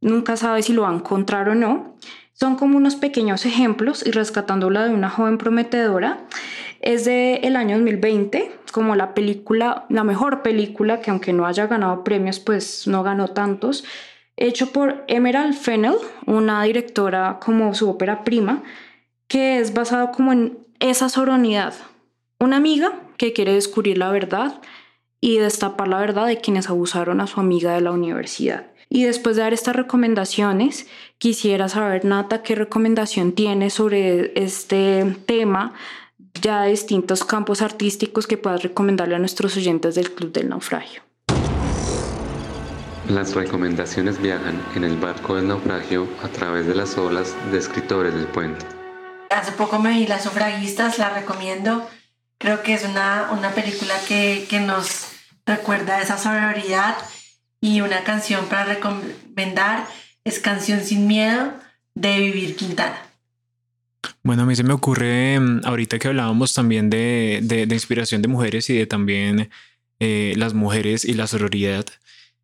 nunca 0.00 0.36
sabe 0.36 0.62
si 0.62 0.72
lo 0.72 0.82
va 0.82 0.90
a 0.90 0.94
encontrar 0.94 1.48
o 1.48 1.54
no. 1.54 1.94
Son 2.32 2.56
como 2.56 2.78
unos 2.78 2.96
pequeños 2.96 3.44
ejemplos 3.44 4.04
y 4.06 4.10
rescatándola 4.10 4.84
de 4.86 4.94
una 4.94 5.10
joven 5.10 5.36
prometedora. 5.38 6.20
Es 6.80 7.04
de 7.04 7.36
el 7.42 7.56
año 7.56 7.76
2020, 7.76 8.50
como 8.70 8.96
la 8.96 9.14
película, 9.14 9.86
la 9.88 10.04
mejor 10.04 10.42
película 10.42 11.00
que 11.00 11.10
aunque 11.10 11.32
no 11.32 11.46
haya 11.46 11.66
ganado 11.66 12.04
premios, 12.04 12.40
pues 12.40 12.86
no 12.86 13.02
ganó 13.02 13.28
tantos, 13.28 13.84
hecho 14.36 14.72
por 14.72 15.04
Emerald 15.08 15.54
Fennell, 15.54 15.96
una 16.26 16.62
directora 16.64 17.38
como 17.40 17.74
su 17.74 17.90
ópera 17.90 18.24
prima, 18.24 18.62
que 19.28 19.58
es 19.58 19.74
basado 19.74 20.10
como 20.12 20.32
en 20.32 20.58
esa 20.80 21.08
soronidad. 21.08 21.74
Una 22.38 22.56
amiga 22.56 23.00
que 23.16 23.32
quiere 23.32 23.52
descubrir 23.52 23.98
la 23.98 24.10
verdad 24.10 24.60
y 25.20 25.36
destapar 25.36 25.88
la 25.88 25.98
verdad 25.98 26.26
de 26.26 26.38
quienes 26.38 26.70
abusaron 26.70 27.20
a 27.20 27.26
su 27.26 27.38
amiga 27.38 27.74
de 27.74 27.82
la 27.82 27.92
universidad. 27.92 28.66
Y 28.88 29.04
después 29.04 29.36
de 29.36 29.42
dar 29.42 29.52
estas 29.52 29.76
recomendaciones, 29.76 30.88
quisiera 31.18 31.68
saber, 31.68 32.04
Nata, 32.04 32.42
qué 32.42 32.56
recomendación 32.56 33.32
tiene 33.32 33.70
sobre 33.70 34.32
este 34.34 35.16
tema, 35.26 35.74
ya 36.40 36.62
de 36.62 36.70
distintos 36.70 37.24
campos 37.24 37.62
artísticos 37.62 38.26
que 38.26 38.36
puedas 38.36 38.62
recomendarle 38.62 39.16
a 39.16 39.18
nuestros 39.18 39.56
oyentes 39.56 39.94
del 39.94 40.12
Club 40.12 40.32
del 40.32 40.48
Naufragio. 40.48 41.02
Las 43.08 43.34
recomendaciones 43.34 44.20
viajan 44.22 44.62
en 44.76 44.84
el 44.84 44.96
barco 44.96 45.34
del 45.34 45.48
naufragio 45.48 46.06
a 46.22 46.28
través 46.28 46.66
de 46.66 46.76
las 46.76 46.96
olas 46.96 47.34
de 47.50 47.58
escritores 47.58 48.14
del 48.14 48.26
puente. 48.26 48.64
Hace 49.30 49.52
poco 49.52 49.78
me 49.78 49.90
vi 49.90 50.06
Las 50.06 50.24
sufragistas, 50.24 50.98
la 50.98 51.10
recomiendo. 51.10 51.88
Creo 52.38 52.62
que 52.62 52.74
es 52.74 52.84
una, 52.84 53.30
una 53.32 53.50
película 53.50 53.94
que, 54.06 54.46
que 54.48 54.60
nos 54.60 55.08
recuerda 55.44 56.00
esa 56.00 56.18
sororidad 56.18 56.96
y 57.60 57.80
una 57.80 58.04
canción 58.04 58.46
para 58.46 58.64
recomendar 58.64 59.86
es 60.24 60.38
Canción 60.38 60.80
sin 60.80 61.06
Miedo 61.06 61.52
de 61.94 62.18
Vivir 62.18 62.56
Quintana. 62.56 63.09
Bueno, 64.22 64.42
a 64.42 64.46
mí 64.46 64.56
se 64.56 64.64
me 64.64 64.72
ocurre, 64.72 65.38
mm, 65.38 65.62
ahorita 65.64 65.98
que 65.98 66.08
hablábamos 66.08 66.54
también 66.54 66.90
de, 66.90 67.40
de, 67.42 67.74
inspiración 67.74 68.22
de 68.22 68.28
mujeres 68.28 68.70
y 68.70 68.76
de 68.76 68.86
también 68.86 69.50
eh, 69.98 70.34
las 70.36 70.54
mujeres 70.54 71.04
y 71.04 71.14
la 71.14 71.26
sororidad, 71.26 71.86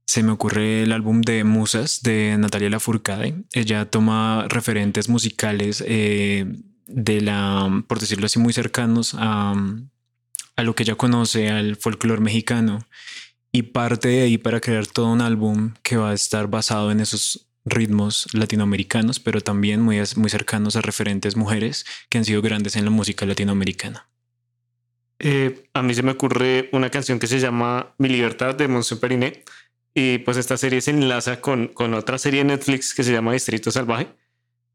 se 0.06 0.22
me 0.22 0.32
ocurre 0.32 0.84
el 0.84 0.92
álbum 0.92 1.20
de 1.20 1.42
Musas 1.44 2.02
de 2.02 2.36
Natalia 2.38 2.70
Lafourcade. 2.70 3.44
Ella 3.52 3.90
toma 3.90 4.46
referentes 4.48 5.08
musicales 5.08 5.82
eh, 5.86 6.46
de 6.86 7.20
la, 7.20 7.84
por 7.88 7.98
decirlo 7.98 8.26
así, 8.26 8.38
muy 8.38 8.52
cercanos 8.52 9.14
a, 9.18 9.54
a 10.56 10.62
lo 10.62 10.74
que 10.74 10.84
ella 10.84 10.94
conoce, 10.94 11.50
al 11.50 11.76
folclore 11.76 12.20
mexicano 12.20 12.86
y 13.52 13.62
parte 13.62 14.08
de 14.08 14.22
ahí 14.22 14.38
para 14.38 14.60
crear 14.60 14.86
todo 14.86 15.06
un 15.06 15.20
álbum 15.22 15.72
que 15.82 15.96
va 15.96 16.10
a 16.10 16.14
estar 16.14 16.46
basado 16.46 16.90
en 16.92 17.00
esos 17.00 17.48
ritmos 17.66 18.28
latinoamericanos, 18.32 19.20
pero 19.20 19.42
también 19.42 19.82
muy, 19.82 20.00
muy 20.16 20.30
cercanos 20.30 20.76
a 20.76 20.80
referentes 20.80 21.36
mujeres 21.36 21.84
que 22.08 22.18
han 22.18 22.24
sido 22.24 22.40
grandes 22.40 22.76
en 22.76 22.84
la 22.84 22.90
música 22.90 23.26
latinoamericana. 23.26 24.08
Eh, 25.18 25.68
a 25.74 25.82
mí 25.82 25.94
se 25.94 26.02
me 26.02 26.12
ocurre 26.12 26.68
una 26.72 26.90
canción 26.90 27.18
que 27.18 27.26
se 27.26 27.40
llama 27.40 27.94
Mi 27.98 28.08
Libertad 28.08 28.54
de 28.54 28.68
Monse 28.68 28.96
Periné 28.96 29.44
y 29.94 30.18
pues 30.18 30.36
esta 30.36 30.56
serie 30.56 30.80
se 30.80 30.92
enlaza 30.92 31.40
con, 31.40 31.68
con 31.68 31.94
otra 31.94 32.18
serie 32.18 32.40
de 32.40 32.44
Netflix 32.44 32.94
que 32.94 33.02
se 33.02 33.12
llama 33.12 33.32
Distrito 33.32 33.70
Salvaje 33.70 34.08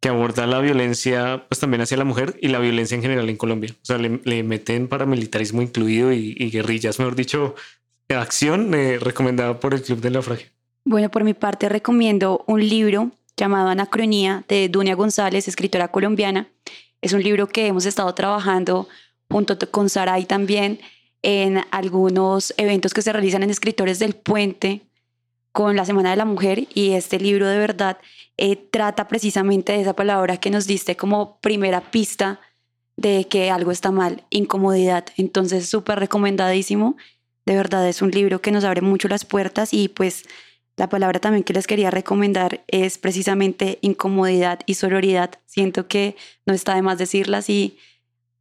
que 0.01 0.09
aborda 0.09 0.47
la 0.47 0.59
violencia 0.59 1.45
pues 1.47 1.59
también 1.59 1.81
hacia 1.81 1.95
la 1.95 2.05
mujer 2.05 2.35
y 2.41 2.47
la 2.47 2.57
violencia 2.57 2.95
en 2.95 3.03
general 3.03 3.29
en 3.29 3.37
Colombia. 3.37 3.75
O 3.83 3.85
sea, 3.85 3.99
le, 3.99 4.43
meten 4.43 4.87
paramilitarismo 4.87 5.61
incluido 5.61 6.11
y, 6.11 6.35
y 6.35 6.49
guerrillas, 6.49 6.97
mejor 6.97 7.15
dicho, 7.15 7.53
acción 8.15 8.73
eh, 8.73 8.99
recomendada 8.99 9.59
por 9.59 9.73
el 9.73 9.81
Club 9.81 10.01
de 10.01 10.09
la 10.09 10.15
Naufragio? 10.15 10.47
Bueno, 10.84 11.09
por 11.11 11.23
mi 11.23 11.36
parte 11.36 11.69
recomiendo 11.69 12.43
un 12.47 12.67
libro 12.67 13.11
llamado 13.38 13.69
Anacronía 13.69 14.43
de 14.47 14.67
Dunia 14.67 14.95
González, 14.95 15.47
escritora 15.47 15.89
colombiana. 15.89 16.47
Es 17.01 17.13
un 17.13 17.21
libro 17.21 17.47
que 17.47 17.67
hemos 17.67 17.86
estado 17.86 18.13
trabajando 18.15 18.88
junto 19.29 19.57
con 19.69 19.89
Saray 19.89 20.25
también 20.25 20.79
en 21.21 21.61
algunos 21.69 22.53
eventos 22.57 22.95
que 22.95 23.03
se 23.03 23.13
realizan 23.13 23.43
en 23.43 23.51
Escritores 23.51 23.99
del 23.99 24.15
Puente 24.15 24.82
con 25.51 25.75
la 25.75 25.86
Semana 25.86 26.09
de 26.09 26.15
la 26.15 26.25
Mujer 26.25 26.67
y 26.73 26.91
este 26.91 27.19
libro 27.19 27.47
de 27.47 27.59
verdad 27.59 27.99
eh, 28.38 28.55
trata 28.55 29.07
precisamente 29.07 29.73
de 29.73 29.82
esa 29.82 29.95
palabra 29.95 30.38
que 30.38 30.49
nos 30.49 30.65
diste 30.65 30.97
como 30.97 31.39
primera 31.41 31.91
pista 31.91 32.39
de 32.97 33.27
que 33.29 33.51
algo 33.51 33.71
está 33.71 33.91
mal, 33.91 34.23
incomodidad. 34.32 35.05
Entonces, 35.15 35.69
súper 35.69 35.99
recomendadísimo. 35.99 36.97
De 37.45 37.55
verdad 37.55 37.88
es 37.88 38.01
un 38.01 38.09
libro 38.09 38.41
que 38.41 38.51
nos 38.51 38.63
abre 38.63 38.82
mucho 38.82 39.07
las 39.07 39.25
puertas 39.25 39.73
y 39.73 39.89
pues 39.89 40.25
la 40.78 40.89
palabra 40.89 41.19
también 41.19 41.43
que 41.43 41.53
les 41.53 41.67
quería 41.67 41.91
recomendar 41.91 42.63
es 42.67 42.97
precisamente 42.97 43.78
incomodidad 43.82 44.59
y 44.65 44.76
sororidad. 44.76 45.32
Siento 45.45 45.88
que 45.88 46.15
no 46.45 46.53
está 46.53 46.76
de 46.76 46.82
más 46.82 46.97
decirlas 46.97 47.49
y 47.49 47.78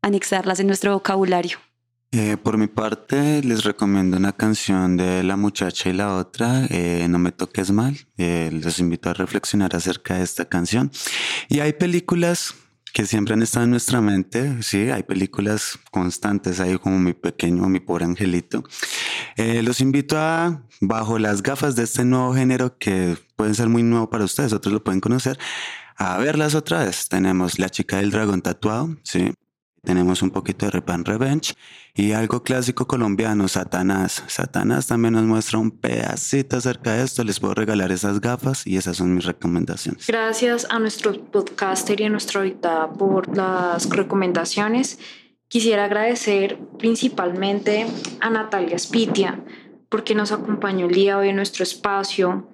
anexarlas 0.03 0.61
en 0.61 0.67
nuestro 0.67 0.93
vocabulario. 0.93 1.59
Eh, 2.13 2.37
por 2.37 2.59
mi 2.59 2.67
parte, 2.67 3.41
les 3.43 3.63
recomiendo 3.63 4.17
una 4.17 4.33
canción 4.33 4.97
de 4.97 5.23
La 5.23 5.37
muchacha 5.37 5.91
y 5.91 5.93
la 5.93 6.17
otra, 6.17 6.67
eh, 6.69 7.07
No 7.09 7.21
me 7.21 7.31
toques 7.31 7.71
mal. 7.71 7.97
Eh, 8.17 8.51
invito 8.79 9.11
a 9.11 9.15
reflexionar 9.15 9.77
acerca 9.77 10.17
de 10.17 10.25
esta 10.25 10.45
canción. 10.45 10.91
Y 11.49 11.61
hay 11.61 11.73
películas 11.73 12.55
que 12.93 13.07
siempre 13.07 13.35
han 13.35 13.43
estado 13.43 13.65
en 13.65 13.71
nuestra 13.71 14.01
mente, 14.01 14.63
sí, 14.63 14.91
hay 14.91 15.03
películas 15.03 15.79
constantes 15.91 16.61
ahí 16.61 16.79
como 16.79 16.99
Mi 16.99 17.13
pequeño, 17.13 17.69
Mi 17.69 17.81
pobre 17.81 18.05
angelito. 18.05 18.65
los 19.37 19.81
invito 19.81 20.19
a, 20.19 20.63
bajo 20.81 21.19
las 21.19 21.43
gafas 21.43 21.77
de 21.77 21.85
este 21.85 22.05
nuevo 22.05 22.35
género 22.35 22.79
que 22.79 23.17
pueden 23.37 23.55
ser 23.55 23.69
muy 23.69 23.83
nuevo 23.83 24.11
para 24.11 24.25
ustedes, 24.25 24.53
otros 24.53 24.73
lo 24.73 24.85
pueden 24.85 25.01
conocer, 25.01 25.39
a 25.97 26.17
verlas 26.19 26.55
otra 26.55 26.85
vez. 26.85 27.09
Tenemos 27.09 27.59
La 27.59 27.69
chica 27.69 27.99
del 27.99 28.11
dragón 28.11 28.43
tatuado, 28.43 28.97
sí, 29.03 29.33
tenemos 29.83 30.23
un 30.23 30.31
poquito 30.31 30.67
de 30.67 30.73
Repan 30.73 31.05
Revenge 31.05 31.55
y 31.95 32.13
algo 32.13 32.43
clásico 32.43 32.87
colombiano, 32.87 33.49
Satanás. 33.49 34.23
Satanás 34.27 34.87
también 34.87 35.15
nos 35.15 35.25
muestra 35.25 35.59
un 35.59 35.71
pedacito 35.71 36.59
acerca 36.59 36.95
de 36.95 37.05
esto. 37.05 37.25
Les 37.25 37.41
puedo 37.41 37.55
regalar 37.55 37.91
esas 37.91 38.21
gafas 38.21 38.67
y 38.67 38.77
esas 38.77 38.99
son 38.99 39.15
mis 39.15 39.25
recomendaciones. 39.25 40.07
Gracias 40.07 40.67
a 40.69 40.79
nuestro 40.79 41.13
podcaster 41.13 42.01
y 42.01 42.05
a 42.05 42.11
nuestra 42.11 42.45
invitada 42.47 42.93
por 42.93 43.35
las 43.35 43.89
recomendaciones. 43.89 44.99
Quisiera 45.49 45.87
agradecer 45.87 46.59
principalmente 46.79 47.87
a 48.21 48.31
Natalia 48.31 48.79
Spitia 48.79 49.43
porque 49.89 50.15
nos 50.15 50.31
acompañó 50.31 50.87
el 50.87 50.95
día 50.95 51.15
de 51.15 51.21
hoy 51.21 51.29
en 51.31 51.37
nuestro 51.37 51.65
espacio, 51.65 52.49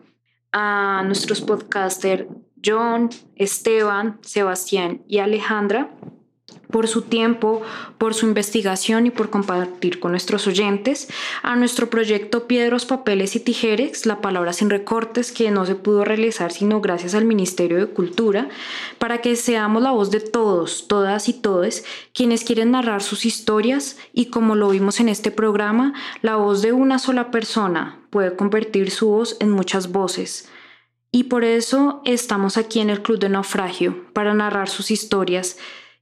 a 0.52 1.02
nuestros 1.04 1.42
podcasters 1.42 2.24
John, 2.64 3.10
Esteban, 3.34 4.18
Sebastián 4.22 5.02
y 5.06 5.18
Alejandra 5.18 5.90
por 6.70 6.88
su 6.88 7.02
tiempo, 7.02 7.62
por 7.98 8.14
su 8.14 8.26
investigación 8.26 9.06
y 9.06 9.10
por 9.10 9.30
compartir 9.30 10.00
con 10.00 10.12
nuestros 10.12 10.46
oyentes 10.46 11.08
a 11.42 11.56
nuestro 11.56 11.88
proyecto 11.90 12.46
Piedros, 12.46 12.86
Papeles 12.86 13.36
y 13.36 13.40
Tijeres, 13.40 14.06
la 14.06 14.20
palabra 14.20 14.52
sin 14.52 14.70
recortes 14.70 15.32
que 15.32 15.50
no 15.50 15.66
se 15.66 15.74
pudo 15.74 16.04
realizar 16.04 16.52
sino 16.52 16.80
gracias 16.80 17.14
al 17.14 17.24
Ministerio 17.24 17.78
de 17.78 17.86
Cultura, 17.86 18.48
para 18.98 19.20
que 19.20 19.36
seamos 19.36 19.82
la 19.82 19.90
voz 19.90 20.10
de 20.10 20.20
todos, 20.20 20.88
todas 20.88 21.28
y 21.28 21.32
todes 21.32 21.84
quienes 22.12 22.44
quieren 22.44 22.72
narrar 22.72 23.02
sus 23.02 23.24
historias 23.24 23.98
y 24.12 24.26
como 24.26 24.54
lo 24.54 24.68
vimos 24.70 25.00
en 25.00 25.08
este 25.08 25.30
programa, 25.30 25.94
la 26.22 26.36
voz 26.36 26.62
de 26.62 26.72
una 26.72 26.98
sola 26.98 27.30
persona 27.30 28.00
puede 28.10 28.36
convertir 28.36 28.90
su 28.90 29.08
voz 29.08 29.36
en 29.40 29.50
muchas 29.50 29.92
voces. 29.92 30.48
Y 31.12 31.24
por 31.24 31.44
eso 31.44 32.02
estamos 32.04 32.56
aquí 32.56 32.80
en 32.80 32.90
el 32.90 33.02
Club 33.02 33.18
de 33.18 33.28
Naufragio, 33.28 34.04
para 34.12 34.34
narrar 34.34 34.68
sus 34.68 34.90
historias 34.90 35.56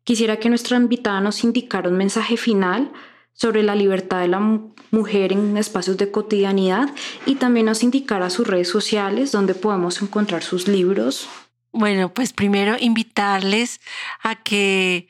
Quisiera 0.04 0.38
que 0.38 0.50
nuestra 0.50 0.76
invitada 0.76 1.20
nos 1.20 1.44
indicara 1.44 1.88
un 1.88 1.96
mensaje 1.96 2.36
final 2.36 2.92
sobre 3.32 3.62
la 3.62 3.74
libertad 3.74 4.20
de 4.20 4.28
la 4.28 4.60
mujer 4.90 5.32
en 5.32 5.56
espacios 5.56 5.96
de 5.96 6.10
cotidianidad 6.10 6.88
y 7.26 7.34
también 7.34 7.66
nos 7.66 7.82
indicara 7.82 8.30
sus 8.30 8.46
redes 8.46 8.68
sociales 8.68 9.32
donde 9.32 9.54
podemos 9.54 10.00
encontrar 10.02 10.42
sus 10.42 10.68
libros. 10.68 11.28
Bueno, 11.72 12.14
pues 12.14 12.32
primero 12.32 12.76
invitarles 12.78 13.80
a 14.22 14.36
que 14.36 15.08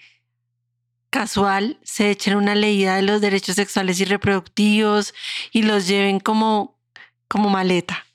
casual 1.11 1.79
se 1.83 2.11
echen 2.11 2.37
una 2.37 2.55
leída 2.55 2.97
de 2.97 3.03
los 3.03 3.21
derechos 3.21 3.57
sexuales 3.57 4.01
y 4.01 4.05
reproductivos 4.05 5.13
y 5.53 5.63
los 5.63 5.87
lleven 5.87 6.21
como, 6.21 6.81
como 7.29 7.51
maleta. 7.51 8.07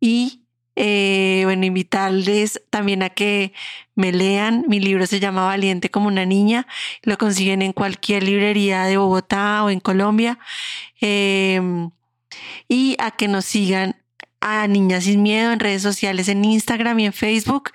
Y 0.00 0.43
eh, 0.76 1.42
bueno, 1.44 1.64
invitarles 1.66 2.62
también 2.70 3.02
a 3.02 3.10
que 3.10 3.52
me 3.94 4.12
lean. 4.12 4.64
Mi 4.68 4.80
libro 4.80 5.06
se 5.06 5.20
llama 5.20 5.46
Valiente 5.46 5.90
como 5.90 6.08
una 6.08 6.26
niña. 6.26 6.66
Lo 7.02 7.16
consiguen 7.18 7.62
en 7.62 7.72
cualquier 7.72 8.22
librería 8.22 8.84
de 8.84 8.96
Bogotá 8.96 9.64
o 9.64 9.70
en 9.70 9.80
Colombia. 9.80 10.38
Em, 11.00 11.90
y 12.68 12.96
a 12.98 13.12
que 13.12 13.28
nos 13.28 13.44
sigan 13.44 13.96
a 14.40 14.66
Niñas 14.68 15.04
Sin 15.04 15.22
Miedo 15.22 15.52
en 15.52 15.60
redes 15.60 15.82
sociales, 15.82 16.28
en 16.28 16.44
Instagram 16.44 16.98
y 17.00 17.06
en 17.06 17.12
Facebook. 17.12 17.70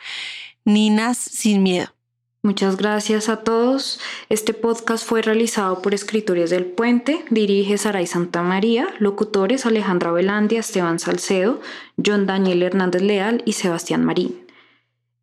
Ninas 0.65 1.17
Sin 1.17 1.63
Miedo. 1.63 1.98
Muchas 2.41 2.77
gracias 2.77 3.27
a 3.27 3.43
todos. 3.43 3.99
Este 4.29 4.53
podcast 4.53 5.05
fue 5.05 5.21
realizado 5.21 5.81
por 5.81 5.93
Escritores 5.93 6.49
del 6.49 6.65
Puente, 6.65 7.25
dirige 7.29 7.77
Saray 7.77 8.07
Santa 8.07 8.43
María, 8.43 8.87
locutores 8.99 9.65
Alejandra 9.65 10.13
Velandia, 10.13 10.61
Esteban 10.61 10.99
Salcedo, 10.99 11.59
John 12.03 12.27
Daniel 12.27 12.63
Hernández 12.63 13.01
Leal 13.01 13.43
y 13.45 13.53
Sebastián 13.53 14.05
Marín. 14.05 14.47